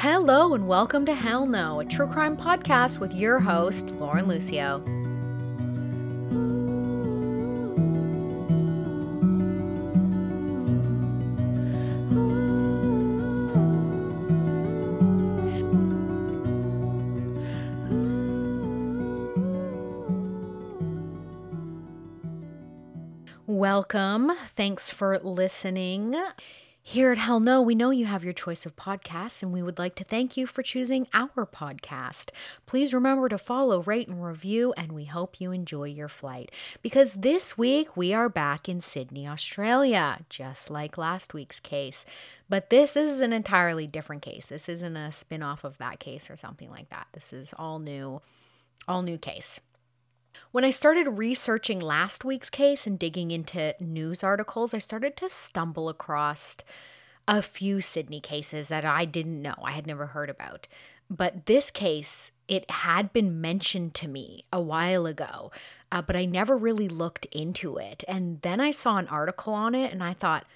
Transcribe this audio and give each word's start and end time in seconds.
Hello 0.00 0.52
and 0.52 0.68
welcome 0.68 1.06
to 1.06 1.14
Hell 1.14 1.46
No, 1.46 1.80
a 1.80 1.84
true 1.86 2.06
crime 2.06 2.36
podcast 2.36 2.98
with 2.98 3.14
your 3.14 3.40
host, 3.40 3.88
Lauren 3.92 4.28
Lucio. 4.28 4.84
Welcome. 23.46 24.30
Thanks 24.48 24.90
for 24.90 25.18
listening. 25.20 26.14
Here 26.88 27.10
at 27.10 27.18
Hell 27.18 27.40
No, 27.40 27.60
we 27.60 27.74
know 27.74 27.90
you 27.90 28.06
have 28.06 28.22
your 28.22 28.32
choice 28.32 28.64
of 28.64 28.76
podcasts, 28.76 29.42
and 29.42 29.52
we 29.52 29.60
would 29.60 29.76
like 29.76 29.96
to 29.96 30.04
thank 30.04 30.36
you 30.36 30.46
for 30.46 30.62
choosing 30.62 31.08
our 31.12 31.44
podcast. 31.44 32.30
Please 32.64 32.94
remember 32.94 33.28
to 33.28 33.38
follow, 33.38 33.82
rate, 33.82 34.06
and 34.06 34.24
review, 34.24 34.72
and 34.76 34.92
we 34.92 35.06
hope 35.06 35.40
you 35.40 35.50
enjoy 35.50 35.88
your 35.88 36.06
flight. 36.06 36.52
Because 36.82 37.14
this 37.14 37.58
week 37.58 37.96
we 37.96 38.14
are 38.14 38.28
back 38.28 38.68
in 38.68 38.80
Sydney, 38.80 39.26
Australia, 39.26 40.20
just 40.30 40.70
like 40.70 40.96
last 40.96 41.34
week's 41.34 41.58
case. 41.58 42.04
But 42.48 42.70
this, 42.70 42.94
is 42.94 43.20
an 43.20 43.32
entirely 43.32 43.88
different 43.88 44.22
case. 44.22 44.46
This 44.46 44.68
isn't 44.68 44.96
a 44.96 45.10
spin 45.10 45.42
off 45.42 45.64
of 45.64 45.78
that 45.78 45.98
case 45.98 46.30
or 46.30 46.36
something 46.36 46.70
like 46.70 46.90
that. 46.90 47.08
This 47.14 47.32
is 47.32 47.52
all 47.58 47.80
new, 47.80 48.22
all 48.86 49.02
new 49.02 49.18
case. 49.18 49.58
When 50.52 50.64
I 50.64 50.70
started 50.70 51.08
researching 51.08 51.80
last 51.80 52.24
week's 52.24 52.50
case 52.50 52.86
and 52.86 52.98
digging 52.98 53.30
into 53.30 53.74
news 53.80 54.22
articles, 54.22 54.72
I 54.72 54.78
started 54.78 55.16
to 55.18 55.28
stumble 55.28 55.88
across 55.88 56.56
a 57.28 57.42
few 57.42 57.80
Sydney 57.80 58.20
cases 58.20 58.68
that 58.68 58.84
I 58.84 59.04
didn't 59.04 59.42
know, 59.42 59.54
I 59.62 59.72
had 59.72 59.86
never 59.86 60.06
heard 60.06 60.30
about. 60.30 60.68
But 61.10 61.46
this 61.46 61.70
case, 61.70 62.32
it 62.48 62.70
had 62.70 63.12
been 63.12 63.40
mentioned 63.40 63.94
to 63.94 64.08
me 64.08 64.44
a 64.52 64.60
while 64.60 65.06
ago, 65.06 65.50
uh, 65.90 66.02
but 66.02 66.16
I 66.16 66.24
never 66.24 66.56
really 66.56 66.88
looked 66.88 67.26
into 67.26 67.76
it. 67.76 68.04
And 68.06 68.40
then 68.42 68.60
I 68.60 68.70
saw 68.70 68.98
an 68.98 69.08
article 69.08 69.52
on 69.52 69.74
it 69.74 69.92
and 69.92 70.02
I 70.02 70.12
thought, 70.12 70.46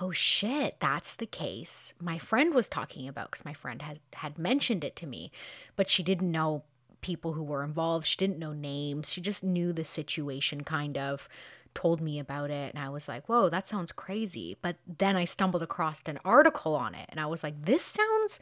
oh 0.00 0.12
shit, 0.12 0.76
that's 0.80 1.14
the 1.14 1.26
case 1.26 1.94
my 2.00 2.18
friend 2.18 2.54
was 2.54 2.68
talking 2.68 3.08
about 3.08 3.30
because 3.30 3.44
my 3.44 3.54
friend 3.54 3.82
had, 3.82 4.00
had 4.14 4.38
mentioned 4.38 4.84
it 4.84 4.96
to 4.96 5.06
me, 5.06 5.30
but 5.76 5.88
she 5.88 6.02
didn't 6.02 6.30
know 6.30 6.64
people 7.00 7.32
who 7.32 7.42
were 7.42 7.64
involved. 7.64 8.06
She 8.06 8.16
didn't 8.16 8.38
know 8.38 8.52
names. 8.52 9.10
She 9.10 9.20
just 9.20 9.44
knew 9.44 9.72
the 9.72 9.84
situation 9.84 10.64
kind 10.64 10.98
of 10.98 11.28
told 11.74 12.00
me 12.00 12.18
about 12.18 12.50
it 12.50 12.74
and 12.74 12.82
I 12.82 12.88
was 12.88 13.08
like, 13.08 13.28
"Whoa, 13.28 13.48
that 13.48 13.66
sounds 13.66 13.92
crazy." 13.92 14.56
But 14.62 14.76
then 14.86 15.16
I 15.16 15.24
stumbled 15.24 15.62
across 15.62 16.02
an 16.06 16.18
article 16.24 16.74
on 16.74 16.94
it 16.94 17.06
and 17.10 17.20
I 17.20 17.26
was 17.26 17.42
like, 17.42 17.64
"This 17.64 17.82
sounds 17.84 18.40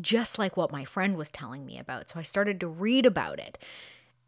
just 0.00 0.38
like 0.38 0.56
what 0.56 0.72
my 0.72 0.84
friend 0.84 1.16
was 1.16 1.30
telling 1.30 1.64
me 1.64 1.78
about." 1.78 2.10
So 2.10 2.20
I 2.20 2.22
started 2.22 2.60
to 2.60 2.68
read 2.68 3.06
about 3.06 3.38
it. 3.38 3.58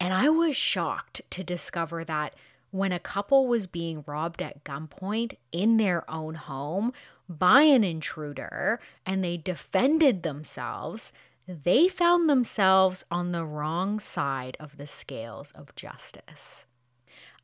And 0.01 0.15
I 0.15 0.29
was 0.29 0.57
shocked 0.57 1.23
to 1.31 1.43
discover 1.45 2.05
that 2.05 2.35
when 2.71 2.93
a 2.93 3.01
couple 3.01 3.47
was 3.47 3.67
being 3.67 4.05
robbed 4.07 4.43
at 4.43 4.65
gunpoint 4.65 5.35
in 5.53 5.77
their 5.77 6.09
own 6.11 6.35
home 6.35 6.93
by 7.29 7.63
an 7.63 7.85
intruder 7.85 8.81
and 9.05 9.23
they 9.23 9.37
defended 9.37 10.23
themselves, 10.23 11.13
they 11.49 11.89
found 11.89 12.29
themselves 12.29 13.07
on 13.11 13.33
the 13.33 13.47
wrong 13.47 13.99
side 13.99 14.55
of 14.61 14.77
the 14.77 14.87
scales 14.87 15.51
of 15.53 15.75
justice. 15.75 16.67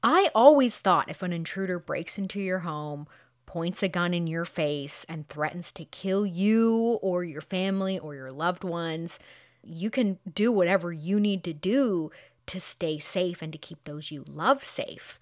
I 0.03 0.31
always 0.35 0.79
thought 0.79 1.11
if 1.11 1.23
an 1.23 1.33
intruder 1.33 1.79
breaks 1.79 2.19
into 2.19 2.39
your 2.39 2.59
home, 2.61 3.07
points 3.47 3.83
a 3.83 3.89
gun 3.89 4.13
in 4.13 4.27
your 4.27 4.45
face, 4.45 5.07
and 5.09 5.27
threatens 5.27 5.73
to 5.73 5.87
kill 5.87 6.27
you 6.27 6.99
or 7.01 7.25
your 7.25 7.41
family 7.41 7.99
or 7.99 8.15
your 8.15 8.31
loved 8.31 8.63
ones, 8.63 9.19
you 9.63 9.89
can 9.89 10.19
do 10.31 10.53
whatever 10.53 10.93
you 10.93 11.19
need 11.19 11.43
to 11.45 11.55
do 11.55 12.11
to 12.47 12.61
stay 12.61 12.99
safe 12.99 13.41
and 13.41 13.53
to 13.53 13.59
keep 13.59 13.85
those 13.85 14.11
you 14.11 14.23
love 14.29 14.63
safe. 14.63 15.19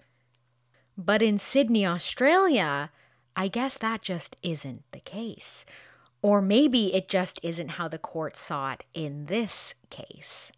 But 0.97 1.21
in 1.21 1.39
Sydney, 1.39 1.85
Australia, 1.85 2.91
I 3.33 3.47
guess 3.47 3.77
that 3.77 4.01
just 4.01 4.35
isn't 4.43 4.83
the 4.91 4.99
case. 4.99 5.65
Or 6.23 6.41
maybe 6.41 6.95
it 6.95 7.09
just 7.09 7.39
isn't 7.43 7.71
how 7.71 7.89
the 7.89 7.99
court 7.99 8.37
saw 8.37 8.71
it 8.71 8.85
in 8.93 9.25
this 9.25 9.75
case. 9.89 10.51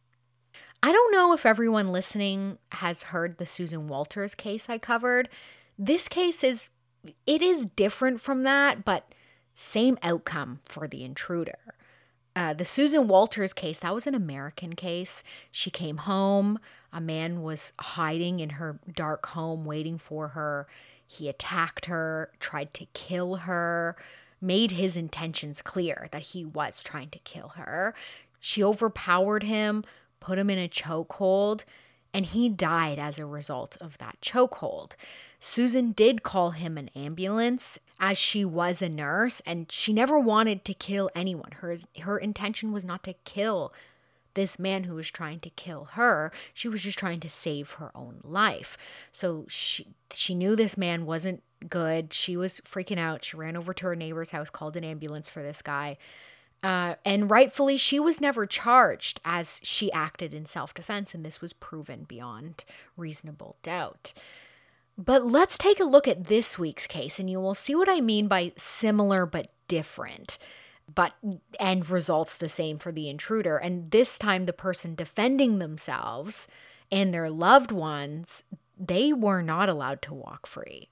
I 0.81 0.91
don't 0.91 1.11
know 1.11 1.33
if 1.33 1.45
everyone 1.45 1.87
listening 1.87 2.59
has 2.71 3.03
heard 3.03 3.37
the 3.37 3.47
Susan 3.47 3.87
Walters 3.87 4.35
case 4.35 4.69
I 4.69 4.77
covered. 4.77 5.27
This 5.77 6.07
case 6.07 6.43
is 6.43 6.69
it 7.25 7.41
is 7.41 7.65
different 7.65 8.21
from 8.21 8.43
that, 8.43 8.85
but 8.85 9.11
same 9.55 9.97
outcome 10.03 10.59
for 10.65 10.87
the 10.87 11.03
intruder. 11.03 11.57
Uh, 12.35 12.53
the 12.53 12.65
Susan 12.65 13.07
Walters 13.07 13.53
case, 13.53 13.79
that 13.79 13.93
was 13.93 14.05
an 14.05 14.13
American 14.13 14.73
case. 14.73 15.23
She 15.51 15.71
came 15.71 15.97
home. 15.97 16.59
A 16.93 17.01
man 17.01 17.41
was 17.41 17.73
hiding 17.79 18.39
in 18.39 18.51
her 18.51 18.79
dark 18.93 19.25
home 19.27 19.65
waiting 19.65 19.97
for 19.97 20.29
her. 20.29 20.67
He 21.07 21.27
attacked 21.27 21.85
her, 21.85 22.31
tried 22.39 22.73
to 22.75 22.85
kill 22.93 23.37
her 23.37 23.95
made 24.45 24.72
his 24.72 24.95
intentions 24.95 25.61
clear 25.61 26.07
that 26.11 26.22
he 26.22 26.45
was 26.45 26.83
trying 26.83 27.09
to 27.09 27.19
kill 27.19 27.50
her. 27.50 27.94
She 28.39 28.63
overpowered 28.63 29.44
him, 29.44 29.83
put 30.19 30.38
him 30.38 30.50
in 30.50 30.59
a 30.59 30.69
chokehold, 30.69 31.63
and 32.13 32.25
he 32.25 32.47
died 32.47 32.97
as 32.97 33.19
a 33.19 33.25
result 33.25 33.75
of 33.81 33.97
that 33.97 34.22
chokehold. 34.22 34.94
Susan 35.39 35.91
did 35.91 36.23
call 36.23 36.51
him 36.51 36.78
an 36.78 36.89
ambulance 36.95 37.78
as 38.00 38.17
she 38.17 38.45
was 38.45 38.81
a 38.81 38.88
nurse 38.88 39.41
and 39.41 39.69
she 39.69 39.91
never 39.91 40.17
wanted 40.17 40.63
to 40.63 40.73
kill 40.73 41.09
anyone. 41.13 41.51
Her 41.59 41.75
her 42.01 42.17
intention 42.17 42.72
was 42.72 42.85
not 42.85 43.03
to 43.03 43.16
kill 43.25 43.73
this 44.34 44.57
man 44.57 44.85
who 44.85 44.95
was 44.95 45.11
trying 45.11 45.39
to 45.41 45.50
kill 45.50 45.85
her. 45.91 46.31
She 46.53 46.69
was 46.69 46.84
just 46.84 46.97
trying 46.97 47.19
to 47.22 47.29
save 47.29 47.72
her 47.72 47.91
own 47.94 48.22
life. 48.23 48.78
So 49.11 49.45
she 49.50 49.88
she 50.13 50.35
knew 50.35 50.55
this 50.55 50.78
man 50.78 51.05
wasn't 51.05 51.44
good. 51.69 52.13
She 52.13 52.37
was 52.37 52.61
freaking 52.61 52.99
out. 52.99 53.23
She 53.23 53.37
ran 53.37 53.57
over 53.57 53.73
to 53.73 53.85
her 53.85 53.95
neighbor's 53.95 54.31
house, 54.31 54.49
called 54.49 54.75
an 54.75 54.83
ambulance 54.83 55.29
for 55.29 55.41
this 55.41 55.61
guy. 55.61 55.97
Uh, 56.63 56.95
and 57.05 57.29
rightfully, 57.29 57.77
she 57.77 57.99
was 57.99 58.19
never 58.19 58.47
charged 58.47 59.19
as 59.23 59.59
she 59.63 59.91
acted 59.91 60.33
in 60.33 60.45
self 60.45 60.73
defense, 60.73 61.13
and 61.13 61.23
this 61.25 61.41
was 61.41 61.53
proven 61.53 62.05
beyond 62.05 62.65
reasonable 62.97 63.57
doubt. 63.61 64.13
But 64.97 65.23
let's 65.23 65.57
take 65.57 65.79
a 65.79 65.85
look 65.85 66.07
at 66.07 66.25
this 66.27 66.57
week's 66.57 66.87
case, 66.87 67.19
and 67.19 67.29
you 67.29 67.39
will 67.39 67.55
see 67.55 67.75
what 67.75 67.89
I 67.89 68.01
mean 68.01 68.27
by 68.27 68.53
similar 68.55 69.25
but 69.25 69.51
different. 69.67 70.37
But 70.93 71.13
end 71.59 71.89
results 71.89 72.35
the 72.35 72.49
same 72.49 72.77
for 72.77 72.91
the 72.91 73.09
intruder. 73.09 73.57
And 73.57 73.91
this 73.91 74.17
time, 74.17 74.45
the 74.45 74.53
person 74.53 74.95
defending 74.95 75.59
themselves 75.59 76.47
and 76.91 77.13
their 77.13 77.29
loved 77.29 77.71
ones, 77.71 78.43
they 78.77 79.11
were 79.11 79.41
not 79.41 79.67
allowed 79.67 80.01
to 80.03 80.13
walk 80.13 80.47
free. 80.47 80.89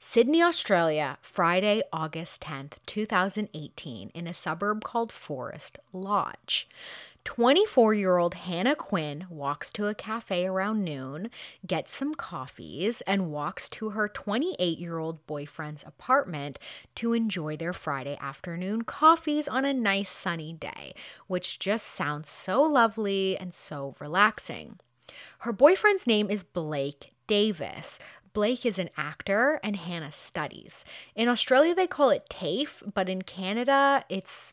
Sydney, 0.00 0.40
Australia, 0.40 1.18
Friday, 1.20 1.82
August 1.92 2.42
10th, 2.42 2.78
2018, 2.86 4.10
in 4.10 4.28
a 4.28 4.32
suburb 4.32 4.84
called 4.84 5.10
Forest 5.10 5.80
Lodge. 5.92 6.68
24 7.24 7.94
year 7.94 8.16
old 8.16 8.34
Hannah 8.34 8.76
Quinn 8.76 9.26
walks 9.28 9.72
to 9.72 9.86
a 9.86 9.96
cafe 9.96 10.46
around 10.46 10.84
noon, 10.84 11.30
gets 11.66 11.92
some 11.92 12.14
coffees, 12.14 13.00
and 13.02 13.32
walks 13.32 13.68
to 13.70 13.90
her 13.90 14.08
28 14.08 14.78
year 14.78 14.98
old 14.98 15.26
boyfriend's 15.26 15.82
apartment 15.82 16.60
to 16.94 17.12
enjoy 17.12 17.56
their 17.56 17.72
Friday 17.72 18.16
afternoon 18.20 18.82
coffees 18.82 19.48
on 19.48 19.64
a 19.64 19.74
nice 19.74 20.10
sunny 20.10 20.52
day, 20.52 20.94
which 21.26 21.58
just 21.58 21.84
sounds 21.84 22.30
so 22.30 22.62
lovely 22.62 23.36
and 23.36 23.52
so 23.52 23.96
relaxing. 23.98 24.78
Her 25.40 25.52
boyfriend's 25.52 26.06
name 26.06 26.30
is 26.30 26.44
Blake 26.44 27.14
Davis, 27.28 28.00
Blake 28.38 28.64
is 28.64 28.78
an 28.78 28.90
actor 28.96 29.58
and 29.64 29.74
Hannah 29.74 30.12
studies. 30.12 30.84
In 31.16 31.26
Australia, 31.26 31.74
they 31.74 31.88
call 31.88 32.10
it 32.10 32.28
TAFE, 32.30 32.84
but 32.94 33.08
in 33.08 33.22
Canada, 33.22 34.04
it's 34.08 34.52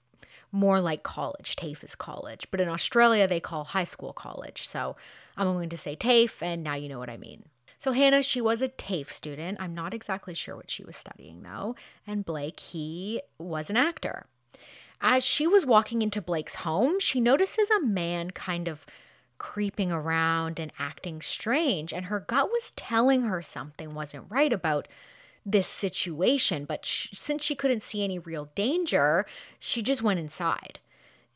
more 0.51 0.81
like 0.81 1.03
college. 1.03 1.55
TAFE 1.55 1.83
is 1.83 1.93
college, 1.93 2.47
but 2.49 2.59
in 2.59 2.67
Australia, 2.67 3.27
they 3.27 3.39
call 3.39 3.63
high 3.63 3.83
school 3.83 4.11
college. 4.11 4.67
So 4.67 4.95
I'm 5.37 5.53
going 5.53 5.69
to 5.69 5.77
say 5.77 5.95
TAFE, 5.95 6.41
and 6.41 6.63
now 6.63 6.73
you 6.73 6.89
know 6.89 6.97
what 6.97 7.11
I 7.11 7.17
mean. 7.17 7.43
So 7.77 7.91
Hannah, 7.91 8.23
she 8.23 8.41
was 8.41 8.63
a 8.63 8.69
TAFE 8.69 9.11
student. 9.11 9.59
I'm 9.61 9.75
not 9.75 9.93
exactly 9.93 10.33
sure 10.33 10.55
what 10.55 10.71
she 10.71 10.83
was 10.83 10.97
studying 10.97 11.43
though. 11.43 11.75
And 12.07 12.25
Blake, 12.25 12.59
he 12.59 13.21
was 13.37 13.69
an 13.69 13.77
actor. 13.77 14.25
As 14.99 15.23
she 15.23 15.45
was 15.45 15.63
walking 15.63 16.01
into 16.01 16.23
Blake's 16.23 16.55
home, 16.55 16.99
she 16.99 17.19
notices 17.19 17.69
a 17.69 17.85
man 17.85 18.31
kind 18.31 18.67
of 18.67 18.83
creeping 19.37 19.91
around 19.91 20.59
and 20.59 20.71
acting 20.79 21.21
strange. 21.21 21.93
And 21.93 22.05
her 22.05 22.19
gut 22.19 22.49
was 22.51 22.71
telling 22.71 23.23
her 23.23 23.41
something 23.41 23.93
wasn't 23.93 24.29
right 24.29 24.51
about 24.51 24.87
this 25.45 25.67
situation. 25.67 26.65
But 26.65 26.85
sh- 26.85 27.09
since 27.13 27.43
she 27.43 27.55
couldn't 27.55 27.83
see 27.83 28.03
any 28.03 28.19
real 28.19 28.49
danger, 28.55 29.25
she 29.59 29.81
just 29.81 30.01
went 30.01 30.19
inside. 30.19 30.79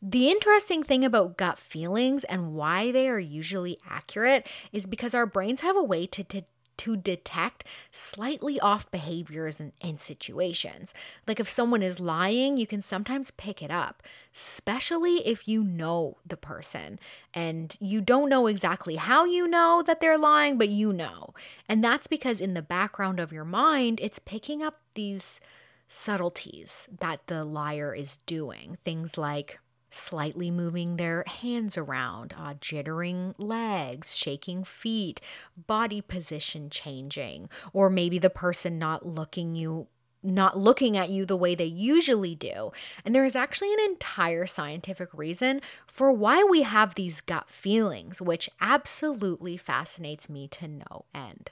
The 0.02 0.30
interesting 0.30 0.82
thing 0.82 1.04
about 1.04 1.38
gut 1.38 1.60
feelings 1.60 2.24
and 2.24 2.54
why 2.54 2.92
they 2.92 3.10
are 3.10 3.20
usually 3.20 3.78
accurate 3.88 4.48
is 4.72 4.88
because 4.88 5.14
our 5.14 5.26
brains 5.26 5.62
have 5.62 5.76
a 5.76 5.84
way 5.84 6.06
to, 6.08 6.24
to 6.24 6.44
to 6.80 6.96
detect 6.96 7.66
slightly 7.92 8.60
off 8.60 8.90
behaviors 8.90 9.60
and, 9.60 9.74
and 9.82 10.00
situations. 10.00 10.94
Like 11.28 11.40
if 11.40 11.50
someone 11.50 11.84
is 11.84 12.00
lying, 12.00 12.58
you 12.58 12.66
can 12.66 12.82
sometimes 12.82 13.32
pick 13.32 13.62
it 13.62 13.70
up, 13.70 14.02
especially 14.34 15.28
if 15.28 15.48
you 15.48 15.64
know 15.64 16.18
the 16.26 16.38
person 16.38 17.00
and 17.34 17.76
you 17.80 18.02
don't 18.02 18.30
know 18.30 18.48
exactly 18.48 18.96
how 18.96 19.26
you 19.26 19.48
know 19.48 19.84
that 19.86 20.00
they're 20.00 20.18
lying, 20.18 20.58
but 20.58 20.70
you 20.70 20.94
know. 20.94 21.34
And 21.68 21.84
that's 21.84 22.08
because 22.08 22.40
in 22.40 22.54
the 22.54 22.62
background 22.62 23.20
of 23.20 23.34
your 23.34 23.46
mind, 23.46 24.00
it's 24.02 24.20
picking 24.20 24.64
up 24.64 24.80
these 24.94 25.42
subtleties 25.90 26.88
that 27.00 27.28
the 27.28 27.44
liar 27.44 27.94
is 27.94 28.18
doing. 28.26 28.78
Things 28.86 29.18
like 29.18 29.60
slightly 29.90 30.52
moving 30.52 30.98
their 30.98 31.24
hands 31.28 31.78
around, 31.78 32.34
uh, 32.38 32.54
jittering 32.56 33.34
legs, 33.38 34.16
shaking 34.16 34.64
feet, 34.64 35.22
body 35.68 36.02
position 36.02 36.70
changing, 36.70 37.50
or 37.74 37.90
maybe 37.90 38.20
the 38.20 38.30
person 38.30 38.80
not 38.80 39.06
looking 39.06 39.56
you 39.56 39.88
not 40.22 40.58
looking 40.58 40.98
at 40.98 41.10
you 41.10 41.26
the 41.26 41.38
way 41.38 41.56
they 41.56 41.64
usually 41.64 42.36
do. 42.36 42.72
And 43.06 43.16
there 43.16 43.24
is 43.24 43.38
actually 43.38 43.74
an 43.74 43.80
entire 43.80 44.46
scientific 44.46 45.14
reason 45.14 45.62
for 45.88 46.12
why 46.12 46.44
we 46.44 46.64
have 46.64 46.96
these 46.96 47.22
gut 47.22 47.50
feelings, 47.50 48.22
which 48.22 48.50
absolutely 48.60 49.56
fascinates 49.56 50.30
me 50.30 50.50
to 50.50 50.68
no 50.68 51.06
end. 51.16 51.52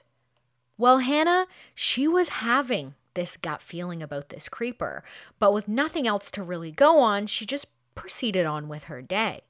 Well, 0.76 0.98
Hannah, 0.98 1.46
she 1.74 2.06
was 2.06 2.28
having 2.28 2.94
this 3.14 3.36
gut 3.36 3.62
feeling 3.62 4.02
about 4.02 4.28
this 4.28 4.48
creeper, 4.48 5.02
but 5.38 5.52
with 5.52 5.66
nothing 5.66 6.06
else 6.06 6.30
to 6.32 6.42
really 6.42 6.70
go 6.70 7.00
on, 7.00 7.26
she 7.26 7.46
just 7.46 7.66
proceeded 7.98 8.46
on 8.46 8.68
with 8.68 8.84
her 8.84 9.02
day. 9.02 9.40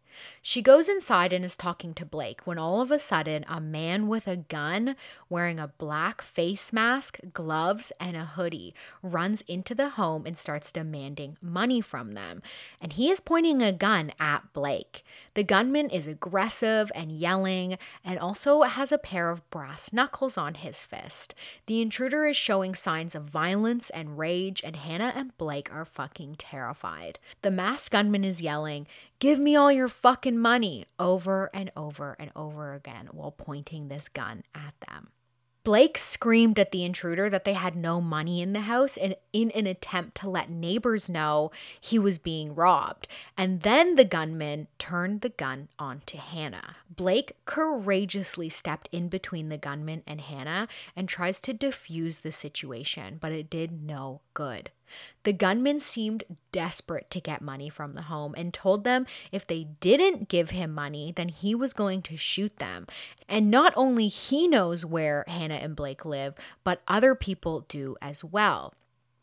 She 0.43 0.63
goes 0.63 0.89
inside 0.89 1.33
and 1.33 1.45
is 1.45 1.57
talking 1.57 1.95
to 1.95 2.05
Blake 2.05 2.47
when 2.47 2.59
all 2.59 2.81
of 2.81 2.91
a 2.91 2.99
sudden 2.99 3.45
a 3.49 3.61
man 3.61 4.09
with 4.09 4.27
a 4.27 4.37
gun 4.37 4.97
wearing 5.29 5.59
a 5.59 5.73
black 5.79 6.23
face 6.23 6.73
mask, 6.73 7.19
gloves, 7.33 7.93
and 8.01 8.17
a 8.17 8.25
hoodie 8.25 8.75
runs 9.03 9.43
into 9.43 9.75
the 9.75 9.91
home 9.91 10.25
and 10.27 10.39
starts 10.39 10.73
demanding 10.73 11.37
money 11.41 11.81
from 11.81 12.13
them. 12.13 12.43
And 12.81 12.93
he 12.93 13.11
is 13.11 13.21
pointing 13.21 13.63
a 13.63 13.73
gun 13.73 14.13
at 14.19 14.53
Blake. 14.53 15.05
The 15.35 15.45
gunman 15.45 15.91
is 15.91 16.07
aggressive 16.07 16.91
and 16.95 17.13
yelling 17.13 17.79
and 18.05 18.19
also 18.19 18.63
has 18.63 18.91
a 18.91 18.99
pair 18.99 19.31
of 19.31 19.49
brass 19.51 19.93
knuckles 19.93 20.37
on 20.37 20.55
his 20.55 20.83
fist. 20.83 21.35
The 21.67 21.81
intruder 21.81 22.27
is 22.27 22.37
showing 22.37 22.75
signs 22.75 23.15
of 23.15 23.25
violence 23.25 23.91
and 23.91 24.19
rage, 24.19 24.63
and 24.65 24.77
Hannah 24.77 25.13
and 25.15 25.37
Blake 25.39 25.73
are 25.73 25.85
fucking 25.85 26.37
terrified. 26.37 27.19
The 27.43 27.51
masked 27.51 27.93
gunman 27.93 28.25
is 28.25 28.43
yelling, 28.43 28.87
Give 29.21 29.41
me 29.41 29.57
all 29.57 29.73
your 29.73 29.89
fucking 29.89 30.39
money 30.39 30.85
over 30.99 31.51
and 31.53 31.73
over 31.77 32.15
and 32.21 32.31
over 32.37 32.73
again 32.73 33.09
while 33.11 33.33
pointing 33.33 33.89
this 33.89 34.09
gun 34.09 34.45
at 34.55 34.75
them. 34.89 35.11
Blake 35.65 35.99
screamed 35.99 36.59
at 36.59 36.71
the 36.71 36.85
intruder 36.85 37.29
that 37.29 37.45
they 37.45 37.53
had 37.53 37.77
no 37.77 38.01
money 38.01 38.41
in 38.41 38.53
the 38.53 38.61
house 38.61 38.97
and 38.97 39.17
in 39.33 39.51
an 39.51 39.67
attempt 39.67 40.17
to 40.19 40.31
let 40.31 40.49
neighbors 40.49 41.11
know 41.11 41.51
he 41.81 41.99
was 41.99 42.19
being 42.19 42.55
robbed. 42.55 43.09
And 43.37 43.61
then 43.63 43.97
the 43.97 44.05
gunman 44.05 44.69
turned 44.79 45.21
the 45.21 45.29
gun 45.29 45.69
onto 45.79 46.17
Hannah. 46.17 46.77
Blake 46.89 47.37
courageously 47.45 48.49
stepped 48.49 48.89
in 48.93 49.09
between 49.09 49.49
the 49.49 49.59
gunman 49.59 50.05
and 50.07 50.21
Hannah 50.21 50.69
and 50.97 51.09
tries 51.09 51.41
to 51.41 51.53
defuse 51.53 52.23
the 52.23 52.33
situation, 52.33 53.19
but 53.21 53.33
it 53.33 53.51
did 53.51 53.83
no 53.83 54.23
good. 54.33 54.71
The 55.25 55.33
gunman 55.33 55.81
seemed 55.81 56.25
desperate 56.53 57.11
to 57.11 57.21
get 57.21 57.43
money 57.43 57.69
from 57.69 57.95
the 57.95 58.03
home 58.03 58.35
and 58.37 58.55
told 58.55 58.85
them 58.85 59.07
if 59.33 59.47
they 59.47 59.65
didn't 59.81 60.29
give 60.29 60.51
him 60.51 60.73
money, 60.73 61.13
then 61.15 61.29
he 61.29 61.55
was 61.55 61.73
going 61.73 62.03
to 62.03 62.17
shoot 62.17 62.57
them. 62.57 62.87
And 63.29 63.51
not 63.51 63.73
only 63.77 64.09
he 64.09 64.49
knows 64.49 64.85
where 64.85 65.25
Hannah 65.29 65.57
and 65.57 65.77
Blake 65.77 66.05
live, 66.05 66.35
but 66.65 66.83
other 66.89 67.15
people 67.15 67.67
do 67.69 67.97
as 68.01 68.25
well. 68.25 68.75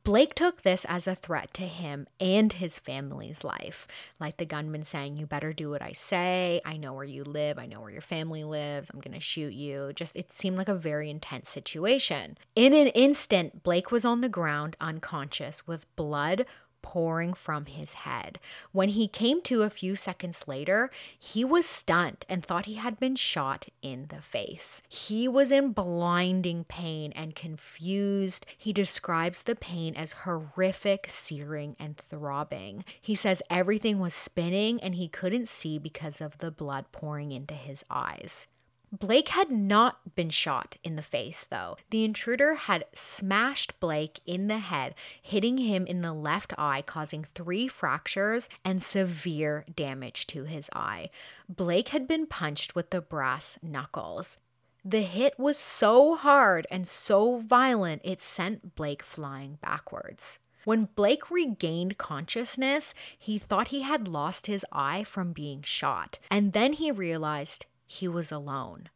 Blake 0.05 0.35
took 0.35 0.61
this 0.61 0.85
as 0.85 1.07
a 1.07 1.15
threat 1.15 1.51
to 1.55 1.63
him 1.63 2.05
and 2.19 2.53
his 2.53 2.77
family's 2.77 3.43
life. 3.43 3.87
Like 4.19 4.37
the 4.37 4.45
gunman 4.45 4.83
saying, 4.83 5.17
You 5.17 5.25
better 5.25 5.51
do 5.51 5.71
what 5.71 5.81
I 5.81 5.93
say. 5.93 6.61
I 6.63 6.77
know 6.77 6.93
where 6.93 7.03
you 7.03 7.23
live. 7.23 7.57
I 7.57 7.65
know 7.65 7.81
where 7.81 7.89
your 7.89 8.01
family 8.01 8.43
lives. 8.43 8.91
I'm 8.93 8.99
going 8.99 9.15
to 9.15 9.19
shoot 9.19 9.55
you. 9.55 9.93
Just, 9.95 10.15
it 10.15 10.31
seemed 10.31 10.57
like 10.57 10.69
a 10.69 10.75
very 10.75 11.09
intense 11.09 11.49
situation. 11.49 12.37
In 12.55 12.75
an 12.75 12.89
instant, 12.89 13.63
Blake 13.63 13.89
was 13.89 14.05
on 14.05 14.21
the 14.21 14.29
ground, 14.29 14.75
unconscious, 14.79 15.65
with 15.65 15.87
blood 15.95 16.45
pouring 16.85 17.33
from 17.33 17.65
his 17.65 17.93
head. 17.93 18.37
When 18.71 18.89
he 18.89 19.07
came 19.07 19.41
to 19.41 19.63
a 19.63 19.71
few 19.71 19.95
seconds 19.95 20.47
later, 20.47 20.91
he 21.17 21.43
was 21.43 21.65
stunned 21.65 22.23
and 22.29 22.45
thought 22.45 22.67
he 22.67 22.75
had 22.75 22.99
been 22.99 23.15
shot 23.15 23.65
in 23.81 24.05
the 24.09 24.21
face. 24.21 24.83
He 24.87 25.27
was 25.27 25.51
in 25.51 25.71
blinding 25.71 26.63
pain 26.65 27.11
and 27.13 27.33
confused. 27.33 28.45
He 28.55 28.71
describes 28.71 29.41
the 29.41 29.55
pain 29.55 29.95
as 29.95 30.11
horrific, 30.11 31.07
searing, 31.09 31.75
and 31.79 31.97
throbbing. 31.97 32.85
He 33.01 33.15
says 33.15 33.41
everything 33.49 33.97
was 33.97 34.13
spinning 34.13 34.79
and 34.79 34.93
he 34.93 35.07
couldn't 35.07 35.47
see 35.47 35.79
because 35.79 36.21
of 36.21 36.38
the 36.38 36.51
blood 36.51 36.85
pouring 36.91 37.31
into 37.31 37.55
his 37.55 37.83
eyes. 37.89 38.45
Blake 38.91 39.29
had 39.29 39.51
not 39.51 40.15
been 40.15 40.29
shot 40.29 40.77
in 40.83 40.95
the 40.95 41.01
face, 41.01 41.43
though. 41.43 41.77
The 41.89 42.03
intruder 42.03 42.55
had 42.55 42.85
smashed 42.93 43.79
Blake 43.79 44.19
in 44.25 44.47
the 44.47 44.59
head, 44.59 44.95
hitting 45.21 45.57
him 45.57 45.85
in 45.85 46.01
the 46.01 46.13
left 46.13 46.53
eye, 46.57 46.81
causing 46.81 47.23
three 47.23 47.67
fractures 47.67 48.47
and 48.63 48.81
severe 48.81 49.65
damage 49.75 50.27
to 50.27 50.43
his 50.45 50.69
eye. 50.73 51.09
Blake 51.49 51.89
had 51.89 52.07
been 52.07 52.25
punched 52.25 52.75
with 52.75 52.91
the 52.91 53.01
brass 53.01 53.57
knuckles. 53.61 54.37
The 54.83 55.01
hit 55.01 55.39
was 55.39 55.57
so 55.57 56.15
hard 56.15 56.67
and 56.69 56.88
so 56.88 57.39
violent, 57.39 58.01
it 58.05 58.21
sent 58.21 58.75
Blake 58.75 59.01
flying 59.01 59.57
backwards. 59.61 60.39
When 60.63 60.89
Blake 60.95 61.29
regained 61.29 61.97
consciousness, 61.97 62.93
he 63.17 63.38
thought 63.38 63.69
he 63.69 63.81
had 63.81 64.07
lost 64.07 64.47
his 64.47 64.65
eye 64.71 65.03
from 65.03 65.31
being 65.31 65.61
shot, 65.61 66.17
and 66.29 66.53
then 66.53 66.73
he 66.73 66.91
realized 66.91 67.65
he 67.85 68.07
was 68.07 68.31
alone. 68.31 68.89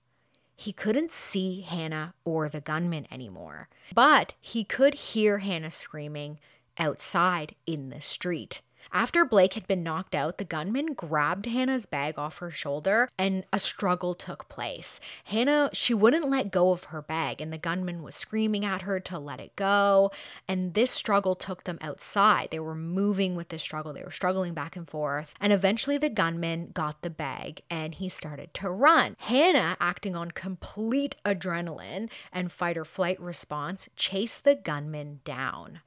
He 0.55 0.73
couldn't 0.73 1.11
see 1.11 1.61
Hannah 1.61 2.13
or 2.25 2.49
the 2.49 2.59
gunman 2.59 3.07
anymore, 3.09 3.69
but 3.93 4.35
he 4.41 4.63
could 4.63 4.93
hear 4.93 5.37
Hannah 5.37 5.71
screaming 5.71 6.39
outside 6.77 7.55
in 7.65 7.89
the 7.89 8.01
street. 8.01 8.61
After 8.91 9.23
Blake 9.23 9.53
had 9.53 9.67
been 9.67 9.83
knocked 9.83 10.15
out, 10.15 10.39
the 10.39 10.43
gunman 10.43 10.93
grabbed 10.93 11.45
Hannah's 11.45 11.85
bag 11.85 12.17
off 12.17 12.39
her 12.39 12.49
shoulder 12.49 13.07
and 13.19 13.45
a 13.53 13.59
struggle 13.59 14.15
took 14.15 14.49
place. 14.49 14.99
Hannah, 15.25 15.69
she 15.73 15.93
wouldn't 15.93 16.27
let 16.27 16.51
go 16.51 16.71
of 16.71 16.85
her 16.85 17.01
bag, 17.01 17.39
and 17.39 17.53
the 17.53 17.59
gunman 17.59 18.01
was 18.01 18.15
screaming 18.15 18.65
at 18.65 18.81
her 18.81 18.99
to 19.01 19.19
let 19.19 19.39
it 19.39 19.55
go. 19.55 20.11
And 20.47 20.73
this 20.73 20.91
struggle 20.91 21.35
took 21.35 21.65
them 21.65 21.77
outside. 21.81 22.49
They 22.49 22.59
were 22.59 22.73
moving 22.75 23.35
with 23.35 23.49
this 23.49 23.61
struggle, 23.61 23.93
they 23.93 24.03
were 24.03 24.11
struggling 24.11 24.55
back 24.55 24.75
and 24.75 24.89
forth. 24.89 25.35
And 25.39 25.53
eventually, 25.53 25.99
the 25.99 26.09
gunman 26.09 26.71
got 26.73 27.03
the 27.03 27.09
bag 27.11 27.61
and 27.69 27.93
he 27.93 28.09
started 28.09 28.53
to 28.55 28.69
run. 28.71 29.15
Hannah, 29.19 29.77
acting 29.79 30.15
on 30.15 30.31
complete 30.31 31.15
adrenaline 31.23 32.09
and 32.33 32.51
fight 32.51 32.77
or 32.77 32.85
flight 32.85 33.19
response, 33.19 33.87
chased 33.95 34.43
the 34.43 34.55
gunman 34.55 35.19
down. 35.23 35.81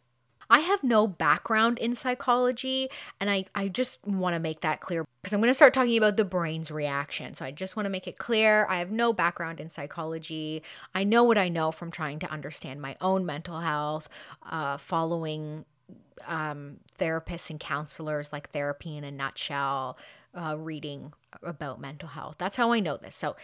I 0.52 0.58
have 0.58 0.84
no 0.84 1.06
background 1.06 1.78
in 1.78 1.94
psychology, 1.94 2.90
and 3.18 3.30
I, 3.30 3.46
I 3.54 3.68
just 3.68 3.98
want 4.06 4.34
to 4.34 4.38
make 4.38 4.60
that 4.60 4.80
clear 4.80 5.06
because 5.22 5.32
I'm 5.32 5.40
going 5.40 5.48
to 5.48 5.54
start 5.54 5.72
talking 5.72 5.96
about 5.96 6.18
the 6.18 6.26
brain's 6.26 6.70
reaction. 6.70 7.34
So 7.34 7.46
I 7.46 7.52
just 7.52 7.74
want 7.74 7.86
to 7.86 7.90
make 7.90 8.06
it 8.06 8.18
clear 8.18 8.66
I 8.68 8.78
have 8.78 8.90
no 8.90 9.14
background 9.14 9.60
in 9.60 9.70
psychology. 9.70 10.62
I 10.94 11.04
know 11.04 11.24
what 11.24 11.38
I 11.38 11.48
know 11.48 11.72
from 11.72 11.90
trying 11.90 12.18
to 12.18 12.30
understand 12.30 12.82
my 12.82 12.96
own 13.00 13.24
mental 13.24 13.60
health, 13.60 14.10
uh, 14.44 14.76
following 14.76 15.64
um, 16.26 16.80
therapists 16.98 17.48
and 17.48 17.58
counselors 17.58 18.30
like 18.30 18.50
therapy 18.50 18.94
in 18.98 19.04
a 19.04 19.10
nutshell, 19.10 19.96
uh, 20.34 20.58
reading 20.58 21.14
about 21.42 21.80
mental 21.80 22.10
health. 22.10 22.34
That's 22.36 22.58
how 22.58 22.72
I 22.72 22.80
know 22.80 22.98
this. 22.98 23.16
So 23.16 23.36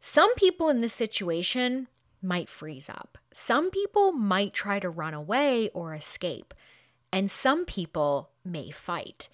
some 0.00 0.34
people 0.36 0.70
in 0.70 0.80
this 0.80 0.94
situation 0.94 1.88
might 2.22 2.48
freeze 2.48 2.88
up. 2.88 3.18
Some 3.32 3.70
people 3.70 4.12
might 4.12 4.52
try 4.52 4.80
to 4.80 4.90
run 4.90 5.14
away 5.14 5.68
or 5.70 5.94
escape, 5.94 6.54
and 7.12 7.30
some 7.30 7.64
people 7.64 8.30
may 8.44 8.70
fight. 8.70 9.28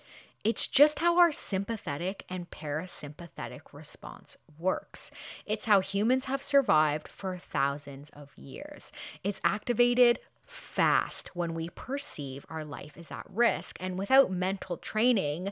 It's 0.45 0.67
just 0.67 0.99
how 0.99 1.19
our 1.19 1.31
sympathetic 1.31 2.25
and 2.29 2.51
parasympathetic 2.51 3.73
response 3.73 4.37
works. 4.59 5.11
It's 5.47 5.67
how 5.67 5.81
humans 5.81 6.25
have 6.25 6.43
survived 6.43 7.07
for 7.07 7.37
thousands 7.37 8.11
of 8.11 8.37
years. 8.37 8.91
It's 9.23 9.41
activated 9.45 10.19
fast 10.45 11.37
when 11.37 11.55
we 11.55 11.69
perceive 11.69 12.45
our 12.49 12.65
life 12.65 12.97
is 12.97 13.13
at 13.13 13.27
risk, 13.29 13.77
and 13.81 13.97
without 13.97 14.33
mental 14.33 14.77
training, 14.77 15.51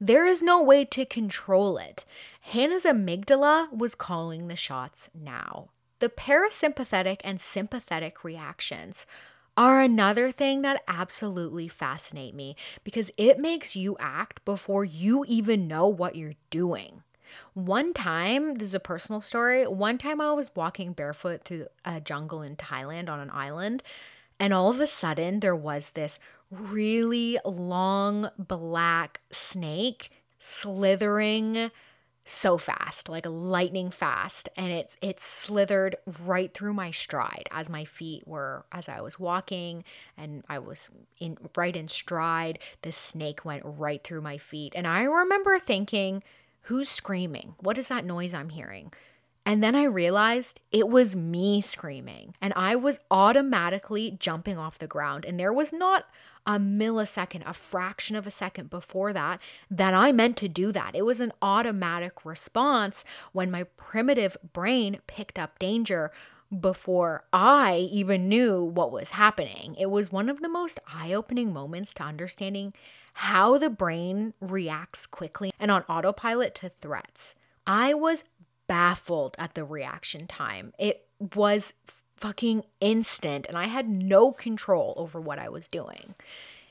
there 0.00 0.26
is 0.26 0.42
no 0.42 0.60
way 0.60 0.84
to 0.86 1.06
control 1.06 1.78
it. 1.78 2.04
Hannah's 2.40 2.84
amygdala 2.84 3.72
was 3.72 3.94
calling 3.94 4.48
the 4.48 4.56
shots 4.56 5.08
now. 5.14 5.70
The 6.02 6.08
parasympathetic 6.08 7.20
and 7.22 7.40
sympathetic 7.40 8.24
reactions 8.24 9.06
are 9.56 9.80
another 9.80 10.32
thing 10.32 10.62
that 10.62 10.82
absolutely 10.88 11.68
fascinate 11.68 12.34
me 12.34 12.56
because 12.82 13.12
it 13.16 13.38
makes 13.38 13.76
you 13.76 13.96
act 14.00 14.44
before 14.44 14.84
you 14.84 15.24
even 15.28 15.68
know 15.68 15.86
what 15.86 16.16
you're 16.16 16.34
doing. 16.50 17.04
One 17.54 17.94
time, 17.94 18.56
this 18.56 18.70
is 18.70 18.74
a 18.74 18.80
personal 18.80 19.20
story. 19.20 19.64
One 19.64 19.96
time 19.96 20.20
I 20.20 20.32
was 20.32 20.50
walking 20.56 20.92
barefoot 20.92 21.44
through 21.44 21.68
a 21.84 22.00
jungle 22.00 22.42
in 22.42 22.56
Thailand 22.56 23.08
on 23.08 23.20
an 23.20 23.30
island, 23.30 23.84
and 24.40 24.52
all 24.52 24.70
of 24.70 24.80
a 24.80 24.88
sudden 24.88 25.38
there 25.38 25.54
was 25.54 25.90
this 25.90 26.18
really 26.50 27.38
long 27.44 28.28
black 28.36 29.20
snake 29.30 30.10
slithering 30.40 31.70
so 32.24 32.56
fast, 32.56 33.08
like 33.08 33.26
lightning 33.26 33.90
fast, 33.90 34.48
and 34.56 34.72
it's 34.72 34.96
it 35.02 35.20
slithered 35.20 35.96
right 36.24 36.54
through 36.54 36.72
my 36.72 36.90
stride 36.90 37.48
as 37.50 37.68
my 37.68 37.84
feet 37.84 38.26
were 38.26 38.64
as 38.70 38.88
I 38.88 39.00
was 39.00 39.18
walking 39.18 39.82
and 40.16 40.44
I 40.48 40.60
was 40.60 40.88
in 41.18 41.36
right 41.56 41.74
in 41.74 41.88
stride, 41.88 42.60
the 42.82 42.92
snake 42.92 43.44
went 43.44 43.62
right 43.64 44.02
through 44.02 44.20
my 44.20 44.38
feet. 44.38 44.72
And 44.76 44.86
I 44.86 45.02
remember 45.02 45.58
thinking, 45.58 46.22
who's 46.62 46.88
screaming? 46.88 47.54
What 47.60 47.76
is 47.76 47.88
that 47.88 48.04
noise 48.04 48.34
I'm 48.34 48.50
hearing? 48.50 48.92
And 49.44 49.62
then 49.62 49.74
I 49.74 49.84
realized 49.84 50.60
it 50.70 50.88
was 50.88 51.16
me 51.16 51.60
screaming, 51.60 52.34
and 52.40 52.52
I 52.54 52.76
was 52.76 53.00
automatically 53.10 54.16
jumping 54.20 54.56
off 54.56 54.78
the 54.78 54.86
ground. 54.86 55.24
And 55.24 55.40
there 55.40 55.52
was 55.52 55.72
not 55.72 56.06
a 56.46 56.58
millisecond, 56.58 57.42
a 57.46 57.54
fraction 57.54 58.16
of 58.16 58.26
a 58.26 58.30
second 58.30 58.70
before 58.70 59.12
that, 59.12 59.40
that 59.70 59.94
I 59.94 60.12
meant 60.12 60.36
to 60.38 60.48
do 60.48 60.72
that. 60.72 60.94
It 60.94 61.04
was 61.04 61.20
an 61.20 61.32
automatic 61.40 62.24
response 62.24 63.04
when 63.32 63.50
my 63.50 63.64
primitive 63.76 64.36
brain 64.52 65.00
picked 65.06 65.38
up 65.38 65.58
danger 65.58 66.10
before 66.60 67.24
I 67.32 67.88
even 67.90 68.28
knew 68.28 68.62
what 68.62 68.92
was 68.92 69.10
happening. 69.10 69.74
It 69.78 69.90
was 69.90 70.12
one 70.12 70.28
of 70.28 70.40
the 70.40 70.48
most 70.48 70.78
eye 70.92 71.12
opening 71.12 71.52
moments 71.52 71.94
to 71.94 72.02
understanding 72.02 72.74
how 73.14 73.58
the 73.58 73.70
brain 73.70 74.34
reacts 74.40 75.06
quickly 75.06 75.52
and 75.58 75.70
on 75.70 75.82
autopilot 75.88 76.54
to 76.56 76.68
threats. 76.68 77.34
I 77.66 77.94
was 77.94 78.24
baffled 78.66 79.36
at 79.38 79.54
the 79.54 79.64
reaction 79.64 80.26
time. 80.26 80.72
It 80.78 81.06
was 81.34 81.74
fucking 82.22 82.62
instant, 82.80 83.46
and 83.48 83.58
I 83.58 83.64
had 83.64 83.88
no 83.88 84.30
control 84.30 84.94
over 84.96 85.20
what 85.20 85.40
I 85.40 85.48
was 85.48 85.66
doing. 85.68 86.14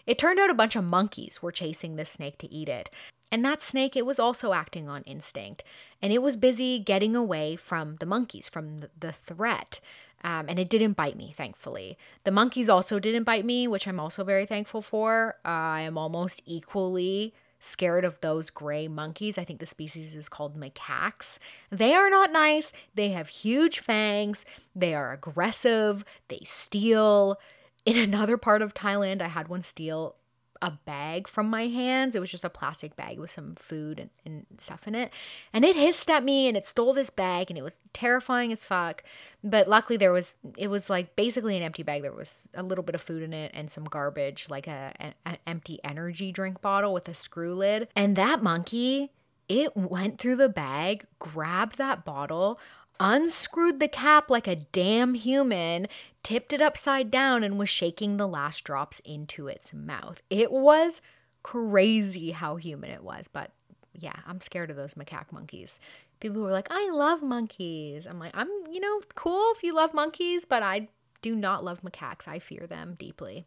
It 0.07 0.17
turned 0.17 0.39
out 0.39 0.49
a 0.49 0.55
bunch 0.55 0.77
of 0.77 0.85
monkeys 0.85 1.41
were 1.41 1.51
chasing 1.51 1.95
this 1.95 2.09
snake 2.09 2.37
to 2.37 2.51
eat 2.51 2.69
it. 2.69 2.89
And 3.33 3.43
that 3.43 3.61
snake, 3.61 3.97
it 3.97 4.05
was 4.05 4.17
also 4.17 4.53
acting 4.53 4.87
on 4.87 5.03
instinct. 5.03 5.63
And 6.01 6.13
it 6.13 6.21
was 6.21 6.37
busy 6.37 6.79
getting 6.79 7.17
away 7.17 7.57
from 7.57 7.97
the 7.97 8.05
monkeys, 8.05 8.47
from 8.47 8.79
the 8.97 9.11
threat. 9.11 9.81
Um, 10.23 10.45
and 10.47 10.57
it 10.57 10.69
didn't 10.69 10.93
bite 10.93 11.17
me, 11.17 11.33
thankfully. 11.35 11.97
The 12.23 12.31
monkeys 12.31 12.69
also 12.69 12.99
didn't 12.99 13.25
bite 13.25 13.45
me, 13.45 13.67
which 13.67 13.87
I'm 13.87 13.99
also 13.99 14.23
very 14.23 14.45
thankful 14.45 14.81
for. 14.81 15.35
Uh, 15.43 15.49
I 15.49 15.81
am 15.81 15.97
almost 15.97 16.41
equally 16.45 17.33
scared 17.61 18.03
of 18.03 18.19
those 18.19 18.49
gray 18.49 18.87
monkeys. 18.89 19.37
I 19.37 19.45
think 19.45 19.59
the 19.59 19.65
species 19.65 20.15
is 20.15 20.27
called 20.27 20.59
macaques. 20.59 21.39
They 21.69 21.93
are 21.93 22.09
not 22.09 22.31
nice. 22.31 22.73
They 22.95 23.09
have 23.09 23.29
huge 23.29 23.79
fangs. 23.79 24.43
They 24.75 24.93
are 24.93 25.13
aggressive. 25.13 26.03
They 26.27 26.41
steal. 26.43 27.39
In 27.85 27.97
another 27.97 28.37
part 28.37 28.61
of 28.61 28.73
Thailand, 28.73 29.21
I 29.21 29.27
had 29.27 29.47
one 29.47 29.61
steal 29.61 30.15
a 30.61 30.71
bag 30.71 31.27
from 31.27 31.49
my 31.49 31.67
hands. 31.67 32.15
It 32.15 32.19
was 32.19 32.31
just 32.31 32.45
a 32.45 32.49
plastic 32.49 32.95
bag 32.95 33.19
with 33.19 33.31
some 33.31 33.55
food 33.55 33.99
and, 33.99 34.09
and, 34.25 34.45
stuff 34.57 34.87
in 34.87 34.95
it. 34.95 35.11
And 35.53 35.65
it 35.65 35.75
hissed 35.75 36.09
at 36.09 36.23
me 36.23 36.47
and 36.47 36.55
it 36.55 36.65
stole 36.65 36.93
this 36.93 37.09
bag 37.09 37.49
and 37.49 37.57
it 37.57 37.63
was 37.63 37.79
terrifying 37.93 38.51
as 38.51 38.63
fuck. 38.63 39.03
But 39.43 39.67
luckily 39.67 39.97
there 39.97 40.11
was 40.11 40.35
it 40.57 40.67
was 40.67 40.89
like 40.89 41.15
basically 41.15 41.57
an 41.57 41.63
empty 41.63 41.83
bag. 41.83 42.03
There 42.03 42.13
was 42.13 42.47
a 42.53 42.63
little 42.63 42.83
bit 42.83 42.95
of 42.95 43.01
food 43.01 43.23
in 43.23 43.33
it 43.33 43.51
and 43.53 43.71
some 43.71 43.85
garbage, 43.85 44.47
like 44.49 44.67
a 44.67 44.93
an, 44.97 45.13
an 45.25 45.37
empty 45.47 45.79
energy 45.83 46.31
drink 46.31 46.61
bottle 46.61 46.93
with 46.93 47.09
a 47.09 47.15
screw 47.15 47.55
lid. 47.55 47.87
And 47.95 48.15
that 48.15 48.43
monkey, 48.43 49.11
it 49.49 49.75
went 49.75 50.19
through 50.19 50.35
the 50.35 50.49
bag, 50.49 51.05
grabbed 51.19 51.77
that 51.77 52.05
bottle, 52.05 52.59
unscrewed 53.01 53.79
the 53.79 53.87
cap 53.87 54.29
like 54.29 54.47
a 54.47 54.55
damn 54.55 55.15
human, 55.15 55.87
tipped 56.23 56.53
it 56.53 56.61
upside 56.61 57.11
down, 57.11 57.43
and 57.43 57.57
was 57.57 57.69
shaking 57.69 58.17
the 58.17 58.27
last 58.27 58.63
drops 58.63 58.99
into 58.99 59.47
its 59.47 59.73
mouth. 59.73 60.21
It 60.29 60.51
was 60.51 61.01
crazy 61.43 62.31
how 62.31 62.55
human 62.55 62.91
it 62.91 63.03
was, 63.03 63.27
but 63.27 63.51
yeah, 63.93 64.15
I'm 64.25 64.41
scared 64.41 64.69
of 64.69 64.77
those 64.77 64.93
macaque 64.93 65.31
monkeys. 65.31 65.79
People 66.19 66.41
were 66.41 66.51
like, 66.51 66.67
I 66.69 66.89
love 66.91 67.21
monkeys. 67.23 68.05
I'm 68.05 68.19
like, 68.19 68.31
I'm, 68.35 68.49
you 68.69 68.79
know, 68.79 69.01
cool 69.15 69.51
if 69.55 69.63
you 69.63 69.73
love 69.73 69.93
monkeys, 69.93 70.45
but 70.45 70.63
I 70.63 70.87
do 71.21 71.35
not 71.35 71.63
love 71.63 71.81
macaques. 71.81 72.27
I 72.27 72.39
fear 72.39 72.67
them 72.67 72.95
deeply. 72.97 73.45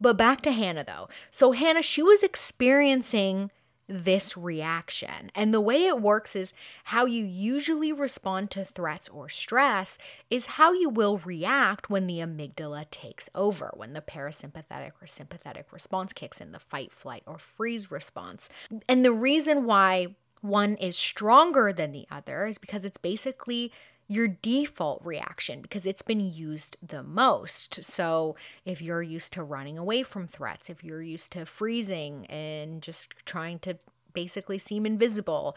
But 0.00 0.18
back 0.18 0.42
to 0.42 0.52
Hannah 0.52 0.84
though. 0.84 1.08
So 1.30 1.52
Hannah, 1.52 1.82
she 1.82 2.02
was 2.02 2.22
experiencing 2.22 3.50
this 3.86 4.36
reaction. 4.36 5.30
And 5.34 5.52
the 5.52 5.60
way 5.60 5.86
it 5.86 6.00
works 6.00 6.34
is 6.34 6.54
how 6.84 7.04
you 7.04 7.24
usually 7.24 7.92
respond 7.92 8.50
to 8.52 8.64
threats 8.64 9.08
or 9.08 9.28
stress 9.28 9.98
is 10.30 10.46
how 10.46 10.72
you 10.72 10.88
will 10.88 11.18
react 11.18 11.90
when 11.90 12.06
the 12.06 12.18
amygdala 12.18 12.90
takes 12.90 13.28
over, 13.34 13.72
when 13.74 13.92
the 13.92 14.00
parasympathetic 14.00 14.92
or 15.02 15.06
sympathetic 15.06 15.72
response 15.72 16.12
kicks 16.12 16.40
in, 16.40 16.52
the 16.52 16.58
fight, 16.58 16.92
flight, 16.92 17.22
or 17.26 17.38
freeze 17.38 17.90
response. 17.90 18.48
And 18.88 19.04
the 19.04 19.12
reason 19.12 19.64
why 19.64 20.14
one 20.40 20.76
is 20.76 20.96
stronger 20.96 21.72
than 21.72 21.92
the 21.92 22.06
other 22.10 22.46
is 22.46 22.58
because 22.58 22.84
it's 22.84 22.98
basically 22.98 23.72
your 24.06 24.28
default 24.28 25.04
reaction 25.04 25.62
because 25.62 25.86
it's 25.86 26.02
been 26.02 26.20
used 26.20 26.76
the 26.86 27.02
most. 27.02 27.82
So, 27.84 28.36
if 28.64 28.82
you're 28.82 29.02
used 29.02 29.32
to 29.34 29.42
running 29.42 29.78
away 29.78 30.02
from 30.02 30.26
threats, 30.26 30.68
if 30.68 30.84
you're 30.84 31.02
used 31.02 31.32
to 31.32 31.46
freezing 31.46 32.26
and 32.26 32.82
just 32.82 33.14
trying 33.24 33.58
to 33.60 33.78
basically 34.12 34.58
seem 34.58 34.86
invisible, 34.86 35.56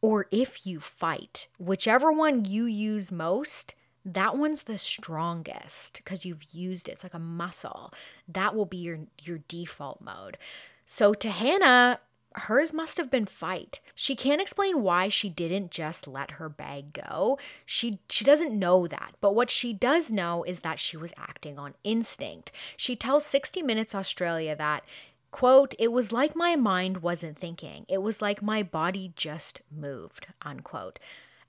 or 0.00 0.26
if 0.30 0.66
you 0.66 0.80
fight, 0.80 1.46
whichever 1.58 2.10
one 2.10 2.44
you 2.44 2.64
use 2.64 3.12
most, 3.12 3.74
that 4.04 4.36
one's 4.36 4.64
the 4.64 4.78
strongest 4.78 6.00
because 6.02 6.24
you've 6.24 6.52
used 6.52 6.88
it. 6.88 6.92
It's 6.92 7.02
like 7.04 7.14
a 7.14 7.18
muscle. 7.18 7.92
That 8.26 8.54
will 8.54 8.66
be 8.66 8.78
your 8.78 9.00
your 9.22 9.38
default 9.48 10.00
mode. 10.00 10.38
So 10.86 11.14
to 11.14 11.30
Hannah, 11.30 12.00
hers 12.34 12.72
must 12.72 12.96
have 12.96 13.10
been 13.10 13.26
fight. 13.26 13.80
She 13.94 14.14
can't 14.14 14.40
explain 14.40 14.82
why 14.82 15.08
she 15.08 15.28
didn't 15.28 15.70
just 15.70 16.06
let 16.06 16.32
her 16.32 16.48
bag 16.48 16.92
go. 16.92 17.38
She 17.66 17.98
she 18.08 18.24
doesn't 18.24 18.58
know 18.58 18.86
that. 18.86 19.14
But 19.20 19.34
what 19.34 19.50
she 19.50 19.72
does 19.72 20.10
know 20.10 20.42
is 20.44 20.60
that 20.60 20.78
she 20.78 20.96
was 20.96 21.12
acting 21.16 21.58
on 21.58 21.74
instinct. 21.84 22.52
She 22.76 22.96
tells 22.96 23.26
60 23.26 23.62
Minutes 23.62 23.94
Australia 23.94 24.56
that 24.56 24.84
quote, 25.30 25.74
it 25.78 25.92
was 25.92 26.12
like 26.12 26.36
my 26.36 26.56
mind 26.56 26.98
wasn't 26.98 27.38
thinking. 27.38 27.86
It 27.88 28.02
was 28.02 28.20
like 28.20 28.42
my 28.42 28.62
body 28.62 29.12
just 29.16 29.62
moved, 29.74 30.26
unquote. 30.42 30.98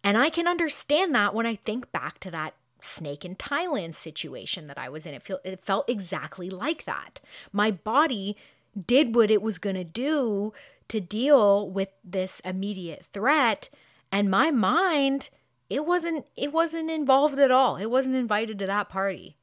And 0.03 0.17
I 0.17 0.29
can 0.29 0.47
understand 0.47 1.13
that 1.15 1.33
when 1.33 1.45
I 1.45 1.55
think 1.55 1.91
back 1.91 2.19
to 2.19 2.31
that 2.31 2.55
snake 2.81 3.23
in 3.23 3.35
Thailand 3.35 3.93
situation 3.95 4.67
that 4.67 4.77
I 4.77 4.89
was 4.89 5.05
in. 5.05 5.13
It, 5.13 5.23
feel, 5.23 5.39
it 5.43 5.59
felt 5.59 5.89
exactly 5.89 6.49
like 6.49 6.85
that. 6.85 7.21
My 7.51 7.71
body 7.71 8.37
did 8.87 9.15
what 9.15 9.31
it 9.31 9.41
was 9.41 9.59
going 9.59 9.75
to 9.75 9.83
do 9.83 10.53
to 10.87 10.99
deal 10.99 11.69
with 11.69 11.89
this 12.03 12.39
immediate 12.41 13.05
threat. 13.05 13.69
And 14.11 14.29
my 14.29 14.51
mind 14.51 15.29
it 15.69 15.85
wasn't 15.85 16.25
it 16.35 16.51
wasn't 16.51 16.91
involved 16.91 17.39
at 17.39 17.51
all. 17.51 17.77
It 17.77 17.89
wasn't 17.89 18.15
invited 18.15 18.59
to 18.59 18.67
that 18.67 18.89
party. 18.89 19.37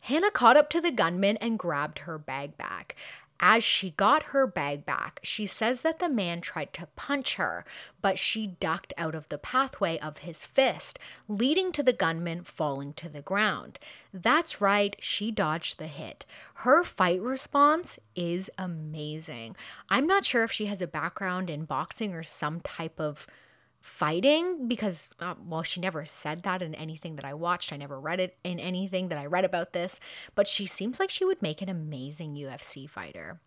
Hannah 0.00 0.30
caught 0.30 0.56
up 0.56 0.70
to 0.70 0.80
the 0.80 0.90
gunman 0.90 1.36
and 1.38 1.58
grabbed 1.58 2.00
her 2.00 2.18
bag 2.18 2.56
back 2.56 2.96
as 3.40 3.62
she 3.62 3.90
got 3.90 4.24
her 4.24 4.46
bag 4.46 4.84
back, 4.84 5.20
she 5.22 5.46
says 5.46 5.82
that 5.82 5.98
the 5.98 6.08
man 6.08 6.40
tried 6.40 6.72
to 6.74 6.88
punch 6.96 7.36
her, 7.36 7.64
but 8.02 8.18
she 8.18 8.46
ducked 8.46 8.92
out 8.98 9.14
of 9.14 9.28
the 9.28 9.38
pathway 9.38 9.98
of 9.98 10.18
his 10.18 10.44
fist, 10.44 10.98
leading 11.28 11.70
to 11.72 11.82
the 11.82 11.92
gunman 11.92 12.42
falling 12.42 12.92
to 12.94 13.08
the 13.08 13.22
ground. 13.22 13.78
That's 14.12 14.60
right, 14.60 14.96
she 14.98 15.30
dodged 15.30 15.78
the 15.78 15.86
hit. 15.86 16.26
Her 16.54 16.82
fight 16.82 17.20
response 17.20 17.98
is 18.16 18.50
amazing. 18.58 19.54
I'm 19.88 20.06
not 20.06 20.24
sure 20.24 20.42
if 20.44 20.52
she 20.52 20.66
has 20.66 20.82
a 20.82 20.86
background 20.86 21.48
in 21.48 21.64
boxing 21.64 22.14
or 22.14 22.22
some 22.22 22.60
type 22.60 22.98
of 22.98 23.26
fighting 23.88 24.68
because 24.68 25.08
uh, 25.18 25.34
well 25.46 25.62
she 25.62 25.80
never 25.80 26.04
said 26.04 26.42
that 26.42 26.62
in 26.62 26.74
anything 26.74 27.16
that 27.16 27.24
i 27.24 27.34
watched. 27.34 27.72
I 27.72 27.76
never 27.76 27.98
read 27.98 28.20
it 28.20 28.36
in 28.44 28.60
anything 28.60 29.08
that 29.08 29.18
i 29.18 29.26
read 29.26 29.44
about 29.44 29.72
this 29.72 29.98
but 30.34 30.46
she 30.46 30.66
seems 30.66 31.00
like 31.00 31.10
she 31.10 31.24
would 31.24 31.42
make 31.42 31.62
an 31.62 31.68
amazing 31.68 32.34
ufc 32.36 32.88
fighter 32.88 33.40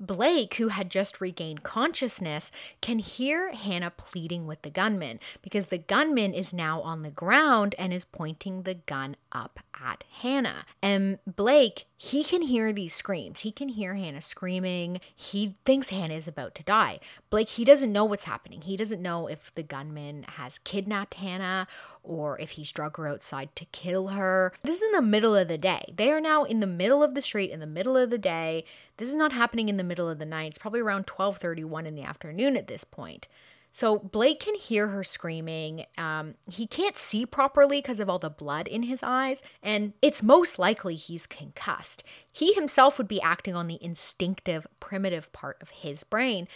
Blake, 0.00 0.54
who 0.54 0.68
had 0.68 0.90
just 0.90 1.20
regained 1.20 1.62
consciousness, 1.62 2.50
can 2.80 2.98
hear 2.98 3.52
Hannah 3.52 3.90
pleading 3.90 4.46
with 4.46 4.62
the 4.62 4.70
gunman 4.70 5.18
because 5.42 5.68
the 5.68 5.78
gunman 5.78 6.34
is 6.34 6.52
now 6.52 6.80
on 6.82 7.02
the 7.02 7.10
ground 7.10 7.74
and 7.78 7.92
is 7.92 8.04
pointing 8.04 8.62
the 8.62 8.74
gun 8.74 9.16
up 9.32 9.60
at 9.74 10.04
Hannah. 10.20 10.64
And 10.82 11.18
Blake, 11.26 11.86
he 11.96 12.22
can 12.22 12.42
hear 12.42 12.72
these 12.72 12.94
screams. 12.94 13.40
He 13.40 13.50
can 13.50 13.68
hear 13.68 13.94
Hannah 13.94 14.22
screaming. 14.22 15.00
He 15.14 15.56
thinks 15.64 15.88
Hannah 15.88 16.14
is 16.14 16.28
about 16.28 16.54
to 16.56 16.62
die. 16.62 17.00
Blake, 17.30 17.48
he 17.50 17.64
doesn't 17.64 17.92
know 17.92 18.04
what's 18.04 18.24
happening. 18.24 18.62
He 18.62 18.76
doesn't 18.76 19.02
know 19.02 19.26
if 19.26 19.52
the 19.54 19.62
gunman 19.62 20.24
has 20.36 20.58
kidnapped 20.58 21.14
Hannah 21.14 21.66
or 22.08 22.38
if 22.40 22.52
he's 22.52 22.72
drug 22.72 22.96
her 22.96 23.06
outside 23.06 23.54
to 23.56 23.64
kill 23.66 24.08
her. 24.08 24.52
This 24.62 24.76
is 24.76 24.82
in 24.82 24.92
the 24.92 25.02
middle 25.02 25.36
of 25.36 25.48
the 25.48 25.58
day. 25.58 25.92
They 25.94 26.10
are 26.10 26.20
now 26.20 26.44
in 26.44 26.60
the 26.60 26.66
middle 26.66 27.02
of 27.02 27.14
the 27.14 27.22
street 27.22 27.50
in 27.50 27.60
the 27.60 27.66
middle 27.66 27.96
of 27.96 28.10
the 28.10 28.18
day. 28.18 28.64
This 28.96 29.08
is 29.08 29.14
not 29.14 29.32
happening 29.32 29.68
in 29.68 29.76
the 29.76 29.84
middle 29.84 30.08
of 30.08 30.18
the 30.18 30.26
night. 30.26 30.48
It's 30.48 30.58
probably 30.58 30.80
around 30.80 31.06
12:31 31.06 31.86
in 31.86 31.94
the 31.94 32.02
afternoon 32.02 32.56
at 32.56 32.66
this 32.66 32.84
point. 32.84 33.28
So 33.70 33.98
Blake 33.98 34.40
can 34.40 34.54
hear 34.54 34.88
her 34.88 35.04
screaming. 35.04 35.84
Um, 35.98 36.34
he 36.50 36.66
can't 36.66 36.96
see 36.96 37.26
properly 37.26 37.80
because 37.80 38.00
of 38.00 38.08
all 38.08 38.18
the 38.18 38.30
blood 38.30 38.66
in 38.66 38.84
his 38.84 39.02
eyes, 39.02 39.42
and 39.62 39.92
it's 40.00 40.22
most 40.22 40.58
likely 40.58 40.96
he's 40.96 41.26
concussed. 41.26 42.02
He 42.32 42.54
himself 42.54 42.96
would 42.98 43.08
be 43.08 43.20
acting 43.20 43.54
on 43.54 43.68
the 43.68 43.78
instinctive, 43.82 44.66
primitive 44.80 45.30
part 45.32 45.58
of 45.60 45.70
his 45.70 46.02
brain 46.02 46.48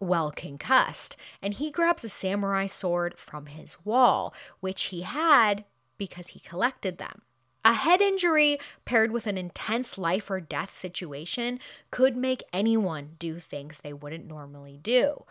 well 0.00 0.30
concussed, 0.30 1.16
and 1.42 1.54
he 1.54 1.70
grabs 1.70 2.04
a 2.04 2.08
samurai 2.08 2.66
sword 2.66 3.18
from 3.18 3.46
his 3.46 3.84
wall, 3.84 4.34
which 4.60 4.84
he 4.84 5.02
had 5.02 5.64
because 5.98 6.28
he 6.28 6.40
collected 6.40 6.98
them. 6.98 7.22
A 7.64 7.72
head 7.72 8.00
injury 8.00 8.58
paired 8.84 9.10
with 9.10 9.26
an 9.26 9.36
intense 9.36 9.98
life 9.98 10.30
or 10.30 10.40
death 10.40 10.72
situation 10.72 11.58
could 11.90 12.16
make 12.16 12.44
anyone 12.52 13.16
do 13.18 13.40
things 13.40 13.80
they 13.80 13.92
wouldn't 13.92 14.26
normally 14.26 14.78
do. 14.80 15.24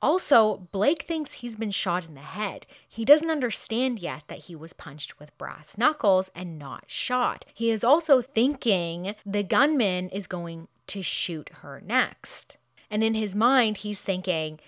Also, 0.00 0.68
Blake 0.72 1.02
thinks 1.02 1.34
he's 1.34 1.54
been 1.54 1.70
shot 1.70 2.04
in 2.04 2.14
the 2.14 2.20
head. 2.20 2.66
He 2.88 3.04
doesn't 3.04 3.30
understand 3.30 4.00
yet 4.00 4.24
that 4.26 4.40
he 4.40 4.56
was 4.56 4.72
punched 4.72 5.20
with 5.20 5.36
brass 5.38 5.78
knuckles 5.78 6.30
and 6.34 6.58
not 6.58 6.84
shot. 6.88 7.44
He 7.54 7.70
is 7.70 7.84
also 7.84 8.20
thinking 8.20 9.14
the 9.24 9.44
gunman 9.44 10.08
is 10.08 10.26
going 10.26 10.66
to 10.88 11.02
shoot 11.02 11.50
her 11.60 11.80
next. 11.84 12.56
And 12.92 13.02
in 13.02 13.14
his 13.14 13.34
mind, 13.34 13.78
he's 13.78 14.02
thinking, 14.02 14.60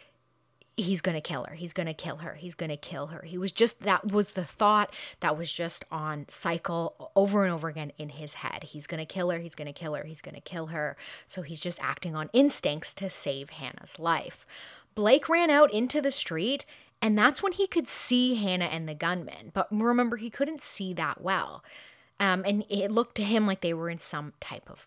he's 0.77 1.01
going 1.01 1.15
to 1.15 1.21
kill 1.21 1.45
her. 1.45 1.55
He's 1.55 1.75
going 1.75 1.87
to 1.87 1.95
kill 1.95 2.17
her. 2.17 2.35
He's 2.35 2.55
going 2.55 2.71
to 2.71 2.77
kill 2.77 3.09
her. 3.09 3.23
He 3.23 3.37
was 3.37 3.53
just, 3.53 3.83
that 3.83 4.11
was 4.11 4.33
the 4.33 4.45
thought 4.45 4.93
that 5.21 5.39
was 5.39 5.53
just 5.53 5.85
on 5.93 6.25
cycle 6.29 7.13
over 7.15 7.45
and 7.45 7.53
over 7.53 7.69
again 7.69 7.93
in 7.99 8.09
his 8.09 8.35
head. 8.35 8.65
He's 8.65 8.87
going 8.87 8.99
to 8.99 9.07
kill 9.07 9.31
her. 9.31 9.39
He's 9.39 9.55
going 9.55 9.67
to 9.67 9.73
kill 9.73 9.95
her. 9.95 10.05
He's 10.05 10.23
going 10.23 10.35
to 10.35 10.41
kill 10.41 10.69
her. 10.69 10.97
So 11.27 11.43
he's 11.43 11.61
just 11.61 11.79
acting 11.83 12.17
on 12.17 12.31
instincts 12.33 12.95
to 12.95 13.11
save 13.11 13.51
Hannah's 13.51 13.99
life. 13.99 14.47
Blake 14.95 15.29
ran 15.29 15.51
out 15.51 15.73
into 15.73 16.01
the 16.01 16.11
street 16.11 16.65
and 17.03 17.19
that's 17.19 17.43
when 17.43 17.53
he 17.53 17.67
could 17.67 17.87
see 17.87 18.37
Hannah 18.37 18.65
and 18.65 18.89
the 18.89 18.95
gunman. 18.95 19.51
But 19.53 19.69
remember, 19.71 20.17
he 20.17 20.31
couldn't 20.31 20.63
see 20.63 20.95
that 20.95 21.21
well. 21.21 21.63
Um, 22.19 22.43
and 22.47 22.65
it 22.71 22.91
looked 22.91 23.17
to 23.17 23.23
him 23.23 23.47
like 23.47 23.61
they 23.61 23.75
were 23.75 23.91
in 23.91 23.99
some 23.99 24.33
type 24.41 24.71
of 24.71 24.87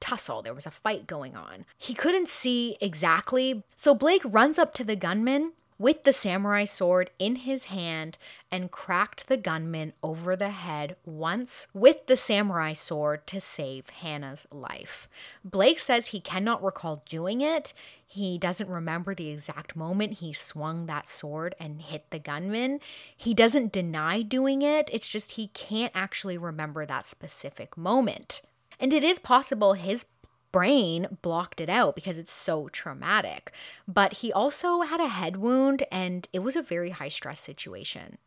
tussle. 0.00 0.42
There 0.42 0.54
was 0.54 0.66
a 0.66 0.70
fight 0.70 1.06
going 1.06 1.36
on. 1.36 1.64
He 1.78 1.94
couldn't 1.94 2.28
see 2.28 2.76
exactly, 2.80 3.62
so 3.76 3.94
Blake 3.94 4.22
runs 4.24 4.58
up 4.58 4.74
to 4.74 4.84
the 4.84 4.96
gunman 4.96 5.52
with 5.80 6.04
the 6.04 6.12
samurai 6.12 6.62
sword 6.62 7.10
in 7.18 7.36
his 7.36 7.64
hand 7.64 8.18
and 8.52 8.70
cracked 8.70 9.28
the 9.28 9.36
gunman 9.38 9.94
over 10.02 10.36
the 10.36 10.50
head 10.50 10.94
once 11.06 11.66
with 11.72 12.06
the 12.06 12.18
samurai 12.18 12.74
sword 12.74 13.26
to 13.26 13.40
save 13.40 13.88
Hannah's 13.88 14.46
life. 14.52 15.08
Blake 15.42 15.80
says 15.80 16.08
he 16.08 16.20
cannot 16.20 16.62
recall 16.62 17.02
doing 17.08 17.40
it. 17.40 17.72
He 18.06 18.36
doesn't 18.36 18.68
remember 18.68 19.14
the 19.14 19.30
exact 19.30 19.74
moment 19.74 20.18
he 20.18 20.34
swung 20.34 20.84
that 20.84 21.08
sword 21.08 21.54
and 21.58 21.80
hit 21.80 22.10
the 22.10 22.18
gunman. 22.18 22.80
He 23.16 23.32
doesn't 23.32 23.72
deny 23.72 24.20
doing 24.20 24.60
it, 24.60 24.90
it's 24.92 25.08
just 25.08 25.32
he 25.32 25.46
can't 25.48 25.92
actually 25.94 26.36
remember 26.36 26.84
that 26.84 27.06
specific 27.06 27.78
moment. 27.78 28.42
And 28.80 28.92
it 28.92 29.04
is 29.04 29.18
possible 29.18 29.74
his 29.74 30.06
brain 30.52 31.18
blocked 31.22 31.60
it 31.60 31.68
out 31.68 31.94
because 31.94 32.18
it's 32.18 32.32
so 32.32 32.68
traumatic. 32.68 33.52
But 33.86 34.14
he 34.14 34.32
also 34.32 34.80
had 34.80 35.00
a 35.00 35.06
head 35.06 35.36
wound 35.36 35.84
and 35.92 36.26
it 36.32 36.40
was 36.40 36.56
a 36.56 36.62
very 36.62 36.90
high 36.90 37.08
stress 37.08 37.38
situation. 37.38 38.18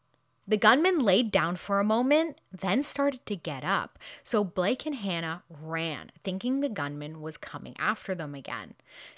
The 0.45 0.57
gunman 0.57 0.99
laid 0.99 1.31
down 1.31 1.55
for 1.55 1.79
a 1.79 1.85
moment, 1.85 2.39
then 2.51 2.83
started 2.83 3.25
to 3.27 3.35
get 3.35 3.63
up. 3.63 3.97
So 4.23 4.43
Blake 4.43 4.85
and 4.85 4.95
Hannah 4.95 5.43
ran, 5.49 6.11
thinking 6.23 6.59
the 6.59 6.69
gunman 6.69 7.21
was 7.21 7.37
coming 7.37 7.75
after 7.79 8.13
them 8.13 8.35
again. 8.35 8.73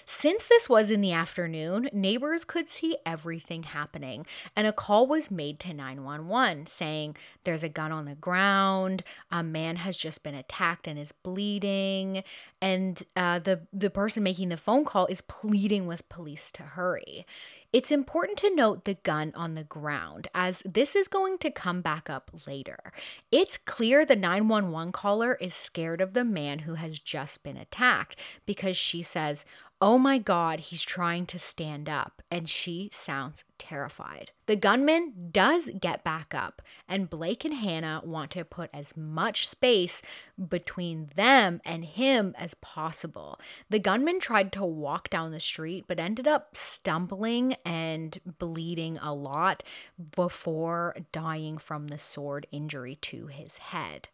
Since 0.05 0.45
this 0.45 0.69
was 0.69 0.91
in 0.91 1.01
the 1.01 1.11
afternoon, 1.11 1.89
neighbors 1.91 2.45
could 2.45 2.69
see 2.69 2.97
everything 3.05 3.63
happening, 3.63 4.27
and 4.55 4.67
a 4.67 4.71
call 4.71 5.07
was 5.07 5.31
made 5.31 5.59
to 5.61 5.73
911 5.73 6.67
saying 6.67 7.17
there's 7.43 7.63
a 7.63 7.69
gun 7.69 7.91
on 7.91 8.05
the 8.05 8.15
ground, 8.15 9.03
a 9.31 9.41
man 9.41 9.77
has 9.77 9.97
just 9.97 10.21
been 10.21 10.35
attacked 10.35 10.87
and 10.87 10.99
is 10.99 11.11
bleeding, 11.11 12.23
and 12.61 13.03
uh, 13.15 13.39
the, 13.39 13.61
the 13.73 13.89
person 13.89 14.21
making 14.21 14.49
the 14.49 14.57
phone 14.57 14.85
call 14.85 15.07
is 15.07 15.21
pleading 15.21 15.87
with 15.87 16.07
police 16.07 16.51
to 16.51 16.61
hurry. 16.63 17.25
It's 17.75 17.91
important 17.91 18.37
to 18.37 18.55
note 18.55 18.85
the 18.85 18.93
gun 18.93 19.33
on 19.35 19.55
the 19.55 19.65
ground, 19.65 20.29
as 20.33 20.63
this 20.63 20.95
is 20.95 21.09
going 21.09 21.39
to 21.39 21.51
come 21.51 21.81
back 21.81 22.09
up 22.09 22.31
later. 22.47 22.79
It's 23.33 23.57
clear 23.57 24.05
the 24.05 24.15
911 24.15 24.93
caller 24.93 25.37
is 25.41 25.53
scared 25.53 25.99
of 25.99 26.13
the 26.13 26.23
man 26.23 26.59
who 26.59 26.75
has 26.75 26.99
just 26.99 27.43
been 27.43 27.57
attacked 27.57 28.17
because 28.45 28.77
she 28.77 29.01
says, 29.01 29.43
Oh 29.81 29.97
my 29.97 30.19
God, 30.19 30.61
he's 30.61 30.83
trying 30.83 31.25
to 31.25 31.37
stand 31.37 31.89
up, 31.89 32.21
and 32.31 32.49
she 32.49 32.89
sounds 32.93 33.43
terrified. 33.57 34.31
The 34.45 34.55
gunman 34.55 35.29
does 35.31 35.69
get 35.79 36.01
back 36.01 36.33
up, 36.33 36.61
and 36.87 37.09
Blake 37.09 37.43
and 37.43 37.53
Hannah 37.53 38.01
want 38.05 38.31
to 38.31 38.45
put 38.45 38.69
as 38.73 38.95
much 38.95 39.49
space 39.49 40.01
between 40.49 41.09
them 41.15 41.59
and 41.65 41.83
him 41.83 42.33
as 42.37 42.53
possible. 42.53 43.37
The 43.69 43.79
gunman 43.79 44.21
tried 44.21 44.53
to 44.53 44.65
walk 44.65 45.09
down 45.09 45.31
the 45.31 45.41
street, 45.41 45.85
but 45.89 45.99
ended 45.99 46.27
up 46.27 46.55
stumbling 46.55 47.57
and 47.65 48.17
bleeding 48.39 48.97
a 48.99 49.13
lot 49.13 49.61
before 50.15 50.95
dying 51.11 51.57
from 51.57 51.89
the 51.89 51.99
sword 51.99 52.47
injury 52.49 52.95
to 53.01 53.27
his 53.27 53.57
head. 53.57 54.07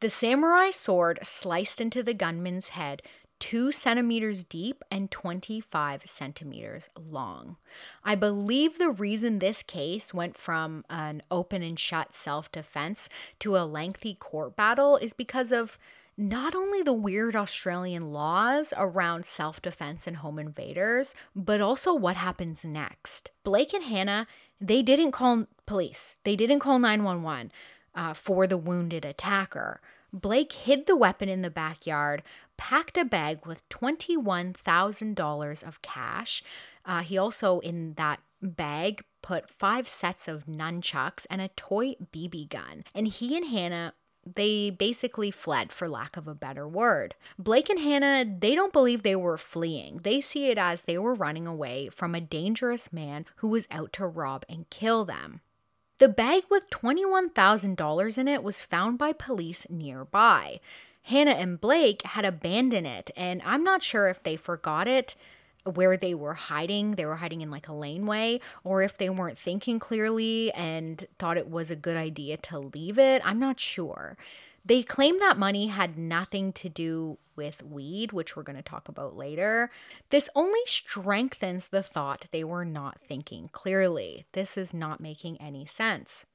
The 0.00 0.10
samurai 0.10 0.70
sword 0.72 1.20
sliced 1.22 1.80
into 1.80 2.02
the 2.02 2.12
gunman's 2.12 2.68
head 2.70 3.00
two 3.38 3.72
centimeters 3.72 4.42
deep 4.42 4.82
and 4.90 5.10
25 5.10 6.02
centimeters 6.04 6.90
long. 6.96 7.56
I 8.04 8.14
believe 8.14 8.78
the 8.78 8.90
reason 8.90 9.38
this 9.38 9.62
case 9.62 10.14
went 10.14 10.36
from 10.36 10.84
an 10.88 11.22
open 11.30 11.62
and 11.62 11.78
shut 11.78 12.14
self 12.14 12.50
defense 12.50 13.08
to 13.40 13.56
a 13.56 13.66
lengthy 13.66 14.14
court 14.14 14.56
battle 14.56 14.96
is 14.96 15.12
because 15.12 15.52
of 15.52 15.78
not 16.18 16.54
only 16.54 16.82
the 16.82 16.92
weird 16.92 17.36
Australian 17.36 18.12
laws 18.12 18.72
around 18.76 19.26
self 19.26 19.60
defense 19.60 20.06
and 20.06 20.18
home 20.18 20.38
invaders, 20.38 21.14
but 21.34 21.60
also 21.60 21.92
what 21.94 22.16
happens 22.16 22.64
next. 22.64 23.30
Blake 23.44 23.74
and 23.74 23.84
Hannah, 23.84 24.26
they 24.60 24.82
didn't 24.82 25.12
call 25.12 25.46
police, 25.66 26.18
they 26.24 26.36
didn't 26.36 26.60
call 26.60 26.78
911 26.78 27.52
uh, 27.94 28.14
for 28.14 28.46
the 28.46 28.58
wounded 28.58 29.04
attacker. 29.04 29.80
Blake 30.12 30.52
hid 30.52 30.86
the 30.86 30.96
weapon 30.96 31.28
in 31.28 31.42
the 31.42 31.50
backyard, 31.50 32.22
packed 32.56 32.96
a 32.96 33.04
bag 33.04 33.46
with 33.46 33.68
$21,000 33.68 35.62
of 35.66 35.82
cash. 35.82 36.42
Uh, 36.84 37.02
he 37.02 37.18
also, 37.18 37.58
in 37.60 37.94
that 37.94 38.20
bag, 38.42 39.04
put 39.22 39.50
five 39.50 39.88
sets 39.88 40.28
of 40.28 40.46
nunchucks 40.46 41.26
and 41.30 41.40
a 41.40 41.48
toy 41.48 41.96
BB 42.12 42.48
gun. 42.48 42.84
And 42.94 43.08
he 43.08 43.36
and 43.36 43.46
Hannah 43.46 43.94
they 44.34 44.70
basically 44.70 45.30
fled 45.30 45.70
for 45.70 45.88
lack 45.88 46.16
of 46.16 46.26
a 46.26 46.34
better 46.34 46.66
word. 46.66 47.14
Blake 47.38 47.70
and 47.70 47.78
Hannah, 47.78 48.24
they 48.24 48.54
don't 48.54 48.72
believe 48.72 49.02
they 49.02 49.14
were 49.14 49.38
fleeing. 49.38 49.98
They 50.02 50.20
see 50.20 50.50
it 50.50 50.58
as 50.58 50.82
they 50.82 50.98
were 50.98 51.14
running 51.14 51.46
away 51.46 51.88
from 51.90 52.14
a 52.14 52.20
dangerous 52.20 52.92
man 52.92 53.24
who 53.36 53.48
was 53.48 53.68
out 53.70 53.92
to 53.94 54.06
rob 54.06 54.44
and 54.48 54.68
kill 54.68 55.04
them. 55.04 55.42
The 55.98 56.08
bag 56.08 56.42
with 56.50 56.68
$21,000 56.70 58.18
in 58.18 58.28
it 58.28 58.42
was 58.42 58.60
found 58.62 58.98
by 58.98 59.12
police 59.12 59.66
nearby. 59.70 60.60
Hannah 61.06 61.32
and 61.32 61.60
Blake 61.60 62.02
had 62.02 62.24
abandoned 62.24 62.86
it, 62.86 63.12
and 63.16 63.40
I'm 63.44 63.62
not 63.62 63.84
sure 63.84 64.08
if 64.08 64.22
they 64.24 64.34
forgot 64.34 64.88
it 64.88 65.14
where 65.62 65.96
they 65.96 66.14
were 66.14 66.34
hiding. 66.34 66.92
They 66.92 67.06
were 67.06 67.16
hiding 67.16 67.42
in 67.42 67.50
like 67.50 67.68
a 67.68 67.72
laneway, 67.72 68.40
or 68.64 68.82
if 68.82 68.98
they 68.98 69.08
weren't 69.08 69.38
thinking 69.38 69.78
clearly 69.78 70.52
and 70.52 71.06
thought 71.18 71.36
it 71.36 71.48
was 71.48 71.70
a 71.70 71.76
good 71.76 71.96
idea 71.96 72.36
to 72.38 72.58
leave 72.58 72.98
it. 72.98 73.22
I'm 73.24 73.38
not 73.38 73.60
sure. 73.60 74.16
They 74.64 74.82
claim 74.82 75.20
that 75.20 75.38
money 75.38 75.68
had 75.68 75.96
nothing 75.96 76.52
to 76.54 76.68
do 76.68 77.18
with 77.36 77.62
weed, 77.62 78.10
which 78.10 78.34
we're 78.34 78.42
going 78.42 78.56
to 78.56 78.62
talk 78.62 78.88
about 78.88 79.14
later. 79.14 79.70
This 80.10 80.28
only 80.34 80.58
strengthens 80.66 81.68
the 81.68 81.84
thought 81.84 82.26
they 82.32 82.42
were 82.42 82.64
not 82.64 82.98
thinking 83.00 83.48
clearly. 83.52 84.24
This 84.32 84.56
is 84.56 84.74
not 84.74 85.00
making 85.00 85.40
any 85.40 85.66
sense. 85.66 86.26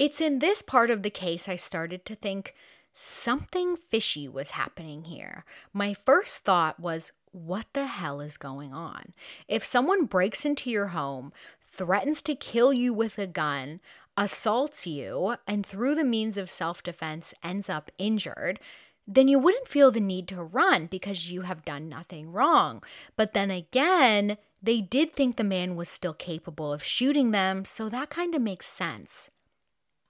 It's 0.00 0.20
in 0.20 0.40
this 0.40 0.60
part 0.60 0.90
of 0.90 1.04
the 1.04 1.10
case 1.10 1.48
I 1.48 1.54
started 1.54 2.04
to 2.06 2.16
think 2.16 2.56
something 2.94 3.76
fishy 3.76 4.28
was 4.28 4.50
happening 4.50 5.04
here. 5.04 5.44
My 5.72 5.94
first 5.94 6.44
thought 6.44 6.80
was, 6.80 7.12
what 7.32 7.66
the 7.72 7.86
hell 7.86 8.20
is 8.20 8.36
going 8.36 8.74
on? 8.74 9.14
If 9.48 9.64
someone 9.64 10.04
breaks 10.04 10.44
into 10.44 10.70
your 10.70 10.88
home, 10.88 11.32
threatens 11.66 12.20
to 12.22 12.34
kill 12.34 12.72
you 12.72 12.92
with 12.92 13.18
a 13.18 13.26
gun, 13.26 13.80
assaults 14.16 14.86
you, 14.86 15.36
and 15.46 15.64
through 15.64 15.94
the 15.94 16.04
means 16.04 16.36
of 16.36 16.50
self 16.50 16.82
defense 16.82 17.32
ends 17.42 17.68
up 17.68 17.90
injured, 17.98 18.60
then 19.06 19.28
you 19.28 19.38
wouldn't 19.38 19.68
feel 19.68 19.90
the 19.90 20.00
need 20.00 20.28
to 20.28 20.42
run 20.42 20.86
because 20.86 21.30
you 21.30 21.42
have 21.42 21.64
done 21.64 21.88
nothing 21.88 22.30
wrong. 22.30 22.82
But 23.16 23.32
then 23.32 23.50
again, 23.50 24.36
they 24.62 24.80
did 24.80 25.14
think 25.14 25.36
the 25.36 25.44
man 25.44 25.74
was 25.74 25.88
still 25.88 26.14
capable 26.14 26.72
of 26.72 26.84
shooting 26.84 27.32
them, 27.32 27.64
so 27.64 27.88
that 27.88 28.10
kind 28.10 28.34
of 28.34 28.42
makes 28.42 28.66
sense. 28.68 29.30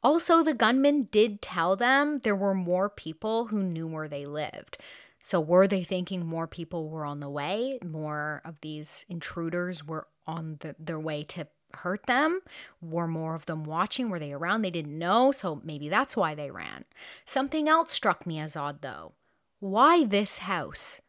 Also, 0.03 0.43
the 0.43 0.55
gunman 0.55 1.03
did 1.11 1.41
tell 1.41 1.77
them 1.77 2.19
there 2.19 2.37
were 2.37 2.55
more 2.55 2.89
people 2.89 3.47
who 3.47 3.63
knew 3.63 3.87
where 3.87 4.09
they 4.09 4.27
lived. 4.27 4.79
So, 5.21 5.41
were 5.41 5.69
they 5.69 5.85
thinking 5.85 6.27
more 6.27 6.49
people 6.49 6.89
were 6.89 7.05
on 7.05 7.21
the 7.21 7.31
way? 7.31 7.79
More 7.85 8.43
of 8.45 8.61
these 8.61 9.05
intruders 9.09 9.87
were 9.87 10.09
on 10.27 10.57
the, 10.61 10.75
their 10.79 10.99
way 10.99 11.23
to 11.25 11.47
hurt 11.75 12.07
them? 12.07 12.41
Were 12.81 13.07
more 13.07 13.35
of 13.35 13.47
them 13.47 13.65
watching? 13.65 14.11
Were 14.11 14.19
they 14.19 14.33
around? 14.33 14.63
They 14.63 14.71
didn't 14.71 14.99
know, 14.99 15.31
so 15.31 15.61
maybe 15.65 15.89
that's 15.89 16.17
why 16.17 16.35
they 16.35 16.51
ran. 16.51 16.85
Something 17.25 17.69
else 17.69 17.93
struck 17.93 18.27
me 18.27 18.41
as 18.41 18.57
odd 18.57 18.83
though. 18.83 19.13
Why 19.61 20.05
this 20.05 20.39
house? 20.39 21.01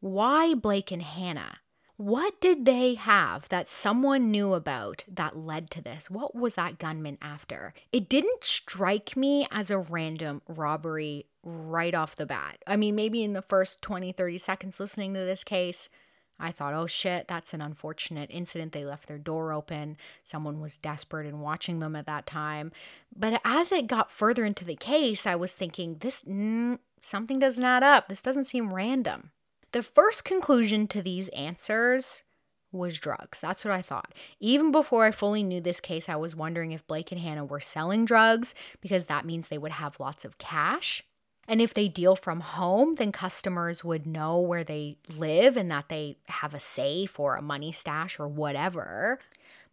Why 0.00 0.54
Blake 0.54 0.90
and 0.90 1.02
Hannah? 1.02 1.60
What 1.96 2.40
did 2.40 2.64
they 2.64 2.94
have 2.94 3.48
that 3.50 3.68
someone 3.68 4.30
knew 4.30 4.54
about 4.54 5.04
that 5.06 5.36
led 5.36 5.70
to 5.70 5.82
this? 5.82 6.10
What 6.10 6.34
was 6.34 6.54
that 6.54 6.78
gunman 6.78 7.18
after? 7.20 7.74
It 7.92 8.08
didn't 8.08 8.44
strike 8.44 9.16
me 9.16 9.46
as 9.50 9.70
a 9.70 9.78
random 9.78 10.42
robbery 10.48 11.26
right 11.44 11.94
off 11.94 12.16
the 12.16 12.26
bat. 12.26 12.58
I 12.66 12.76
mean, 12.76 12.94
maybe 12.94 13.22
in 13.22 13.34
the 13.34 13.42
first 13.42 13.82
20, 13.82 14.12
30 14.12 14.38
seconds 14.38 14.80
listening 14.80 15.14
to 15.14 15.20
this 15.20 15.44
case, 15.44 15.88
I 16.40 16.50
thought, 16.50 16.74
oh 16.74 16.86
shit, 16.86 17.28
that's 17.28 17.54
an 17.54 17.60
unfortunate 17.60 18.30
incident. 18.32 18.72
They 18.72 18.84
left 18.84 19.06
their 19.06 19.18
door 19.18 19.52
open. 19.52 19.96
Someone 20.24 20.60
was 20.60 20.76
desperate 20.76 21.26
and 21.26 21.40
watching 21.40 21.78
them 21.78 21.94
at 21.94 22.06
that 22.06 22.26
time. 22.26 22.72
But 23.14 23.40
as 23.44 23.70
it 23.70 23.86
got 23.86 24.10
further 24.10 24.44
into 24.44 24.64
the 24.64 24.74
case, 24.74 25.26
I 25.26 25.36
was 25.36 25.52
thinking, 25.52 25.98
this, 26.00 26.22
mm, 26.22 26.78
something 27.00 27.38
doesn't 27.38 27.62
add 27.62 27.82
up. 27.82 28.08
This 28.08 28.22
doesn't 28.22 28.44
seem 28.44 28.74
random. 28.74 29.30
The 29.72 29.82
first 29.82 30.24
conclusion 30.24 30.86
to 30.88 31.02
these 31.02 31.28
answers 31.30 32.22
was 32.72 32.98
drugs. 32.98 33.40
That's 33.40 33.64
what 33.64 33.72
I 33.72 33.82
thought. 33.82 34.12
Even 34.38 34.70
before 34.70 35.04
I 35.04 35.10
fully 35.10 35.42
knew 35.42 35.60
this 35.60 35.80
case, 35.80 36.08
I 36.08 36.16
was 36.16 36.36
wondering 36.36 36.72
if 36.72 36.86
Blake 36.86 37.10
and 37.12 37.20
Hannah 37.20 37.44
were 37.44 37.60
selling 37.60 38.04
drugs 38.04 38.54
because 38.80 39.06
that 39.06 39.26
means 39.26 39.48
they 39.48 39.58
would 39.58 39.72
have 39.72 40.00
lots 40.00 40.24
of 40.24 40.38
cash. 40.38 41.04
And 41.48 41.60
if 41.60 41.74
they 41.74 41.88
deal 41.88 42.16
from 42.16 42.40
home, 42.40 42.94
then 42.94 43.12
customers 43.12 43.82
would 43.82 44.06
know 44.06 44.38
where 44.38 44.62
they 44.62 44.96
live 45.16 45.56
and 45.56 45.70
that 45.70 45.88
they 45.88 46.16
have 46.26 46.54
a 46.54 46.60
safe 46.60 47.18
or 47.18 47.36
a 47.36 47.42
money 47.42 47.72
stash 47.72 48.20
or 48.20 48.28
whatever. 48.28 49.18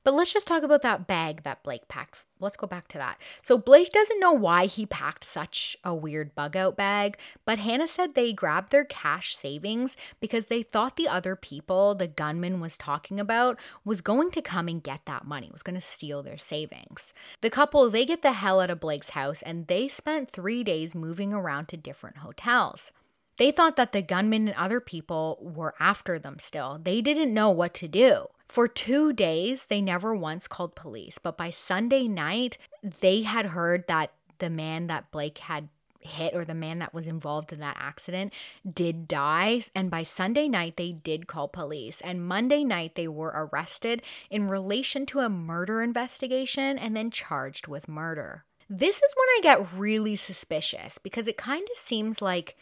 But 0.09 0.15
let's 0.15 0.33
just 0.33 0.47
talk 0.47 0.63
about 0.63 0.81
that 0.81 1.05
bag 1.05 1.43
that 1.43 1.61
Blake 1.61 1.87
packed. 1.87 2.25
Let's 2.39 2.57
go 2.57 2.65
back 2.65 2.87
to 2.87 2.97
that. 2.97 3.21
So, 3.43 3.59
Blake 3.59 3.91
doesn't 3.91 4.19
know 4.19 4.31
why 4.31 4.65
he 4.65 4.87
packed 4.87 5.23
such 5.23 5.77
a 5.83 5.93
weird 5.93 6.33
bug 6.33 6.57
out 6.57 6.75
bag, 6.75 7.15
but 7.45 7.59
Hannah 7.59 7.87
said 7.87 8.15
they 8.15 8.33
grabbed 8.33 8.71
their 8.71 8.85
cash 8.85 9.35
savings 9.35 9.95
because 10.19 10.47
they 10.47 10.63
thought 10.63 10.95
the 10.95 11.07
other 11.07 11.35
people 11.35 11.93
the 11.93 12.07
gunman 12.07 12.59
was 12.59 12.75
talking 12.75 13.19
about 13.19 13.59
was 13.85 14.01
going 14.01 14.31
to 14.31 14.41
come 14.41 14.67
and 14.67 14.81
get 14.81 15.01
that 15.05 15.27
money, 15.27 15.51
was 15.53 15.61
going 15.61 15.75
to 15.75 15.79
steal 15.79 16.23
their 16.23 16.39
savings. 16.39 17.13
The 17.41 17.51
couple, 17.51 17.87
they 17.91 18.03
get 18.03 18.23
the 18.23 18.31
hell 18.31 18.61
out 18.61 18.71
of 18.71 18.79
Blake's 18.79 19.11
house 19.11 19.43
and 19.43 19.67
they 19.67 19.87
spent 19.87 20.31
three 20.31 20.63
days 20.63 20.95
moving 20.95 21.35
around 21.35 21.67
to 21.67 21.77
different 21.77 22.17
hotels. 22.17 22.93
They 23.37 23.51
thought 23.51 23.75
that 23.75 23.93
the 23.93 24.01
gunman 24.01 24.47
and 24.47 24.57
other 24.57 24.79
people 24.79 25.37
were 25.39 25.75
after 25.79 26.17
them 26.17 26.39
still. 26.39 26.79
They 26.83 26.99
didn't 26.99 27.31
know 27.31 27.51
what 27.51 27.75
to 27.75 27.87
do. 27.87 28.25
For 28.49 28.67
two 28.67 29.13
days, 29.13 29.67
they 29.67 29.79
never 29.79 30.15
once 30.15 30.47
called 30.47 30.73
police, 30.73 31.19
but 31.19 31.37
by 31.37 31.51
Sunday 31.51 32.07
night, 32.07 32.57
they 32.99 33.21
had 33.21 33.45
heard 33.45 33.87
that 33.87 34.11
the 34.39 34.49
man 34.49 34.87
that 34.87 35.11
Blake 35.11 35.37
had 35.37 35.69
hit 35.99 36.33
or 36.33 36.45
the 36.45 36.55
man 36.55 36.79
that 36.79 36.93
was 36.93 37.07
involved 37.07 37.53
in 37.53 37.59
that 37.59 37.77
accident 37.79 38.33
did 38.73 39.07
die. 39.07 39.61
And 39.75 39.91
by 39.91 40.03
Sunday 40.03 40.47
night, 40.47 40.77
they 40.77 40.93
did 40.93 41.27
call 41.27 41.47
police. 41.47 42.01
And 42.01 42.27
Monday 42.27 42.63
night, 42.63 42.95
they 42.95 43.07
were 43.07 43.49
arrested 43.51 44.01
in 44.29 44.47
relation 44.47 45.05
to 45.07 45.19
a 45.19 45.29
murder 45.29 45.83
investigation 45.83 46.79
and 46.79 46.95
then 46.95 47.11
charged 47.11 47.67
with 47.67 47.87
murder. 47.87 48.45
This 48.69 48.97
is 48.97 49.13
when 49.15 49.27
I 49.29 49.39
get 49.43 49.73
really 49.73 50.15
suspicious 50.15 50.97
because 50.97 51.27
it 51.27 51.37
kind 51.37 51.67
of 51.71 51.77
seems 51.77 52.21
like 52.21 52.55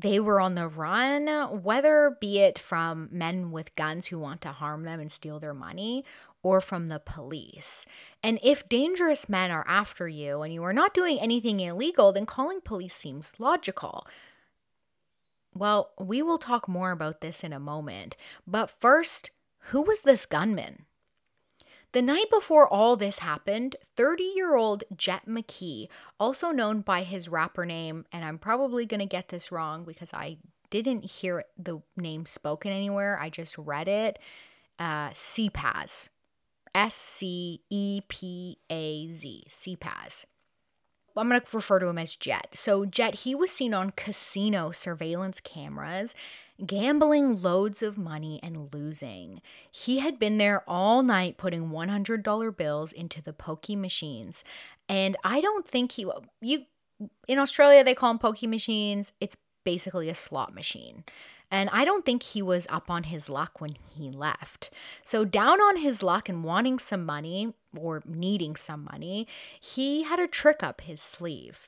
they 0.00 0.20
were 0.20 0.40
on 0.40 0.54
the 0.54 0.68
run, 0.68 1.26
whether 1.62 2.16
be 2.20 2.38
it 2.38 2.58
from 2.58 3.08
men 3.10 3.50
with 3.50 3.74
guns 3.74 4.06
who 4.06 4.18
want 4.18 4.40
to 4.42 4.52
harm 4.52 4.84
them 4.84 5.00
and 5.00 5.10
steal 5.10 5.40
their 5.40 5.54
money 5.54 6.04
or 6.42 6.60
from 6.60 6.88
the 6.88 7.00
police. 7.00 7.84
And 8.22 8.38
if 8.42 8.68
dangerous 8.68 9.28
men 9.28 9.50
are 9.50 9.64
after 9.66 10.06
you 10.06 10.42
and 10.42 10.54
you 10.54 10.62
are 10.62 10.72
not 10.72 10.94
doing 10.94 11.18
anything 11.18 11.58
illegal, 11.58 12.12
then 12.12 12.26
calling 12.26 12.60
police 12.60 12.94
seems 12.94 13.40
logical. 13.40 14.06
Well, 15.52 15.90
we 15.98 16.22
will 16.22 16.38
talk 16.38 16.68
more 16.68 16.92
about 16.92 17.20
this 17.20 17.42
in 17.42 17.52
a 17.52 17.58
moment. 17.58 18.16
But 18.46 18.70
first, 18.70 19.32
who 19.70 19.82
was 19.82 20.02
this 20.02 20.26
gunman? 20.26 20.84
The 21.92 22.02
night 22.02 22.26
before 22.30 22.68
all 22.68 22.96
this 22.96 23.20
happened, 23.20 23.76
30 23.96 24.22
year 24.22 24.56
old 24.56 24.84
Jett 24.94 25.26
McKee, 25.26 25.88
also 26.20 26.50
known 26.50 26.82
by 26.82 27.02
his 27.02 27.28
rapper 27.28 27.64
name, 27.64 28.04
and 28.12 28.24
I'm 28.24 28.38
probably 28.38 28.84
going 28.84 29.00
to 29.00 29.06
get 29.06 29.28
this 29.28 29.50
wrong 29.50 29.84
because 29.84 30.12
I 30.12 30.36
didn't 30.70 31.04
hear 31.04 31.44
the 31.56 31.80
name 31.96 32.26
spoken 32.26 32.72
anywhere, 32.72 33.18
I 33.18 33.30
just 33.30 33.56
read 33.56 33.88
it. 33.88 34.18
Uh, 34.78 35.10
Scepaz. 35.10 36.10
S 36.74 36.94
C 36.94 37.62
E 37.70 38.02
P 38.08 38.58
A 38.70 39.10
Z. 39.10 39.44
Scepaz. 39.48 40.26
I'm 41.16 41.28
going 41.28 41.40
to 41.40 41.56
refer 41.56 41.80
to 41.80 41.86
him 41.88 41.98
as 41.98 42.14
Jett. 42.14 42.48
So, 42.52 42.84
Jett, 42.84 43.16
he 43.16 43.34
was 43.34 43.50
seen 43.50 43.74
on 43.74 43.90
casino 43.96 44.70
surveillance 44.70 45.40
cameras 45.40 46.14
gambling 46.64 47.40
loads 47.40 47.82
of 47.82 47.96
money 47.96 48.40
and 48.42 48.72
losing. 48.72 49.40
He 49.70 50.00
had 50.00 50.18
been 50.18 50.38
there 50.38 50.64
all 50.66 51.02
night 51.02 51.36
putting 51.36 51.70
$100 51.70 52.56
bills 52.56 52.92
into 52.92 53.22
the 53.22 53.32
pokey 53.32 53.76
machines. 53.76 54.44
And 54.88 55.16
I 55.24 55.40
don't 55.40 55.66
think 55.66 55.92
he 55.92 56.06
you 56.40 56.64
in 57.28 57.38
Australia 57.38 57.84
they 57.84 57.94
call 57.94 58.10
them 58.10 58.18
pokey 58.18 58.46
machines. 58.46 59.12
It's 59.20 59.36
basically 59.64 60.08
a 60.08 60.14
slot 60.14 60.54
machine. 60.54 61.04
And 61.50 61.70
I 61.72 61.84
don't 61.84 62.04
think 62.04 62.22
he 62.22 62.42
was 62.42 62.66
up 62.68 62.90
on 62.90 63.04
his 63.04 63.30
luck 63.30 63.60
when 63.60 63.74
he 63.96 64.10
left. 64.10 64.70
So, 65.02 65.24
down 65.24 65.60
on 65.60 65.78
his 65.78 66.02
luck 66.02 66.28
and 66.28 66.44
wanting 66.44 66.78
some 66.78 67.06
money 67.06 67.54
or 67.76 68.02
needing 68.04 68.54
some 68.54 68.84
money, 68.84 69.26
he 69.58 70.02
had 70.02 70.18
a 70.18 70.26
trick 70.26 70.62
up 70.62 70.82
his 70.82 71.00
sleeve. 71.00 71.67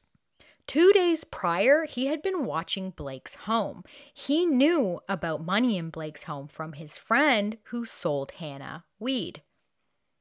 Two 0.71 0.93
days 0.93 1.25
prior, 1.25 1.85
he 1.85 2.07
had 2.07 2.23
been 2.23 2.45
watching 2.45 2.91
Blake's 2.91 3.35
home. 3.35 3.83
He 4.15 4.47
knew 4.47 5.01
about 5.09 5.45
money 5.45 5.77
in 5.77 5.91
Blake's 5.91 6.23
home 6.23 6.47
from 6.47 6.75
his 6.75 6.97
friend 6.97 7.59
who 7.71 7.85
sold 7.85 8.31
Hannah 8.39 8.85
weed. 9.01 9.43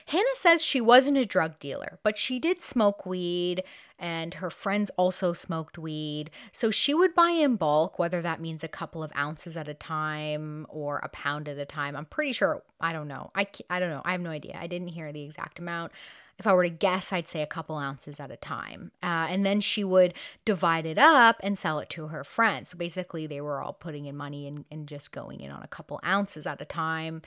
Hannah 0.07 0.25
says 0.33 0.65
she 0.65 0.81
wasn't 0.81 1.19
a 1.19 1.23
drug 1.23 1.59
dealer, 1.59 1.99
but 2.01 2.17
she 2.17 2.39
did 2.39 2.63
smoke 2.63 3.05
weed, 3.05 3.61
and 3.99 4.33
her 4.33 4.49
friends 4.49 4.89
also 4.97 5.33
smoked 5.33 5.77
weed. 5.77 6.31
So 6.51 6.71
she 6.71 6.95
would 6.95 7.13
buy 7.13 7.29
in 7.29 7.55
bulk, 7.55 7.99
whether 7.99 8.19
that 8.23 8.41
means 8.41 8.63
a 8.63 8.67
couple 8.67 9.03
of 9.03 9.11
ounces 9.15 9.55
at 9.55 9.67
a 9.67 9.75
time 9.75 10.65
or 10.67 10.97
a 11.03 11.09
pound 11.09 11.47
at 11.47 11.59
a 11.59 11.65
time. 11.65 11.95
I'm 11.95 12.05
pretty 12.05 12.31
sure, 12.31 12.63
I 12.81 12.91
don't 12.91 13.07
know. 13.07 13.29
I, 13.35 13.45
I 13.69 13.79
don't 13.79 13.91
know. 13.91 14.01
I 14.03 14.13
have 14.13 14.21
no 14.21 14.31
idea. 14.31 14.57
I 14.59 14.65
didn't 14.65 14.87
hear 14.87 15.13
the 15.13 15.21
exact 15.21 15.59
amount 15.59 15.91
if 16.39 16.47
I 16.47 16.53
were 16.53 16.63
to 16.63 16.69
guess, 16.69 17.11
I'd 17.11 17.27
say 17.27 17.41
a 17.41 17.47
couple 17.47 17.75
ounces 17.75 18.19
at 18.19 18.31
a 18.31 18.37
time. 18.37 18.91
Uh, 19.03 19.27
and 19.29 19.45
then 19.45 19.59
she 19.59 19.83
would 19.83 20.13
divide 20.45 20.85
it 20.85 20.97
up 20.97 21.35
and 21.43 21.59
sell 21.59 21.79
it 21.79 21.89
to 21.91 22.07
her 22.07 22.23
friends. 22.23 22.69
So 22.69 22.77
basically, 22.77 23.27
they 23.27 23.41
were 23.41 23.61
all 23.61 23.73
putting 23.73 24.05
in 24.05 24.15
money 24.15 24.47
and, 24.47 24.63
and 24.71 24.87
just 24.87 25.11
going 25.11 25.41
in 25.41 25.51
on 25.51 25.61
a 25.61 25.67
couple 25.67 25.99
ounces 26.05 26.47
at 26.47 26.61
a 26.61 26.65
time. 26.65 27.21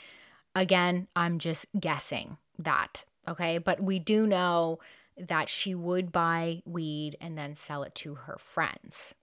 Again, 0.57 1.09
I'm 1.15 1.39
just 1.39 1.67
guessing 1.79 2.39
that. 2.59 3.05
Okay. 3.29 3.59
But 3.59 3.83
we 3.83 3.99
do 3.99 4.27
know 4.27 4.81
that 5.19 5.51
she 5.51 5.75
would 5.75 6.11
buy 6.11 6.63
weed 6.65 7.19
and 7.21 7.37
then 7.37 7.55
sell 7.55 7.83
it 7.83 7.95
to 7.97 8.15
her 8.15 8.39
friends, 8.39 9.15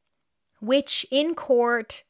which 0.60 1.04
in 1.10 1.34
court 1.34 2.04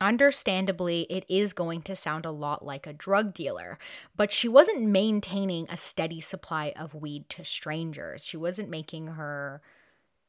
Understandably, 0.00 1.06
it 1.08 1.24
is 1.28 1.54
going 1.54 1.80
to 1.82 1.96
sound 1.96 2.26
a 2.26 2.30
lot 2.30 2.64
like 2.64 2.86
a 2.86 2.92
drug 2.92 3.32
dealer, 3.32 3.78
but 4.14 4.30
she 4.30 4.46
wasn't 4.46 4.82
maintaining 4.82 5.66
a 5.70 5.76
steady 5.76 6.20
supply 6.20 6.74
of 6.76 6.94
weed 6.94 7.28
to 7.30 7.44
strangers. 7.44 8.26
She 8.26 8.36
wasn't 8.36 8.68
making 8.68 9.06
her, 9.06 9.62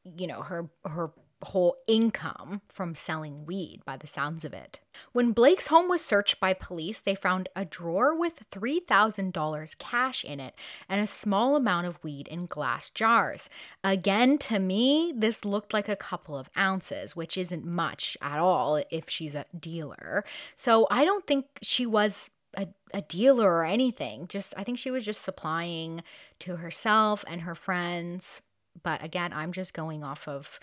you 0.04 0.26
know, 0.26 0.40
her 0.40 0.70
her 0.86 1.10
whole 1.42 1.76
income 1.86 2.60
from 2.68 2.94
selling 2.94 3.46
weed 3.46 3.80
by 3.84 3.96
the 3.96 4.06
sounds 4.06 4.44
of 4.44 4.52
it. 4.52 4.80
When 5.12 5.32
Blake's 5.32 5.68
home 5.68 5.88
was 5.88 6.04
searched 6.04 6.40
by 6.40 6.52
police, 6.52 7.00
they 7.00 7.14
found 7.14 7.48
a 7.54 7.64
drawer 7.64 8.16
with 8.18 8.50
$3,000 8.50 9.78
cash 9.78 10.24
in 10.24 10.40
it 10.40 10.54
and 10.88 11.00
a 11.00 11.06
small 11.06 11.54
amount 11.54 11.86
of 11.86 12.02
weed 12.02 12.26
in 12.26 12.46
glass 12.46 12.90
jars. 12.90 13.48
Again, 13.84 14.38
to 14.38 14.58
me, 14.58 15.12
this 15.14 15.44
looked 15.44 15.72
like 15.72 15.88
a 15.88 15.96
couple 15.96 16.36
of 16.36 16.50
ounces, 16.56 17.14
which 17.14 17.38
isn't 17.38 17.64
much 17.64 18.16
at 18.20 18.38
all 18.38 18.82
if 18.90 19.08
she's 19.08 19.34
a 19.34 19.46
dealer. 19.58 20.24
So 20.56 20.88
I 20.90 21.04
don't 21.04 21.26
think 21.26 21.46
she 21.62 21.86
was 21.86 22.30
a, 22.56 22.66
a 22.92 23.02
dealer 23.02 23.50
or 23.50 23.64
anything. 23.64 24.26
Just 24.26 24.54
I 24.56 24.64
think 24.64 24.78
she 24.78 24.90
was 24.90 25.04
just 25.04 25.22
supplying 25.22 26.02
to 26.40 26.56
herself 26.56 27.24
and 27.28 27.42
her 27.42 27.54
friends. 27.54 28.42
But 28.82 29.04
again, 29.04 29.32
I'm 29.32 29.52
just 29.52 29.74
going 29.74 30.02
off 30.02 30.26
of 30.26 30.58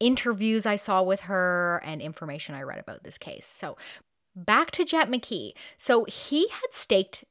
interviews 0.00 0.66
I 0.66 0.76
saw 0.76 1.02
with 1.02 1.22
her 1.22 1.80
and 1.84 2.00
information 2.00 2.54
I 2.54 2.62
read 2.62 2.78
about 2.78 3.04
this 3.04 3.18
case. 3.18 3.46
So, 3.46 3.76
back 4.34 4.70
to 4.72 4.84
Jett 4.84 5.10
McKee. 5.10 5.52
So, 5.76 6.04
he 6.04 6.48
had 6.48 6.72
staked 6.72 7.24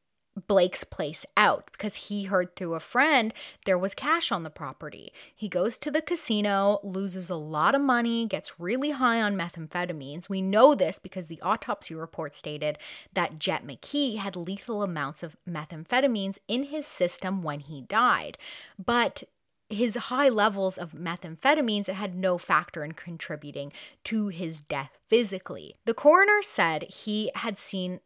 Blake's 0.48 0.84
place 0.84 1.26
out 1.36 1.70
because 1.72 1.96
he 1.96 2.24
heard 2.26 2.56
through 2.56 2.76
a 2.76 2.80
friend 2.80 3.34
there 3.66 3.78
was 3.78 3.94
cash 3.94 4.32
on 4.32 4.44
the 4.44 4.50
property. 4.50 5.12
He 5.36 5.50
goes 5.50 5.78
to 5.80 5.92
the 5.92 6.02
casino, 6.02 6.80
loses 6.84 7.30
a 7.30 7.36
lot 7.36 7.76
of 7.76 7.82
money, 7.82 8.26
gets 8.26 8.60
really 8.60 8.92
high 8.92 9.22
on 9.22 9.36
methamphetamines. 9.36 10.30
We 10.30 10.42
know 10.42 10.76
this 10.76 11.00
because 11.00 11.28
the 11.28 11.42
autopsy 11.42 11.96
report 11.96 12.34
stated 12.34 12.78
that 13.14 13.40
Jett 13.40 13.66
McKee 13.66 14.18
had 14.18 14.36
lethal 14.36 14.84
amounts 14.84 15.24
of 15.24 15.38
methamphetamines 15.48 16.40
in 16.48 16.64
his 16.64 16.86
system 16.86 17.44
when 17.44 17.60
he 17.60 17.82
died. 17.82 18.38
But 18.84 19.24
his 19.70 19.96
high 19.96 20.30
levels 20.30 20.78
of 20.78 20.94
methamphetamines 20.94 21.88
had 21.88 22.16
no 22.16 22.38
factor 22.38 22.84
in 22.84 22.94
contributing 22.94 23.72
to 24.06 24.28
his 24.30 24.60
death 24.60 24.98
physically. 25.08 25.76
The 25.86 25.94
coroner 25.94 26.42
said 26.42 26.84
he 26.84 27.32
had 27.36 27.58
seen 27.58 28.00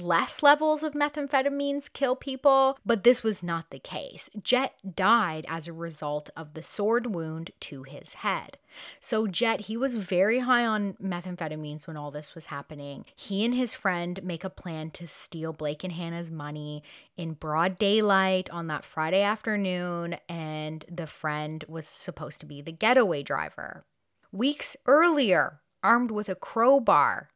less 0.00 0.42
levels 0.42 0.82
of 0.82 0.94
methamphetamines 0.94 1.92
kill 1.92 2.16
people, 2.16 2.78
but 2.84 3.04
this 3.04 3.22
was 3.22 3.42
not 3.42 3.70
the 3.70 3.78
case. 3.78 4.30
Jett 4.42 4.74
died 4.94 5.46
as 5.48 5.66
a 5.66 5.72
result 5.72 6.30
of 6.36 6.54
the 6.54 6.62
sword 6.62 7.14
wound 7.14 7.50
to 7.60 7.82
his 7.82 8.14
head. 8.14 8.58
So, 9.00 9.26
Jett, 9.26 9.62
he 9.62 9.76
was 9.76 9.94
very 9.94 10.40
high 10.40 10.66
on 10.66 10.94
methamphetamines 11.02 11.86
when 11.86 11.96
all 11.96 12.10
this 12.10 12.34
was 12.34 12.46
happening. 12.46 13.04
He 13.14 13.44
and 13.44 13.54
his 13.54 13.74
friend 13.74 14.22
make 14.22 14.44
a 14.44 14.50
plan 14.50 14.90
to 14.92 15.08
steal 15.08 15.52
Blake 15.52 15.82
and 15.82 15.92
Hannah's 15.92 16.30
money 16.30 16.82
in 17.16 17.32
broad 17.32 17.78
daylight 17.78 18.50
on 18.50 18.66
that 18.66 18.84
Friday 18.84 19.22
afternoon, 19.22 20.16
and 20.28 20.84
the 20.90 21.06
friend 21.06 21.64
was 21.68 21.86
supposed 21.86 22.40
to 22.40 22.46
be 22.46 22.60
the 22.60 22.72
getaway 22.72 23.22
driver. 23.22 23.84
Weeks 24.32 24.76
earlier, 24.86 25.60
armed 25.82 26.10
with 26.10 26.28
a 26.28 26.34
crowbar, 26.34 27.30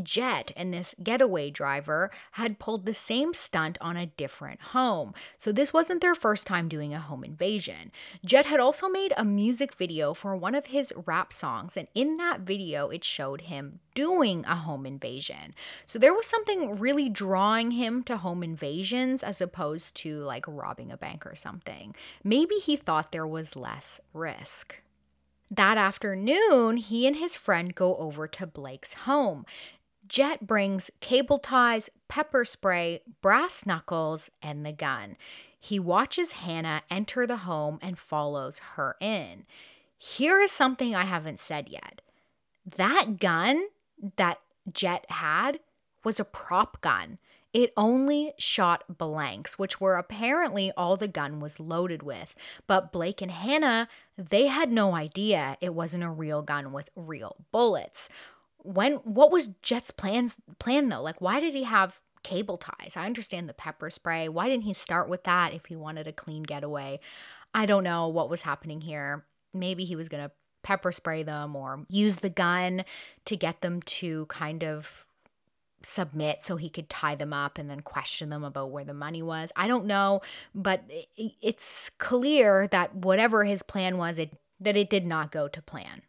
Jett 0.00 0.52
and 0.56 0.72
this 0.72 0.94
getaway 1.02 1.50
driver 1.50 2.10
had 2.32 2.58
pulled 2.58 2.86
the 2.86 2.94
same 2.94 3.34
stunt 3.34 3.76
on 3.80 3.96
a 3.96 4.06
different 4.06 4.60
home. 4.60 5.14
So 5.36 5.50
this 5.50 5.72
wasn't 5.72 6.00
their 6.00 6.14
first 6.14 6.46
time 6.46 6.68
doing 6.68 6.94
a 6.94 7.00
home 7.00 7.24
invasion. 7.24 7.90
Jett 8.24 8.46
had 8.46 8.60
also 8.60 8.88
made 8.88 9.12
a 9.16 9.24
music 9.24 9.74
video 9.74 10.14
for 10.14 10.36
one 10.36 10.54
of 10.54 10.66
his 10.66 10.92
rap 11.06 11.32
songs, 11.32 11.76
and 11.76 11.88
in 11.94 12.16
that 12.18 12.40
video, 12.40 12.88
it 12.88 13.02
showed 13.02 13.42
him 13.42 13.80
doing 13.94 14.44
a 14.46 14.54
home 14.54 14.86
invasion. 14.86 15.54
So 15.86 15.98
there 15.98 16.14
was 16.14 16.26
something 16.26 16.78
really 16.78 17.08
drawing 17.08 17.72
him 17.72 18.04
to 18.04 18.18
home 18.18 18.44
invasions 18.44 19.22
as 19.22 19.40
opposed 19.40 19.96
to 19.96 20.18
like 20.20 20.44
robbing 20.46 20.92
a 20.92 20.96
bank 20.96 21.26
or 21.26 21.34
something. 21.34 21.96
Maybe 22.22 22.54
he 22.56 22.76
thought 22.76 23.10
there 23.10 23.26
was 23.26 23.56
less 23.56 24.00
risk. 24.12 24.76
That 25.50 25.78
afternoon, 25.78 26.76
he 26.76 27.08
and 27.08 27.16
his 27.16 27.34
friend 27.34 27.74
go 27.74 27.96
over 27.96 28.28
to 28.28 28.46
Blake's 28.46 28.92
home. 28.92 29.44
Jett 30.10 30.44
brings 30.44 30.90
cable 30.98 31.38
ties, 31.38 31.88
pepper 32.08 32.44
spray, 32.44 33.00
brass 33.22 33.64
knuckles, 33.64 34.28
and 34.42 34.66
the 34.66 34.72
gun. 34.72 35.16
He 35.60 35.78
watches 35.78 36.32
Hannah 36.32 36.82
enter 36.90 37.28
the 37.28 37.38
home 37.38 37.78
and 37.80 37.96
follows 37.96 38.58
her 38.74 38.96
in. 39.00 39.46
Here 39.96 40.40
is 40.40 40.50
something 40.50 40.96
I 40.96 41.04
haven't 41.04 41.38
said 41.38 41.68
yet. 41.68 42.02
That 42.66 43.20
gun 43.20 43.68
that 44.16 44.40
Jett 44.72 45.08
had 45.12 45.60
was 46.02 46.18
a 46.18 46.24
prop 46.24 46.80
gun. 46.80 47.18
It 47.52 47.72
only 47.76 48.32
shot 48.36 48.98
blanks, 48.98 49.60
which 49.60 49.80
were 49.80 49.96
apparently 49.96 50.72
all 50.76 50.96
the 50.96 51.08
gun 51.08 51.38
was 51.38 51.60
loaded 51.60 52.02
with. 52.02 52.34
But 52.66 52.90
Blake 52.90 53.22
and 53.22 53.30
Hannah, 53.30 53.88
they 54.18 54.48
had 54.48 54.72
no 54.72 54.94
idea 54.94 55.56
it 55.60 55.74
wasn't 55.74 56.04
a 56.04 56.10
real 56.10 56.42
gun 56.42 56.72
with 56.72 56.90
real 56.96 57.36
bullets 57.52 58.08
when 58.62 58.94
what 58.94 59.30
was 59.30 59.48
Jett's 59.62 59.90
plans 59.90 60.36
plan 60.58 60.88
though? 60.88 61.02
Like 61.02 61.20
why 61.20 61.40
did 61.40 61.54
he 61.54 61.64
have 61.64 62.00
cable 62.22 62.58
ties? 62.58 62.96
I 62.96 63.06
understand 63.06 63.48
the 63.48 63.54
pepper 63.54 63.90
spray. 63.90 64.28
Why 64.28 64.48
didn't 64.48 64.64
he 64.64 64.74
start 64.74 65.08
with 65.08 65.24
that 65.24 65.54
if 65.54 65.66
he 65.66 65.76
wanted 65.76 66.06
a 66.06 66.12
clean 66.12 66.42
getaway? 66.42 67.00
I 67.54 67.66
don't 67.66 67.84
know 67.84 68.08
what 68.08 68.30
was 68.30 68.42
happening 68.42 68.80
here. 68.80 69.24
Maybe 69.52 69.84
he 69.84 69.96
was 69.96 70.08
going 70.08 70.22
to 70.22 70.30
pepper 70.62 70.92
spray 70.92 71.22
them 71.22 71.56
or 71.56 71.84
use 71.88 72.16
the 72.16 72.28
gun 72.28 72.84
to 73.24 73.36
get 73.36 73.62
them 73.62 73.82
to 73.82 74.26
kind 74.26 74.62
of 74.62 75.06
submit 75.82 76.42
so 76.42 76.56
he 76.56 76.68
could 76.68 76.90
tie 76.90 77.14
them 77.14 77.32
up 77.32 77.58
and 77.58 77.68
then 77.68 77.80
question 77.80 78.28
them 78.28 78.44
about 78.44 78.70
where 78.70 78.84
the 78.84 78.94
money 78.94 79.22
was. 79.22 79.50
I 79.56 79.66
don't 79.66 79.86
know, 79.86 80.20
but 80.54 80.84
it's 81.16 81.90
clear 81.90 82.66
that 82.68 82.94
whatever 82.94 83.44
his 83.44 83.62
plan 83.62 83.96
was, 83.96 84.18
it 84.18 84.36
that 84.60 84.76
it 84.76 84.90
did 84.90 85.06
not 85.06 85.32
go 85.32 85.48
to 85.48 85.62
plan. 85.62 86.02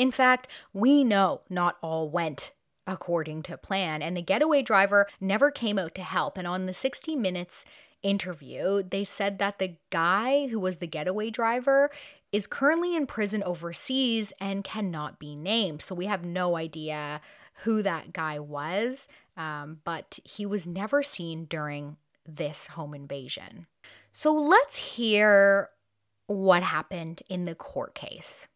In 0.00 0.10
fact, 0.10 0.48
we 0.72 1.04
know 1.04 1.42
not 1.50 1.76
all 1.82 2.08
went 2.08 2.52
according 2.86 3.42
to 3.42 3.58
plan, 3.58 4.00
and 4.00 4.16
the 4.16 4.22
getaway 4.22 4.62
driver 4.62 5.06
never 5.20 5.50
came 5.50 5.78
out 5.78 5.94
to 5.96 6.02
help. 6.02 6.38
And 6.38 6.46
on 6.46 6.64
the 6.64 6.72
60 6.72 7.16
Minutes 7.16 7.66
interview, 8.02 8.82
they 8.82 9.04
said 9.04 9.38
that 9.40 9.58
the 9.58 9.76
guy 9.90 10.46
who 10.46 10.58
was 10.58 10.78
the 10.78 10.86
getaway 10.86 11.28
driver 11.28 11.90
is 12.32 12.46
currently 12.46 12.96
in 12.96 13.06
prison 13.06 13.42
overseas 13.42 14.32
and 14.40 14.64
cannot 14.64 15.18
be 15.18 15.36
named. 15.36 15.82
So 15.82 15.94
we 15.94 16.06
have 16.06 16.24
no 16.24 16.56
idea 16.56 17.20
who 17.64 17.82
that 17.82 18.14
guy 18.14 18.38
was, 18.38 19.06
um, 19.36 19.80
but 19.84 20.18
he 20.24 20.46
was 20.46 20.66
never 20.66 21.02
seen 21.02 21.44
during 21.44 21.98
this 22.26 22.68
home 22.68 22.94
invasion. 22.94 23.66
So 24.12 24.32
let's 24.32 24.78
hear 24.78 25.68
what 26.26 26.62
happened 26.62 27.22
in 27.28 27.44
the 27.44 27.54
court 27.54 27.94
case. 27.94 28.48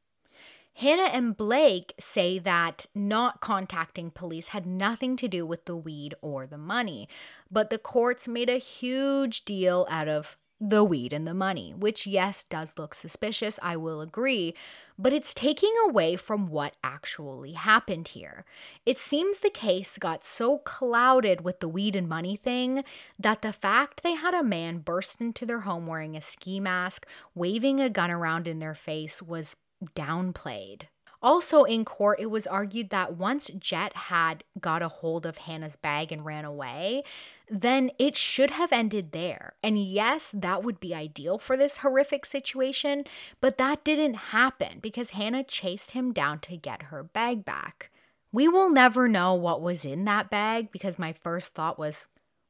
Hannah 0.77 1.05
and 1.05 1.37
Blake 1.37 1.95
say 2.01 2.39
that 2.41 2.87
not 2.95 3.41
contacting 3.41 4.11
police 4.11 4.49
had 4.49 4.67
nothing 4.67 5.17
to 5.17 5.29
do 5.29 5.47
with 5.47 5.67
the 5.67 5.77
weed 5.77 6.15
or 6.21 6.47
the 6.47 6.59
money, 6.59 7.09
but 7.51 7.71
the 7.71 7.79
courts 7.79 8.27
made 8.27 8.51
a 8.51 8.59
huge 8.59 9.45
deal 9.45 9.87
out 9.89 10.09
of 10.09 10.37
the 10.61 10.83
weed 10.83 11.13
and 11.13 11.27
the 11.27 11.35
money, 11.35 11.75
which, 11.77 12.07
yes, 12.07 12.43
does 12.43 12.79
look 12.79 12.95
suspicious, 12.95 13.59
I 13.63 13.77
will 13.77 14.01
agree, 14.01 14.55
but 14.99 15.13
it's 15.13 15.35
taking 15.35 15.75
away 15.87 16.17
from 16.17 16.49
what 16.49 16.77
actually 16.83 17.53
happened 17.53 18.09
here. 18.09 18.45
It 18.87 18.99
seems 18.99 19.41
the 19.41 19.51
case 19.51 19.99
got 19.99 20.25
so 20.25 20.59
clouded 20.59 21.43
with 21.43 21.61
the 21.61 21.69
weed 21.69 21.97
and 21.97 22.09
money 22.09 22.37
thing 22.37 22.85
that 23.19 23.43
the 23.43 23.53
fact 23.53 24.03
they 24.03 24.15
had 24.15 24.35
a 24.35 24.43
man 24.43 24.79
burst 24.79 25.21
into 25.21 25.45
their 25.45 25.61
home 25.61 25.87
wearing 25.87 26.17
a 26.17 26.21
ski 26.21 26.61
mask, 26.61 27.07
waving 27.35 27.81
a 27.81 27.91
gun 27.91 28.11
around 28.11 28.49
in 28.49 28.61
their 28.61 28.75
face 28.75 29.21
was 29.21 29.57
downplayed. 29.95 30.83
Also, 31.25 31.65
in 31.65 31.87
court, 31.87 32.21
it 32.21 32.27
was 32.27 32.47
argued 32.47 32.91
that 32.91 33.17
once 33.17 33.51
Jett 33.59 33.97
had 33.97 34.45
got 34.61 34.83
a 34.83 34.89
hold 34.89 35.25
of 35.25 35.39
Hannah's 35.39 35.75
bag 35.75 36.13
and 36.13 36.23
ran 36.23 36.45
away, 36.45 37.03
then 37.49 37.91
it 37.99 38.15
should 38.15 38.51
have 38.51 38.73
ended 38.73 39.13
there. 39.13 39.55
And 39.63 39.83
yes, 39.83 40.31
that 40.35 40.63
would 40.63 40.81
be 40.81 40.95
ideal 40.95 41.39
for 41.39 41.57
this 41.57 41.79
horrific 41.79 42.27
situation, 42.27 43.05
but 43.41 43.57
that 43.57 43.85
didn't 43.85 44.15
happen 44.15 44.81
because 44.83 45.11
Hannah 45.11 45.45
chased 45.45 45.93
him 45.93 46.13
down 46.13 46.41
to 46.41 46.59
get 46.59 46.85
her 46.85 47.03
bag 47.03 47.43
back. 47.43 47.91
We 48.31 48.47
will 48.47 48.69
never 48.69 49.09
know 49.09 49.33
what 49.33 49.63
was 49.63 49.87
in 49.87 50.05
that 50.05 50.29
bag 50.29 50.71
because 50.73 50.99
my 50.99 51.15
first 51.15 51.55
thought 51.55 51.79
was, 51.79 52.07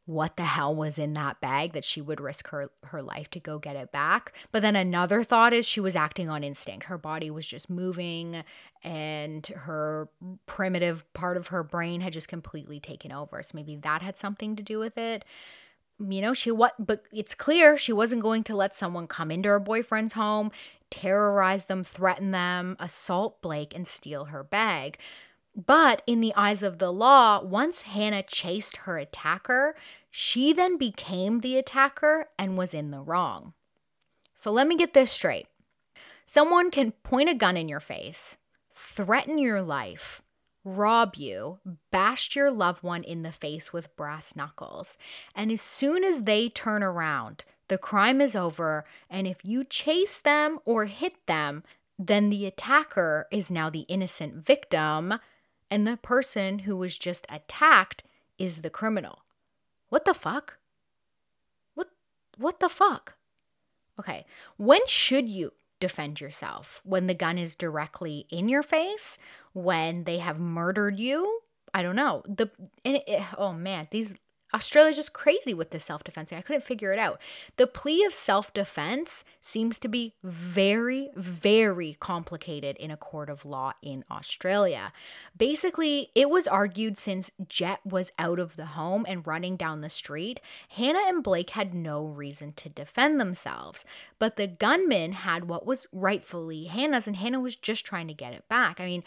what 0.06 0.36
the 0.36 0.44
hell 0.44 0.74
was 0.74 0.98
in 0.98 1.14
that 1.14 1.40
bag 1.40 1.72
that 1.72 1.84
she 1.84 2.00
would 2.00 2.20
risk 2.20 2.48
her 2.48 2.68
her 2.84 3.00
life 3.00 3.30
to 3.30 3.40
go 3.40 3.58
get 3.58 3.76
it 3.76 3.90
back. 3.90 4.34
But 4.52 4.60
then 4.62 4.76
another 4.76 5.22
thought 5.22 5.54
is 5.54 5.64
she 5.64 5.80
was 5.80 5.96
acting 5.96 6.28
on 6.28 6.44
instinct. 6.44 6.86
Her 6.86 6.98
body 6.98 7.30
was 7.30 7.46
just 7.46 7.70
moving 7.70 8.44
and 8.82 9.46
her 9.46 10.08
primitive 10.44 11.10
part 11.14 11.38
of 11.38 11.48
her 11.48 11.62
brain 11.62 12.02
had 12.02 12.12
just 12.12 12.28
completely 12.28 12.80
taken 12.80 13.12
over. 13.12 13.42
So 13.42 13.52
maybe 13.54 13.76
that 13.76 14.02
had 14.02 14.18
something 14.18 14.56
to 14.56 14.62
do 14.62 14.78
with 14.78 14.98
it. 14.98 15.24
You 15.98 16.20
know 16.20 16.34
she 16.34 16.50
what 16.50 16.74
but 16.84 17.04
it's 17.12 17.34
clear 17.34 17.78
she 17.78 17.92
wasn't 17.92 18.22
going 18.22 18.42
to 18.44 18.56
let 18.56 18.74
someone 18.74 19.06
come 19.06 19.30
into 19.30 19.48
her 19.48 19.60
boyfriend's 19.60 20.14
home 20.14 20.50
terrorize 20.90 21.66
them 21.66 21.84
threaten 21.84 22.32
them 22.32 22.76
assault 22.80 23.40
blake 23.40 23.74
and 23.76 23.86
steal 23.86 24.24
her 24.26 24.42
bag 24.42 24.98
but 25.54 26.02
in 26.06 26.20
the 26.20 26.34
eyes 26.34 26.62
of 26.62 26.78
the 26.78 26.92
law, 26.92 27.42
once 27.42 27.82
Hannah 27.82 28.22
chased 28.22 28.78
her 28.78 28.98
attacker, 28.98 29.76
she 30.10 30.52
then 30.52 30.76
became 30.76 31.40
the 31.40 31.56
attacker 31.56 32.28
and 32.38 32.56
was 32.56 32.74
in 32.74 32.90
the 32.90 33.00
wrong. 33.00 33.52
So 34.34 34.50
let 34.50 34.66
me 34.66 34.76
get 34.76 34.94
this 34.94 35.10
straight. 35.10 35.46
Someone 36.26 36.70
can 36.70 36.92
point 36.92 37.28
a 37.28 37.34
gun 37.34 37.56
in 37.56 37.68
your 37.68 37.80
face, 37.80 38.38
threaten 38.72 39.38
your 39.38 39.62
life, 39.62 40.22
rob 40.64 41.14
you, 41.16 41.58
bash 41.90 42.34
your 42.34 42.50
loved 42.50 42.82
one 42.82 43.04
in 43.04 43.22
the 43.22 43.32
face 43.32 43.72
with 43.72 43.94
brass 43.96 44.34
knuckles, 44.34 44.96
and 45.34 45.52
as 45.52 45.60
soon 45.60 46.02
as 46.02 46.22
they 46.22 46.48
turn 46.48 46.82
around, 46.82 47.44
the 47.68 47.78
crime 47.78 48.20
is 48.20 48.34
over, 48.34 48.84
and 49.08 49.26
if 49.26 49.38
you 49.44 49.64
chase 49.64 50.18
them 50.18 50.58
or 50.64 50.86
hit 50.86 51.26
them, 51.26 51.62
then 51.98 52.30
the 52.30 52.46
attacker 52.46 53.26
is 53.30 53.50
now 53.50 53.70
the 53.70 53.80
innocent 53.80 54.34
victim 54.44 55.14
and 55.74 55.88
the 55.88 55.96
person 55.96 56.60
who 56.60 56.76
was 56.76 56.96
just 56.96 57.26
attacked 57.28 58.04
is 58.38 58.62
the 58.62 58.70
criminal. 58.70 59.24
What 59.88 60.04
the 60.04 60.14
fuck? 60.14 60.58
What 61.74 61.88
what 62.38 62.60
the 62.60 62.68
fuck? 62.68 63.14
Okay, 63.98 64.24
when 64.56 64.86
should 64.86 65.28
you 65.28 65.52
defend 65.80 66.20
yourself? 66.20 66.80
When 66.84 67.08
the 67.08 67.14
gun 67.14 67.38
is 67.38 67.56
directly 67.56 68.24
in 68.30 68.48
your 68.48 68.62
face? 68.62 69.18
When 69.52 70.04
they 70.04 70.18
have 70.18 70.38
murdered 70.38 71.00
you? 71.00 71.40
I 71.74 71.82
don't 71.82 71.96
know. 71.96 72.22
The 72.28 72.52
it, 72.84 73.02
oh 73.36 73.52
man, 73.52 73.88
these 73.90 74.16
Australia's 74.54 74.96
just 74.96 75.12
crazy 75.12 75.52
with 75.52 75.70
this 75.70 75.84
self 75.84 76.04
defense 76.04 76.30
thing. 76.30 76.38
I 76.38 76.42
couldn't 76.42 76.64
figure 76.64 76.92
it 76.92 76.98
out. 76.98 77.20
The 77.56 77.66
plea 77.66 78.04
of 78.04 78.14
self 78.14 78.54
defense 78.54 79.24
seems 79.40 79.78
to 79.80 79.88
be 79.88 80.14
very, 80.22 81.10
very 81.16 81.96
complicated 81.98 82.76
in 82.76 82.90
a 82.90 82.96
court 82.96 83.28
of 83.28 83.44
law 83.44 83.72
in 83.82 84.04
Australia. 84.10 84.92
Basically, 85.36 86.10
it 86.14 86.30
was 86.30 86.46
argued 86.46 86.96
since 86.96 87.32
Jett 87.48 87.80
was 87.84 88.12
out 88.18 88.38
of 88.38 88.56
the 88.56 88.66
home 88.66 89.04
and 89.08 89.26
running 89.26 89.56
down 89.56 89.80
the 89.80 89.88
street, 89.88 90.40
Hannah 90.68 91.02
and 91.06 91.22
Blake 91.22 91.50
had 91.50 91.74
no 91.74 92.06
reason 92.06 92.52
to 92.52 92.68
defend 92.68 93.18
themselves. 93.20 93.84
But 94.18 94.36
the 94.36 94.46
gunman 94.46 95.12
had 95.12 95.48
what 95.48 95.66
was 95.66 95.88
rightfully 95.92 96.64
Hannah's, 96.64 97.08
and 97.08 97.16
Hannah 97.16 97.40
was 97.40 97.56
just 97.56 97.84
trying 97.84 98.06
to 98.08 98.14
get 98.14 98.32
it 98.32 98.48
back. 98.48 98.80
I 98.80 98.86
mean, 98.86 99.04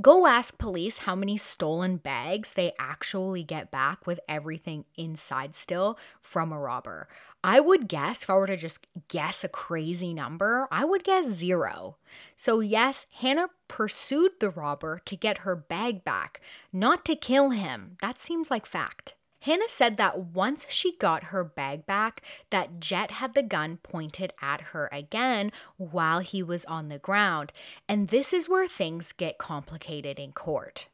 Go 0.00 0.28
ask 0.28 0.58
police 0.58 0.98
how 0.98 1.16
many 1.16 1.36
stolen 1.36 1.96
bags 1.96 2.52
they 2.52 2.72
actually 2.78 3.42
get 3.42 3.72
back 3.72 4.06
with 4.06 4.20
everything 4.28 4.84
inside 4.96 5.56
still 5.56 5.98
from 6.20 6.52
a 6.52 6.58
robber. 6.58 7.08
I 7.42 7.58
would 7.58 7.88
guess, 7.88 8.22
if 8.22 8.30
I 8.30 8.34
were 8.34 8.46
to 8.46 8.56
just 8.56 8.86
guess 9.08 9.42
a 9.42 9.48
crazy 9.48 10.14
number, 10.14 10.68
I 10.70 10.84
would 10.84 11.02
guess 11.02 11.26
zero. 11.26 11.96
So, 12.36 12.60
yes, 12.60 13.06
Hannah 13.10 13.50
pursued 13.66 14.32
the 14.38 14.50
robber 14.50 15.00
to 15.04 15.16
get 15.16 15.38
her 15.38 15.56
bag 15.56 16.04
back, 16.04 16.40
not 16.72 17.04
to 17.06 17.16
kill 17.16 17.50
him. 17.50 17.96
That 18.00 18.20
seems 18.20 18.52
like 18.52 18.66
fact. 18.66 19.16
Hannah 19.48 19.68
said 19.70 19.96
that 19.96 20.18
once 20.18 20.66
she 20.68 20.98
got 20.98 21.24
her 21.32 21.42
bag 21.42 21.86
back, 21.86 22.20
that 22.50 22.80
Jett 22.80 23.12
had 23.12 23.32
the 23.32 23.42
gun 23.42 23.78
pointed 23.78 24.34
at 24.42 24.60
her 24.60 24.90
again 24.92 25.52
while 25.78 26.18
he 26.18 26.42
was 26.42 26.66
on 26.66 26.90
the 26.90 26.98
ground, 26.98 27.50
and 27.88 28.08
this 28.08 28.34
is 28.34 28.46
where 28.46 28.68
things 28.68 29.10
get 29.10 29.38
complicated 29.38 30.18
in 30.18 30.32
court. 30.32 30.88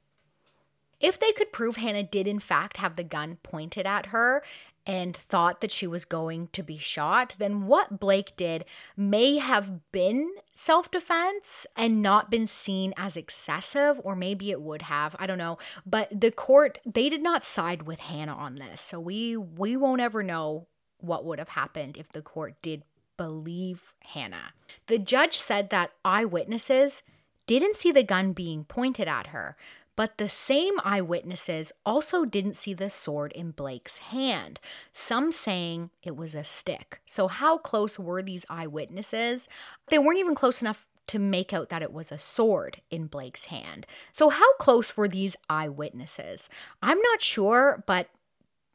If 1.00 1.18
they 1.18 1.32
could 1.32 1.52
prove 1.52 1.74
Hannah 1.74 2.04
did 2.04 2.28
in 2.28 2.38
fact 2.38 2.76
have 2.76 2.94
the 2.94 3.02
gun 3.02 3.38
pointed 3.42 3.86
at 3.86 4.06
her 4.06 4.44
and 4.86 5.16
thought 5.16 5.60
that 5.60 5.70
she 5.70 5.86
was 5.86 6.04
going 6.04 6.48
to 6.48 6.62
be 6.62 6.76
shot, 6.76 7.34
then 7.38 7.66
what 7.66 7.98
Blake 7.98 8.36
did 8.36 8.64
may 8.96 9.38
have 9.38 9.90
been 9.92 10.30
self 10.52 10.90
defense 10.90 11.66
and 11.76 12.02
not 12.02 12.30
been 12.30 12.46
seen 12.46 12.92
as 12.96 13.16
excessive, 13.16 14.00
or 14.04 14.14
maybe 14.14 14.50
it 14.50 14.60
would 14.60 14.82
have. 14.82 15.16
I 15.18 15.26
don't 15.26 15.38
know. 15.38 15.58
But 15.86 16.20
the 16.20 16.30
court, 16.30 16.80
they 16.84 17.08
did 17.08 17.22
not 17.22 17.42
side 17.44 17.82
with 17.82 18.00
Hannah 18.00 18.34
on 18.36 18.56
this. 18.56 18.80
So 18.80 19.00
we 19.00 19.36
we 19.36 19.76
won't 19.76 20.00
ever 20.00 20.22
know 20.22 20.66
what 20.98 21.24
would 21.24 21.38
have 21.38 21.50
happened 21.50 21.96
if 21.96 22.10
the 22.12 22.22
court 22.22 22.54
did 22.62 22.82
believe 23.16 23.94
Hannah. 24.00 24.52
The 24.86 24.98
judge 24.98 25.36
said 25.38 25.70
that 25.70 25.92
eyewitnesses 26.04 27.02
didn't 27.46 27.76
see 27.76 27.92
the 27.92 28.02
gun 28.02 28.32
being 28.32 28.64
pointed 28.64 29.06
at 29.06 29.28
her, 29.28 29.56
but 29.96 30.18
the 30.18 30.28
same 30.28 30.74
eyewitnesses 30.84 31.72
also 31.86 32.24
didn't 32.24 32.56
see 32.56 32.74
the 32.74 32.90
sword 32.90 33.32
in 33.32 33.52
Blake's 33.52 33.98
hand, 33.98 34.58
some 34.92 35.30
saying 35.30 35.90
it 36.02 36.16
was 36.16 36.34
a 36.34 36.44
stick. 36.44 37.00
So, 37.06 37.28
how 37.28 37.58
close 37.58 37.98
were 37.98 38.22
these 38.22 38.44
eyewitnesses? 38.50 39.48
They 39.88 39.98
weren't 39.98 40.18
even 40.18 40.34
close 40.34 40.60
enough 40.60 40.86
to 41.06 41.18
make 41.18 41.52
out 41.52 41.68
that 41.68 41.82
it 41.82 41.92
was 41.92 42.10
a 42.10 42.18
sword 42.18 42.80
in 42.90 43.06
Blake's 43.06 43.46
hand. 43.46 43.86
So, 44.10 44.30
how 44.30 44.56
close 44.56 44.96
were 44.96 45.08
these 45.08 45.36
eyewitnesses? 45.48 46.48
I'm 46.82 47.00
not 47.00 47.22
sure, 47.22 47.84
but 47.86 48.08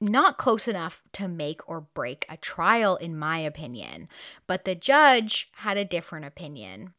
not 0.01 0.37
close 0.37 0.67
enough 0.67 1.03
to 1.13 1.27
make 1.27 1.67
or 1.67 1.81
break 1.81 2.25
a 2.29 2.37
trial, 2.37 2.95
in 2.95 3.17
my 3.17 3.39
opinion. 3.39 4.07
But 4.47 4.63
the 4.63 4.75
judge 4.75 5.49
had 5.55 5.77
a 5.77 5.83
different 5.83 6.25
opinion 6.25 6.93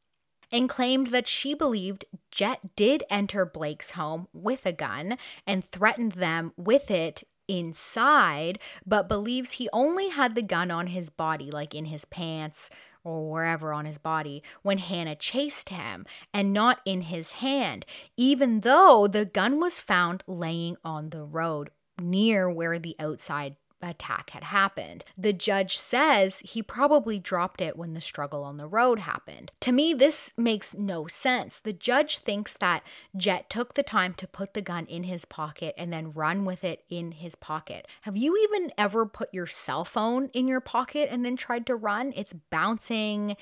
and 0.52 0.68
claimed 0.68 1.08
that 1.08 1.28
she 1.28 1.54
believed 1.54 2.04
Jett 2.30 2.74
did 2.76 3.04
enter 3.10 3.44
Blake's 3.44 3.92
home 3.92 4.28
with 4.32 4.66
a 4.66 4.72
gun 4.72 5.18
and 5.46 5.64
threatened 5.64 6.12
them 6.12 6.52
with 6.56 6.90
it 6.90 7.24
inside, 7.48 8.58
but 8.86 9.08
believes 9.08 9.52
he 9.52 9.68
only 9.72 10.08
had 10.08 10.34
the 10.34 10.42
gun 10.42 10.70
on 10.70 10.88
his 10.88 11.10
body, 11.10 11.50
like 11.50 11.74
in 11.74 11.86
his 11.86 12.04
pants 12.04 12.70
or 13.02 13.30
wherever 13.30 13.72
on 13.72 13.86
his 13.86 13.98
body, 13.98 14.42
when 14.62 14.78
Hannah 14.78 15.16
chased 15.16 15.70
him, 15.70 16.04
and 16.34 16.52
not 16.52 16.80
in 16.84 17.02
his 17.02 17.32
hand, 17.32 17.86
even 18.16 18.60
though 18.60 19.06
the 19.06 19.24
gun 19.24 19.58
was 19.58 19.80
found 19.80 20.22
laying 20.26 20.76
on 20.84 21.10
the 21.10 21.24
road 21.24 21.70
near 21.98 22.50
where 22.50 22.78
the 22.78 22.96
outside 22.98 23.56
attack 23.82 24.30
had 24.30 24.44
happened. 24.44 25.04
The 25.16 25.32
judge 25.32 25.76
says 25.78 26.40
he 26.40 26.62
probably 26.62 27.18
dropped 27.18 27.60
it 27.60 27.76
when 27.76 27.94
the 27.94 28.00
struggle 28.00 28.44
on 28.44 28.56
the 28.56 28.66
road 28.66 29.00
happened. 29.00 29.52
To 29.60 29.72
me, 29.72 29.94
this 29.94 30.32
makes 30.36 30.74
no 30.74 31.06
sense. 31.06 31.58
The 31.58 31.72
judge 31.72 32.18
thinks 32.18 32.54
that 32.54 32.82
Jett 33.16 33.48
took 33.50 33.74
the 33.74 33.82
time 33.82 34.14
to 34.14 34.26
put 34.26 34.54
the 34.54 34.62
gun 34.62 34.86
in 34.86 35.04
his 35.04 35.24
pocket 35.24 35.74
and 35.76 35.92
then 35.92 36.12
run 36.12 36.44
with 36.44 36.64
it 36.64 36.84
in 36.88 37.12
his 37.12 37.34
pocket. 37.34 37.86
Have 38.02 38.16
you 38.16 38.36
even 38.36 38.72
ever 38.76 39.06
put 39.06 39.32
your 39.32 39.46
cell 39.46 39.84
phone 39.84 40.28
in 40.32 40.48
your 40.48 40.60
pocket 40.60 41.08
and 41.10 41.24
then 41.24 41.36
tried 41.36 41.66
to 41.66 41.76
run? 41.76 42.12
It's 42.16 42.32
bouncing. 42.32 43.36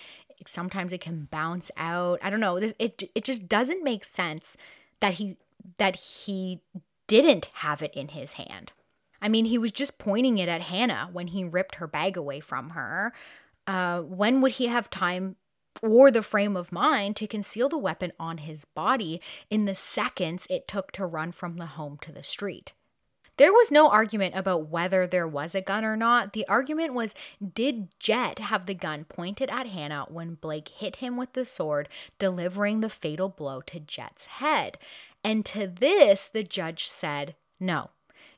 Sometimes 0.47 0.93
it 0.93 1.01
can 1.01 1.29
bounce 1.31 1.71
out. 1.77 2.21
I 2.23 2.31
don't 2.31 2.41
know. 2.41 2.57
It 2.57 3.11
it 3.15 3.25
just 3.25 3.49
doesn't 3.49 3.83
make 3.83 4.05
sense 4.05 4.57
that 5.01 5.15
he 5.15 5.37
that 5.79 5.97
he 5.97 6.61
didn't 7.07 7.51
have 7.55 7.83
it 7.83 7.95
in 7.95 8.09
his 8.09 8.35
hand. 8.35 8.73
I 9.21 9.29
mean, 9.29 9.47
he 9.47 9.59
was 9.59 9.73
just 9.73 9.99
pointing 9.99 10.39
it 10.39 10.49
at 10.49 10.63
Hannah 10.63 11.09
when 11.13 11.29
he 11.29 11.45
ripped 11.45 11.77
her 11.77 11.87
bag 11.87 12.17
away 12.17 12.41
from 12.41 12.71
her. 12.71 13.13
Uh, 13.67 14.03
when 14.03 14.41
would 14.41 14.53
he 14.53 14.67
have 14.67 14.91
time 14.91 15.37
or 15.83 16.11
the 16.11 16.23
frame 16.23 16.57
of 16.57 16.73
mind 16.73 17.17
to 17.17 17.27
conceal 17.27 17.69
the 17.69 17.79
weapon 17.79 18.13
on 18.19 18.39
his 18.39 18.65
body 18.65 19.21
in 19.51 19.65
the 19.65 19.75
seconds 19.75 20.47
it 20.49 20.67
took 20.67 20.93
to 20.93 21.07
run 21.07 21.33
from 21.33 21.57
the 21.57 21.67
home 21.67 21.99
to 22.03 22.13
the 22.13 22.23
street? 22.23 22.73
There 23.39 23.53
was 23.53 23.71
no 23.71 23.89
argument 23.89 24.35
about 24.35 24.69
whether 24.69 25.07
there 25.07 25.29
was 25.29 25.55
a 25.55 25.61
gun 25.61 25.85
or 25.85 25.97
not. 25.97 26.33
The 26.33 26.47
argument 26.49 26.93
was 26.93 27.15
did 27.55 27.89
Jett 28.01 28.41
have 28.41 28.67
the 28.67 28.75
gun 28.75 29.05
pointed 29.05 29.49
at 29.49 29.69
Hannah 29.69 30.07
when 30.09 30.35
Blake 30.35 30.69
hit 30.69 30.97
him 30.97 31.17
with 31.17 31.35
the 31.35 31.45
sword, 31.45 31.89
delivering 32.19 32.81
the 32.81 32.91
fatal 32.91 33.29
blow 33.29 33.61
to 33.63 33.79
Jett's 33.79 34.27
head? 34.27 34.77
And 35.23 35.47
to 35.47 35.69
this, 35.69 36.27
the 36.27 36.43
judge 36.43 36.89
said 36.89 37.37
no. 37.61 37.91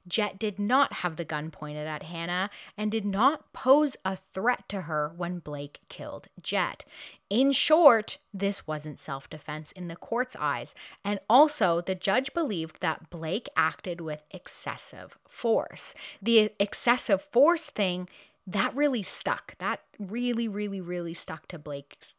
Jett 0.06 0.38
did 0.38 0.58
not 0.58 0.94
have 0.94 1.16
the 1.16 1.24
gun 1.24 1.50
pointed 1.50 1.86
at 1.86 2.04
Hannah 2.04 2.50
and 2.76 2.90
did 2.90 3.04
not 3.04 3.52
pose 3.52 3.96
a 4.04 4.16
threat 4.16 4.68
to 4.70 4.82
her 4.82 5.12
when 5.16 5.38
Blake 5.38 5.80
killed 5.88 6.28
Jett. 6.42 6.84
In 7.28 7.52
short, 7.52 8.18
this 8.32 8.66
wasn't 8.66 8.98
self 8.98 9.28
defense 9.30 9.72
in 9.72 9.88
the 9.88 9.96
court's 9.96 10.36
eyes, 10.38 10.74
and 11.04 11.20
also 11.28 11.80
the 11.80 11.94
judge 11.94 12.32
believed 12.34 12.80
that 12.80 13.10
Blake 13.10 13.48
acted 13.56 14.00
with 14.00 14.22
excessive 14.30 15.16
force. 15.28 15.94
The 16.20 16.52
excessive 16.58 17.22
force 17.22 17.66
thing 17.66 18.08
that 18.46 18.74
really 18.74 19.02
stuck. 19.02 19.56
That 19.58 19.80
really, 19.98 20.48
really, 20.48 20.80
really 20.80 21.14
stuck 21.14 21.46
to 21.48 21.58
Blake's 21.58 22.14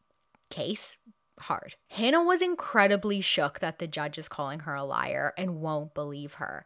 case 0.48 0.96
hard. 1.38 1.74
Hannah 1.88 2.22
was 2.22 2.40
incredibly 2.40 3.20
shook 3.20 3.58
that 3.58 3.78
the 3.78 3.86
judge 3.86 4.16
is 4.18 4.28
calling 4.28 4.60
her 4.60 4.74
a 4.74 4.84
liar 4.84 5.32
and 5.36 5.60
won't 5.60 5.94
believe 5.94 6.34
her. 6.34 6.64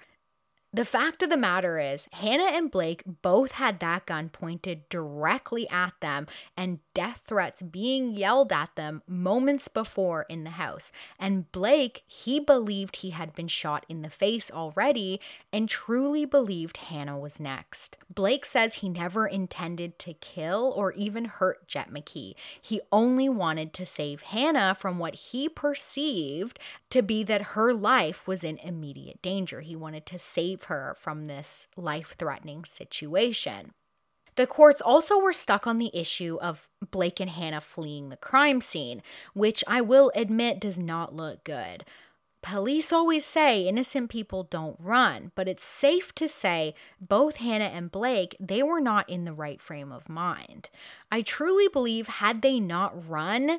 The 0.72 0.84
fact 0.84 1.22
of 1.22 1.30
the 1.30 1.36
matter 1.36 1.78
is, 1.78 2.08
Hannah 2.12 2.50
and 2.52 2.70
Blake 2.70 3.02
both 3.22 3.52
had 3.52 3.80
that 3.80 4.04
gun 4.04 4.28
pointed 4.28 4.88
directly 4.88 5.68
at 5.70 5.94
them 6.00 6.26
and 6.56 6.80
death 6.96 7.20
threats 7.26 7.60
being 7.60 8.14
yelled 8.14 8.50
at 8.50 8.74
them 8.74 9.02
moments 9.06 9.68
before 9.68 10.24
in 10.30 10.44
the 10.44 10.50
house. 10.50 10.90
And 11.18 11.52
Blake, 11.52 12.04
he 12.06 12.40
believed 12.40 12.96
he 12.96 13.10
had 13.10 13.34
been 13.34 13.48
shot 13.48 13.84
in 13.86 14.00
the 14.00 14.08
face 14.08 14.50
already 14.50 15.20
and 15.52 15.68
truly 15.68 16.24
believed 16.24 16.78
Hannah 16.78 17.18
was 17.18 17.38
next. 17.38 17.98
Blake 18.08 18.46
says 18.46 18.76
he 18.76 18.88
never 18.88 19.26
intended 19.26 19.98
to 19.98 20.14
kill 20.14 20.72
or 20.74 20.92
even 20.92 21.26
hurt 21.26 21.68
Jett 21.68 21.92
McKee. 21.92 22.32
He 22.62 22.80
only 22.90 23.28
wanted 23.28 23.74
to 23.74 23.84
save 23.84 24.22
Hannah 24.22 24.74
from 24.74 24.98
what 24.98 25.16
he 25.16 25.50
perceived 25.50 26.58
to 26.88 27.02
be 27.02 27.22
that 27.24 27.42
her 27.52 27.74
life 27.74 28.26
was 28.26 28.42
in 28.42 28.56
immediate 28.56 29.20
danger. 29.20 29.60
He 29.60 29.76
wanted 29.76 30.06
to 30.06 30.18
save 30.18 30.64
her 30.64 30.96
from 30.98 31.26
this 31.26 31.68
life 31.76 32.14
threatening 32.18 32.64
situation. 32.64 33.74
The 34.36 34.46
courts 34.46 34.80
also 34.80 35.18
were 35.18 35.32
stuck 35.32 35.66
on 35.66 35.78
the 35.78 35.90
issue 35.94 36.38
of 36.40 36.68
Blake 36.90 37.20
and 37.20 37.30
Hannah 37.30 37.60
fleeing 37.60 38.10
the 38.10 38.16
crime 38.16 38.60
scene, 38.60 39.02
which 39.34 39.64
I 39.66 39.80
will 39.80 40.12
admit 40.14 40.60
does 40.60 40.78
not 40.78 41.14
look 41.14 41.42
good. 41.42 41.84
Police 42.42 42.92
always 42.92 43.24
say 43.24 43.66
innocent 43.66 44.08
people 44.08 44.44
don't 44.44 44.78
run, 44.78 45.32
but 45.34 45.48
it's 45.48 45.64
safe 45.64 46.14
to 46.14 46.28
say 46.28 46.74
both 47.00 47.36
Hannah 47.36 47.64
and 47.64 47.90
Blake, 47.90 48.36
they 48.38 48.62
were 48.62 48.80
not 48.80 49.08
in 49.08 49.24
the 49.24 49.32
right 49.32 49.60
frame 49.60 49.90
of 49.90 50.08
mind. 50.08 50.70
I 51.10 51.22
truly 51.22 51.66
believe 51.66 52.06
had 52.06 52.42
they 52.42 52.60
not 52.60 53.08
run, 53.08 53.58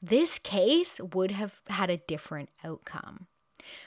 this 0.00 0.38
case 0.38 1.00
would 1.00 1.32
have 1.32 1.60
had 1.68 1.90
a 1.90 1.98
different 1.98 2.48
outcome. 2.64 3.26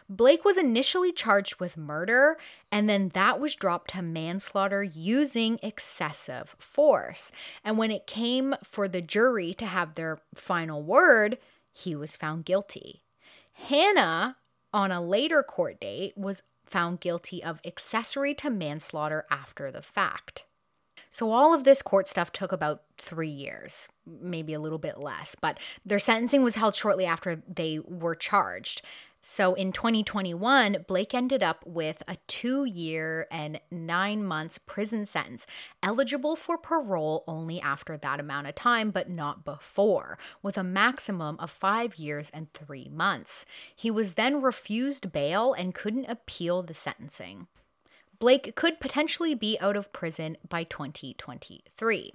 Blake 0.10 0.46
was 0.46 0.58
initially 0.58 1.12
charged 1.12 1.60
with 1.60 1.78
murder, 1.78 2.38
and 2.72 2.90
then 2.90 3.10
that 3.10 3.40
was 3.40 3.56
dropped 3.56 3.92
to 3.92 4.02
manslaughter 4.02 4.84
using 4.84 5.60
excessive 5.62 6.56
force. 6.58 7.32
And 7.64 7.78
when 7.78 7.92
it 7.92 8.08
came 8.08 8.56
for 8.64 8.88
the 8.88 9.02
jury 9.02 9.54
to 9.56 9.66
have 9.66 9.96
their 9.96 10.20
final 10.36 10.82
word, 10.82 11.38
he 11.72 11.96
was 11.96 12.16
found 12.16 12.46
guilty. 12.46 13.04
Hannah 13.54 14.38
on 14.74 14.92
a 14.92 15.02
later 15.02 15.44
court 15.44 15.80
date, 15.80 16.18
was 16.18 16.44
found 16.66 17.00
guilty 17.00 17.44
of 17.44 17.60
accessory 17.66 18.34
to 18.36 18.50
manslaughter 18.50 19.26
after 19.32 19.72
the 19.72 19.82
fact. 19.82 20.46
So, 21.10 21.32
all 21.32 21.56
of 21.56 21.64
this 21.64 21.82
court 21.82 22.08
stuff 22.08 22.32
took 22.32 22.52
about 22.52 22.84
three 23.00 23.30
years, 23.30 23.90
maybe 24.06 24.54
a 24.54 24.60
little 24.60 24.78
bit 24.78 25.00
less, 25.00 25.36
but 25.40 25.60
their 25.84 25.98
sentencing 25.98 26.44
was 26.44 26.56
held 26.56 26.76
shortly 26.76 27.06
after 27.06 27.42
they 27.48 27.80
were 27.80 28.14
charged. 28.14 28.84
So 29.22 29.54
in 29.54 29.74
2021, 29.74 30.86
Blake 30.88 31.14
ended 31.14 31.44
up 31.44 31.66
with 31.66 32.02
a 32.08 32.18
two 32.28 32.64
year 32.64 33.28
and 33.30 33.60
nine 33.70 34.24
months 34.24 34.58
prison 34.58 35.06
sentence, 35.06 35.46
eligible 35.84 36.38
for 36.38 36.58
parole 36.58 37.26
only 37.28 37.60
after 37.60 37.98
that 37.98 38.22
amount 38.22 38.48
of 38.48 38.56
time, 38.56 38.92
but 38.92 39.10
not 39.10 39.44
before, 39.44 40.18
with 40.42 40.58
a 40.58 40.64
maximum 40.64 41.36
of 41.40 41.52
five 41.52 41.96
years 41.96 42.30
and 42.30 42.54
three 42.54 42.88
months. 42.90 43.46
He 43.76 43.92
was 43.92 44.14
then 44.14 44.42
refused 44.42 45.12
bail 45.12 45.54
and 45.54 45.76
couldn't 45.76 46.06
appeal 46.06 46.64
the 46.64 46.74
sentencing. 46.74 47.48
Blake 48.20 48.56
could 48.56 48.80
potentially 48.80 49.36
be 49.36 49.58
out 49.60 49.76
of 49.76 49.92
prison 49.92 50.38
by 50.48 50.64
2023. 50.64 52.14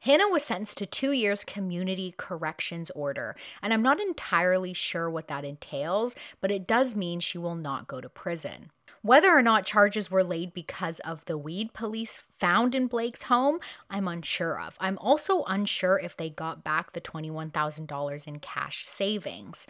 Hannah 0.00 0.28
was 0.28 0.44
sentenced 0.44 0.78
to 0.78 0.86
two 0.86 1.12
years 1.12 1.44
community 1.44 2.14
corrections 2.16 2.90
order, 2.90 3.36
and 3.62 3.72
I'm 3.72 3.82
not 3.82 4.00
entirely 4.00 4.74
sure 4.74 5.10
what 5.10 5.28
that 5.28 5.44
entails, 5.44 6.14
but 6.40 6.50
it 6.50 6.66
does 6.66 6.96
mean 6.96 7.20
she 7.20 7.38
will 7.38 7.54
not 7.54 7.88
go 7.88 8.00
to 8.00 8.08
prison. 8.08 8.70
Whether 9.02 9.30
or 9.30 9.40
not 9.40 9.64
charges 9.64 10.10
were 10.10 10.22
laid 10.22 10.52
because 10.52 10.98
of 11.00 11.24
the 11.24 11.38
weed 11.38 11.72
police 11.72 12.22
found 12.38 12.74
in 12.74 12.86
Blake's 12.86 13.24
home, 13.24 13.58
I'm 13.88 14.06
unsure 14.06 14.60
of. 14.60 14.76
I'm 14.78 14.98
also 14.98 15.42
unsure 15.44 15.98
if 15.98 16.16
they 16.16 16.28
got 16.28 16.62
back 16.62 16.92
the 16.92 17.00
$21,000 17.00 18.26
in 18.26 18.40
cash 18.40 18.86
savings. 18.86 19.66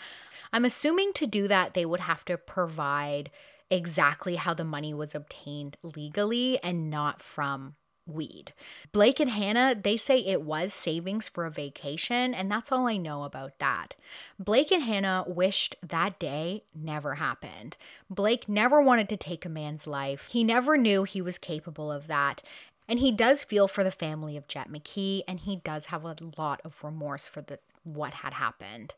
I'm 0.53 0.65
assuming 0.65 1.13
to 1.13 1.29
do 1.29 1.47
that, 1.47 1.75
they 1.75 1.87
would 1.87 2.01
have 2.01 2.25
to 2.25 2.37
provide 2.37 3.31
exactly 3.71 4.35
how 4.35 4.53
the 4.53 4.65
money 4.65 4.93
was 4.93 5.15
obtained 5.15 5.77
legally 5.85 6.59
and 6.63 6.91
not 6.91 7.23
from 7.23 7.77
weed. 8.11 8.53
Blake 8.93 9.21
and 9.21 9.31
Hannah, 9.31 9.75
they 9.81 9.97
say 9.97 10.19
it 10.19 10.43
was 10.43 10.73
savings 10.73 11.29
for 11.29 11.47
a 11.47 11.51
vacation, 11.51 12.35
and 12.35 12.51
that's 12.51 12.71
all 12.71 12.87
I 12.87 12.97
know 12.97 13.25
about 13.25 13.59
that. 13.59 13.95
Blake 14.39 14.71
and 14.71 14.83
Hannah 14.83 15.25
wished 15.27 15.77
that 15.83 16.19
day 16.19 16.65
never 16.75 17.17
happened. 17.17 17.77
Blake 18.09 18.49
never 18.49 18.81
wanted 18.81 19.09
to 19.11 19.17
take 19.17 19.45
a 19.45 19.49
man's 19.49 19.87
life, 19.87 20.29
he 20.31 20.45
never 20.45 20.77
knew 20.77 21.05
he 21.05 21.23
was 21.23 21.39
capable 21.39 21.91
of 21.91 22.07
that. 22.07 22.43
And 22.89 22.99
he 22.99 23.13
does 23.13 23.45
feel 23.45 23.69
for 23.69 23.85
the 23.85 23.93
family 23.93 24.37
of 24.37 24.49
Jett 24.49 24.69
McKee, 24.69 25.23
and 25.29 25.39
he 25.39 25.55
does 25.55 25.87
have 25.87 26.05
a 26.05 26.17
lot 26.37 26.61
of 26.65 26.83
remorse 26.83 27.29
for 27.29 27.41
the 27.41 27.61
what 27.85 28.14
had 28.14 28.35
happened. 28.35 28.95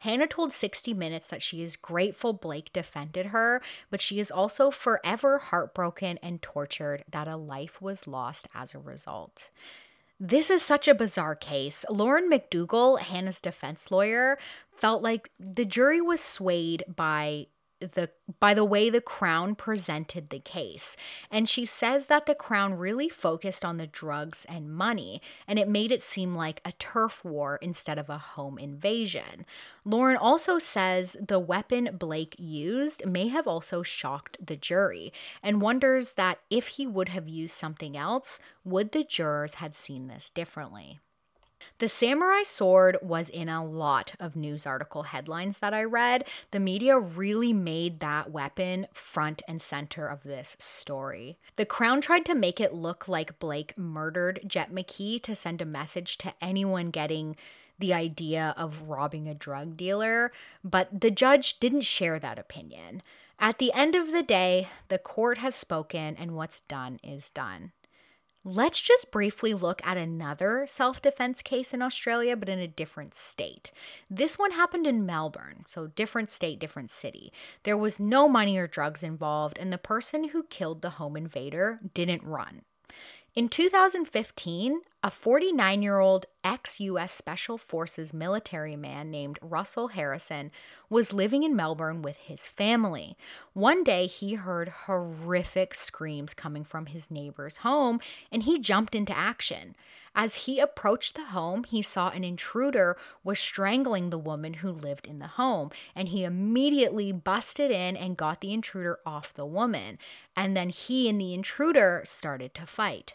Hannah 0.00 0.26
told 0.26 0.52
60 0.52 0.94
Minutes 0.94 1.28
that 1.28 1.42
she 1.42 1.62
is 1.62 1.76
grateful 1.76 2.32
Blake 2.32 2.72
defended 2.72 3.26
her, 3.26 3.62
but 3.90 4.00
she 4.00 4.20
is 4.20 4.30
also 4.30 4.70
forever 4.70 5.38
heartbroken 5.38 6.18
and 6.22 6.42
tortured 6.42 7.04
that 7.10 7.28
a 7.28 7.36
life 7.36 7.80
was 7.80 8.06
lost 8.06 8.46
as 8.54 8.74
a 8.74 8.78
result. 8.78 9.50
This 10.18 10.48
is 10.48 10.62
such 10.62 10.88
a 10.88 10.94
bizarre 10.94 11.34
case. 11.34 11.84
Lauren 11.90 12.30
McDougal, 12.30 13.00
Hannah's 13.00 13.40
defense 13.40 13.90
lawyer, 13.90 14.38
felt 14.70 15.02
like 15.02 15.30
the 15.38 15.64
jury 15.66 16.00
was 16.00 16.22
swayed 16.22 16.84
by 16.94 17.48
the 17.80 18.10
by 18.40 18.54
the 18.54 18.64
way 18.64 18.90
the 18.90 19.00
crown 19.00 19.54
presented 19.54 20.30
the 20.30 20.38
case. 20.38 20.96
And 21.30 21.48
she 21.48 21.64
says 21.64 22.06
that 22.06 22.26
the 22.26 22.34
crown 22.34 22.74
really 22.74 23.08
focused 23.08 23.64
on 23.64 23.76
the 23.76 23.86
drugs 23.86 24.46
and 24.48 24.74
money 24.74 25.20
and 25.46 25.58
it 25.58 25.68
made 25.68 25.92
it 25.92 26.02
seem 26.02 26.34
like 26.34 26.60
a 26.64 26.72
turf 26.72 27.24
war 27.24 27.58
instead 27.60 27.98
of 27.98 28.08
a 28.08 28.18
home 28.18 28.58
invasion. 28.58 29.46
Lauren 29.84 30.16
also 30.16 30.58
says 30.58 31.16
the 31.20 31.38
weapon 31.38 31.96
blake 31.96 32.34
used 32.38 33.06
may 33.06 33.28
have 33.28 33.46
also 33.46 33.82
shocked 33.82 34.38
the 34.44 34.56
jury 34.56 35.12
and 35.42 35.60
wonders 35.60 36.14
that 36.14 36.38
if 36.50 36.68
he 36.68 36.86
would 36.86 37.10
have 37.10 37.28
used 37.28 37.54
something 37.54 37.96
else 37.96 38.38
would 38.64 38.92
the 38.92 39.04
jurors 39.04 39.54
had 39.54 39.74
seen 39.74 40.08
this 40.08 40.30
differently 40.30 40.98
the 41.78 41.88
samurai 41.88 42.42
sword 42.42 42.96
was 43.02 43.28
in 43.28 43.48
a 43.48 43.64
lot 43.64 44.14
of 44.18 44.36
news 44.36 44.66
article 44.66 45.04
headlines 45.04 45.58
that 45.58 45.74
I 45.74 45.84
read. 45.84 46.26
The 46.50 46.60
media 46.60 46.98
really 46.98 47.52
made 47.52 48.00
that 48.00 48.30
weapon 48.30 48.86
front 48.92 49.42
and 49.46 49.60
center 49.60 50.06
of 50.06 50.22
this 50.22 50.56
story. 50.58 51.38
The 51.56 51.66
Crown 51.66 52.00
tried 52.00 52.24
to 52.26 52.34
make 52.34 52.60
it 52.60 52.72
look 52.72 53.08
like 53.08 53.38
Blake 53.38 53.76
murdered 53.76 54.40
Jett 54.46 54.72
McKee 54.72 55.22
to 55.22 55.34
send 55.34 55.60
a 55.60 55.66
message 55.66 56.18
to 56.18 56.34
anyone 56.40 56.90
getting 56.90 57.36
the 57.78 57.92
idea 57.92 58.54
of 58.56 58.88
robbing 58.88 59.28
a 59.28 59.34
drug 59.34 59.76
dealer, 59.76 60.32
but 60.64 61.00
the 61.00 61.10
judge 61.10 61.60
didn't 61.60 61.82
share 61.82 62.18
that 62.18 62.38
opinion. 62.38 63.02
At 63.38 63.58
the 63.58 63.72
end 63.74 63.94
of 63.94 64.12
the 64.12 64.22
day, 64.22 64.68
the 64.88 64.98
court 64.98 65.38
has 65.38 65.54
spoken, 65.54 66.16
and 66.16 66.34
what's 66.34 66.60
done 66.60 66.98
is 67.02 67.28
done. 67.28 67.72
Let's 68.48 68.80
just 68.80 69.10
briefly 69.10 69.54
look 69.54 69.84
at 69.84 69.96
another 69.96 70.66
self 70.68 71.02
defense 71.02 71.42
case 71.42 71.74
in 71.74 71.82
Australia, 71.82 72.36
but 72.36 72.48
in 72.48 72.60
a 72.60 72.68
different 72.68 73.12
state. 73.12 73.72
This 74.08 74.38
one 74.38 74.52
happened 74.52 74.86
in 74.86 75.04
Melbourne, 75.04 75.64
so 75.66 75.88
different 75.88 76.30
state, 76.30 76.60
different 76.60 76.92
city. 76.92 77.32
There 77.64 77.76
was 77.76 77.98
no 77.98 78.28
money 78.28 78.56
or 78.56 78.68
drugs 78.68 79.02
involved, 79.02 79.58
and 79.58 79.72
the 79.72 79.78
person 79.78 80.28
who 80.28 80.44
killed 80.44 80.80
the 80.80 80.90
home 80.90 81.16
invader 81.16 81.80
didn't 81.92 82.22
run. 82.22 82.62
In 83.36 83.50
2015, 83.50 84.80
a 85.02 85.10
49 85.10 85.82
year 85.82 85.98
old 85.98 86.24
ex 86.42 86.80
US 86.80 87.12
Special 87.12 87.58
Forces 87.58 88.14
military 88.14 88.76
man 88.76 89.10
named 89.10 89.38
Russell 89.42 89.88
Harrison 89.88 90.50
was 90.88 91.12
living 91.12 91.42
in 91.42 91.54
Melbourne 91.54 92.00
with 92.00 92.16
his 92.16 92.48
family. 92.48 93.14
One 93.52 93.84
day, 93.84 94.06
he 94.06 94.36
heard 94.36 94.70
horrific 94.86 95.74
screams 95.74 96.32
coming 96.32 96.64
from 96.64 96.86
his 96.86 97.10
neighbor's 97.10 97.58
home 97.58 98.00
and 98.32 98.44
he 98.44 98.58
jumped 98.58 98.94
into 98.94 99.14
action. 99.14 99.76
As 100.14 100.46
he 100.46 100.58
approached 100.58 101.14
the 101.14 101.26
home, 101.26 101.64
he 101.64 101.82
saw 101.82 102.08
an 102.08 102.24
intruder 102.24 102.96
was 103.22 103.38
strangling 103.38 104.08
the 104.08 104.16
woman 104.16 104.54
who 104.54 104.70
lived 104.70 105.06
in 105.06 105.18
the 105.18 105.26
home, 105.26 105.70
and 105.94 106.08
he 106.08 106.24
immediately 106.24 107.12
busted 107.12 107.70
in 107.70 107.98
and 107.98 108.16
got 108.16 108.40
the 108.40 108.54
intruder 108.54 108.98
off 109.04 109.34
the 109.34 109.44
woman. 109.44 109.98
And 110.34 110.56
then 110.56 110.70
he 110.70 111.10
and 111.10 111.20
the 111.20 111.34
intruder 111.34 112.00
started 112.06 112.54
to 112.54 112.66
fight. 112.66 113.12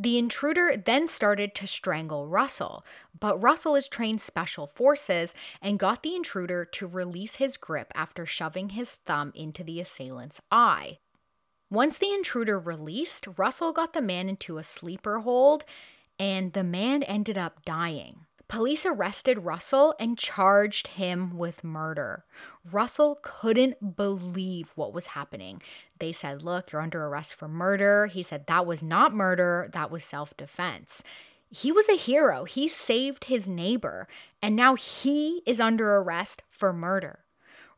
The 0.00 0.16
intruder 0.16 0.78
then 0.82 1.06
started 1.06 1.54
to 1.56 1.66
strangle 1.66 2.26
Russell, 2.26 2.86
but 3.18 3.36
Russell 3.36 3.76
is 3.76 3.86
trained 3.86 4.22
special 4.22 4.66
forces 4.66 5.34
and 5.60 5.78
got 5.78 6.02
the 6.02 6.16
intruder 6.16 6.64
to 6.64 6.86
release 6.86 7.34
his 7.34 7.58
grip 7.58 7.92
after 7.94 8.24
shoving 8.24 8.70
his 8.70 8.94
thumb 8.94 9.30
into 9.34 9.62
the 9.62 9.78
assailant's 9.78 10.40
eye. 10.50 11.00
Once 11.68 11.98
the 11.98 12.14
intruder 12.14 12.58
released, 12.58 13.26
Russell 13.36 13.74
got 13.74 13.92
the 13.92 14.00
man 14.00 14.30
into 14.30 14.56
a 14.56 14.64
sleeper 14.64 15.18
hold, 15.18 15.64
and 16.18 16.54
the 16.54 16.64
man 16.64 17.02
ended 17.02 17.36
up 17.36 17.62
dying. 17.66 18.24
Police 18.50 18.84
arrested 18.84 19.44
Russell 19.44 19.94
and 20.00 20.18
charged 20.18 20.88
him 20.88 21.38
with 21.38 21.62
murder. 21.62 22.24
Russell 22.72 23.20
couldn't 23.22 23.96
believe 23.96 24.72
what 24.74 24.92
was 24.92 25.06
happening. 25.06 25.62
They 26.00 26.10
said, 26.10 26.42
Look, 26.42 26.72
you're 26.72 26.82
under 26.82 27.06
arrest 27.06 27.36
for 27.36 27.46
murder. 27.46 28.08
He 28.08 28.24
said, 28.24 28.48
That 28.48 28.66
was 28.66 28.82
not 28.82 29.14
murder, 29.14 29.68
that 29.72 29.92
was 29.92 30.04
self 30.04 30.36
defense. 30.36 31.04
He 31.48 31.70
was 31.70 31.88
a 31.88 31.96
hero. 31.96 32.42
He 32.42 32.66
saved 32.66 33.24
his 33.24 33.48
neighbor, 33.48 34.08
and 34.42 34.56
now 34.56 34.74
he 34.74 35.42
is 35.46 35.60
under 35.60 35.94
arrest 35.98 36.42
for 36.50 36.72
murder. 36.72 37.20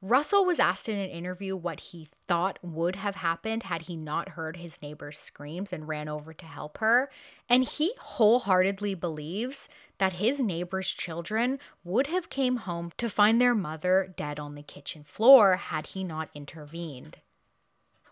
Russell 0.05 0.45
was 0.45 0.59
asked 0.59 0.89
in 0.89 0.99
an 0.99 1.11
interview 1.11 1.55
what 1.55 1.79
he 1.79 2.09
thought 2.27 2.59
would 2.61 2.97
have 2.97 3.15
happened 3.15 3.63
had 3.63 3.83
he 3.83 3.95
not 3.95 4.31
heard 4.31 4.57
his 4.57 4.83
neighbor's 4.83 5.17
screams 5.17 5.73
and 5.73 5.87
ran 5.87 6.09
over 6.09 6.35
to 6.35 6.45
help 6.45 6.79
her. 6.79 7.09
And 7.49 7.63
he 7.63 7.93
wholeheartedly 8.01 8.97
believes 8.97 9.69
that 9.99 10.15
his 10.15 10.41
neighbor's 10.41 10.91
children 10.91 11.61
would 11.85 12.09
have 12.09 12.31
came 12.31 12.57
home 12.57 12.91
to 12.99 13.09
find 13.09 13.41
their 13.41 13.55
mother 13.55 14.13
dead 14.17 14.41
on 14.41 14.57
the 14.57 14.63
kitchen 14.63 15.05
floor 15.05 15.55
had 15.55 15.87
he 15.87 16.03
not 16.03 16.31
intervened. 16.35 17.19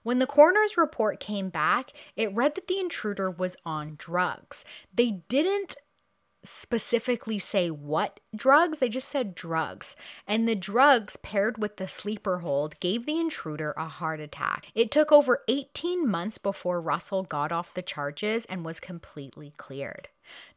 When 0.05 0.21
the 0.21 0.29
coroner's 0.29 0.77
report 0.77 1.19
came 1.19 1.49
back, 1.49 1.91
it 2.15 2.33
read 2.33 2.55
that 2.55 2.69
the 2.69 2.79
intruder 2.79 3.33
was 3.33 3.57
on 3.67 3.97
drugs. 3.99 4.65
They 4.95 5.23
didn't 5.29 5.77
specifically 6.43 7.39
say 7.39 7.71
what 7.71 8.21
drugs, 8.35 8.79
they 8.79 8.89
just 8.89 9.09
said 9.09 9.35
drugs. 9.35 9.97
And 10.27 10.49
the 10.49 10.55
drugs 10.55 11.17
paired 11.17 11.59
with 11.59 11.77
the 11.77 11.89
sleeper 11.89 12.39
hold 12.39 12.81
gave 12.81 13.07
the 13.07 13.19
intruder 13.19 13.75
a 13.77 13.87
heart 13.87 14.21
attack. 14.21 14.69
It 14.75 14.91
took 14.91 15.13
over 15.13 15.43
18 15.49 16.09
months 16.09 16.39
before 16.39 16.81
Russell 16.81 17.23
got 17.23 17.53
off 17.53 17.75
the 17.75 17.83
charges 17.83 18.45
and 18.47 18.65
was 18.65 18.81
completely 18.81 19.53
cleared. 19.57 20.09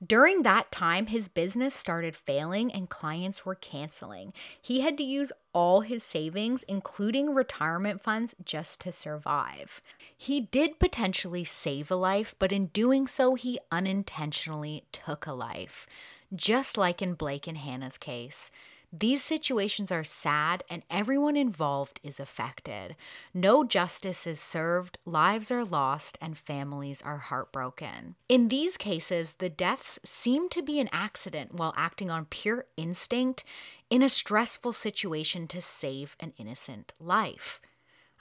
During 0.05 0.43
that 0.43 0.71
time, 0.71 1.07
his 1.07 1.27
business 1.27 1.73
started 1.73 2.15
failing 2.15 2.71
and 2.71 2.89
clients 2.89 3.45
were 3.45 3.55
canceling. 3.55 4.33
He 4.61 4.81
had 4.81 4.97
to 4.97 5.03
use 5.03 5.31
all 5.53 5.81
his 5.81 6.03
savings, 6.03 6.63
including 6.63 7.33
retirement 7.33 8.01
funds, 8.01 8.35
just 8.43 8.81
to 8.81 8.91
survive. 8.91 9.81
He 10.17 10.41
did 10.41 10.79
potentially 10.79 11.43
save 11.43 11.91
a 11.91 11.95
life, 11.95 12.35
but 12.39 12.51
in 12.51 12.67
doing 12.67 13.07
so, 13.07 13.35
he 13.35 13.59
unintentionally 13.71 14.83
took 14.91 15.25
a 15.25 15.33
life. 15.33 15.87
Just 16.35 16.77
like 16.77 17.01
in 17.01 17.13
Blake 17.13 17.47
and 17.47 17.57
Hannah's 17.57 17.97
case. 17.97 18.49
These 18.95 19.23
situations 19.23 19.91
are 19.91 20.03
sad 20.03 20.63
and 20.69 20.83
everyone 20.87 21.35
involved 21.35 21.99
is 22.03 22.19
affected. 22.19 22.95
No 23.33 23.63
justice 23.63 24.27
is 24.27 24.39
served, 24.39 24.99
lives 25.03 25.49
are 25.49 25.65
lost, 25.65 26.15
and 26.21 26.37
families 26.37 27.01
are 27.01 27.17
heartbroken. 27.17 28.17
In 28.29 28.49
these 28.49 28.77
cases, 28.77 29.33
the 29.33 29.49
deaths 29.49 29.97
seem 30.03 30.47
to 30.49 30.61
be 30.61 30.79
an 30.79 30.89
accident 30.91 31.55
while 31.55 31.73
acting 31.75 32.11
on 32.11 32.25
pure 32.25 32.65
instinct 32.77 33.43
in 33.89 34.03
a 34.03 34.09
stressful 34.09 34.73
situation 34.73 35.47
to 35.47 35.59
save 35.59 36.15
an 36.19 36.33
innocent 36.37 36.93
life. 36.99 37.59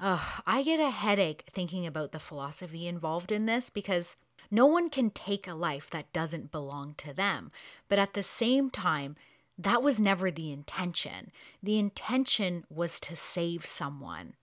Ugh, 0.00 0.42
I 0.46 0.62
get 0.62 0.80
a 0.80 0.88
headache 0.88 1.44
thinking 1.52 1.86
about 1.86 2.12
the 2.12 2.18
philosophy 2.18 2.88
involved 2.88 3.30
in 3.30 3.44
this 3.44 3.68
because 3.68 4.16
no 4.50 4.64
one 4.64 4.88
can 4.88 5.10
take 5.10 5.46
a 5.46 5.54
life 5.54 5.90
that 5.90 6.12
doesn't 6.14 6.50
belong 6.50 6.94
to 6.94 7.12
them. 7.12 7.52
But 7.88 7.98
at 7.98 8.14
the 8.14 8.22
same 8.22 8.70
time, 8.70 9.16
that 9.62 9.82
was 9.82 10.00
never 10.00 10.30
the 10.30 10.52
intention. 10.52 11.30
The 11.62 11.78
intention 11.78 12.64
was 12.70 13.00
to 13.00 13.16
save 13.16 13.66
someone. 13.66 14.34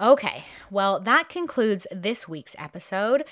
Okay, 0.00 0.44
well, 0.70 0.98
that 1.00 1.28
concludes 1.28 1.86
this 1.90 2.26
week's 2.28 2.56
episode. 2.58 3.24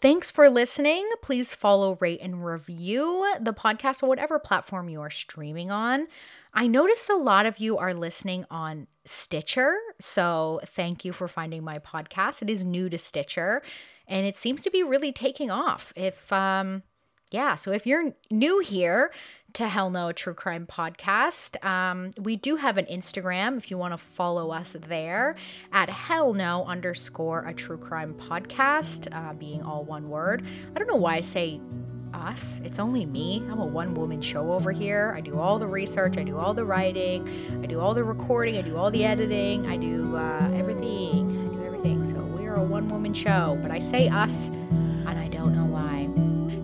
Thanks 0.00 0.30
for 0.30 0.50
listening. 0.50 1.08
Please 1.22 1.54
follow, 1.54 1.96
rate, 2.00 2.20
and 2.22 2.44
review 2.44 3.34
the 3.40 3.52
podcast 3.52 4.02
on 4.02 4.08
whatever 4.08 4.38
platform 4.38 4.88
you 4.88 5.00
are 5.00 5.10
streaming 5.10 5.70
on. 5.70 6.08
I 6.54 6.66
noticed 6.66 7.08
a 7.08 7.16
lot 7.16 7.46
of 7.46 7.58
you 7.58 7.78
are 7.78 7.94
listening 7.94 8.44
on 8.50 8.88
Stitcher. 9.04 9.76
So 10.00 10.60
thank 10.66 11.04
you 11.04 11.12
for 11.12 11.28
finding 11.28 11.64
my 11.64 11.78
podcast. 11.78 12.42
It 12.42 12.50
is 12.50 12.64
new 12.64 12.88
to 12.90 12.98
Stitcher 12.98 13.62
and 14.06 14.26
it 14.26 14.36
seems 14.36 14.62
to 14.62 14.70
be 14.70 14.82
really 14.82 15.12
taking 15.12 15.50
off. 15.50 15.92
If, 15.96 16.32
um, 16.32 16.82
yeah, 17.30 17.54
so 17.54 17.70
if 17.70 17.86
you're 17.86 18.12
new 18.30 18.58
here, 18.58 19.12
to 19.54 19.68
Hell 19.68 19.90
No, 19.90 20.08
a 20.08 20.14
true 20.14 20.34
crime 20.34 20.66
podcast. 20.66 21.62
Um, 21.64 22.10
we 22.18 22.36
do 22.36 22.56
have 22.56 22.78
an 22.78 22.86
Instagram 22.86 23.58
if 23.58 23.70
you 23.70 23.76
want 23.76 23.92
to 23.92 23.98
follow 23.98 24.50
us 24.50 24.74
there 24.88 25.34
at 25.72 25.90
Hell 25.90 26.32
No 26.32 26.64
underscore 26.64 27.44
a 27.46 27.52
true 27.52 27.76
crime 27.76 28.14
podcast, 28.14 29.08
uh, 29.14 29.34
being 29.34 29.62
all 29.62 29.84
one 29.84 30.08
word. 30.08 30.44
I 30.74 30.78
don't 30.78 30.88
know 30.88 30.96
why 30.96 31.16
I 31.16 31.20
say 31.20 31.60
us. 32.14 32.60
It's 32.64 32.78
only 32.78 33.04
me. 33.06 33.42
I'm 33.50 33.58
a 33.58 33.66
one 33.66 33.94
woman 33.94 34.20
show 34.22 34.52
over 34.52 34.72
here. 34.72 35.12
I 35.16 35.20
do 35.20 35.38
all 35.38 35.58
the 35.58 35.66
research, 35.66 36.16
I 36.16 36.22
do 36.22 36.38
all 36.38 36.54
the 36.54 36.64
writing, 36.64 37.28
I 37.62 37.66
do 37.66 37.80
all 37.80 37.94
the 37.94 38.04
recording, 38.04 38.56
I 38.56 38.62
do 38.62 38.76
all 38.76 38.90
the 38.90 39.04
editing, 39.04 39.66
I 39.66 39.76
do 39.76 40.16
uh, 40.16 40.50
everything. 40.54 41.50
I 41.50 41.54
do 41.54 41.64
everything. 41.64 42.04
So 42.04 42.16
we 42.38 42.46
are 42.46 42.54
a 42.54 42.62
one 42.62 42.88
woman 42.88 43.12
show, 43.12 43.58
but 43.60 43.70
I 43.70 43.78
say 43.80 44.08
us 44.08 44.48
and 44.48 45.18
I 45.18 45.28
don't. 45.28 45.41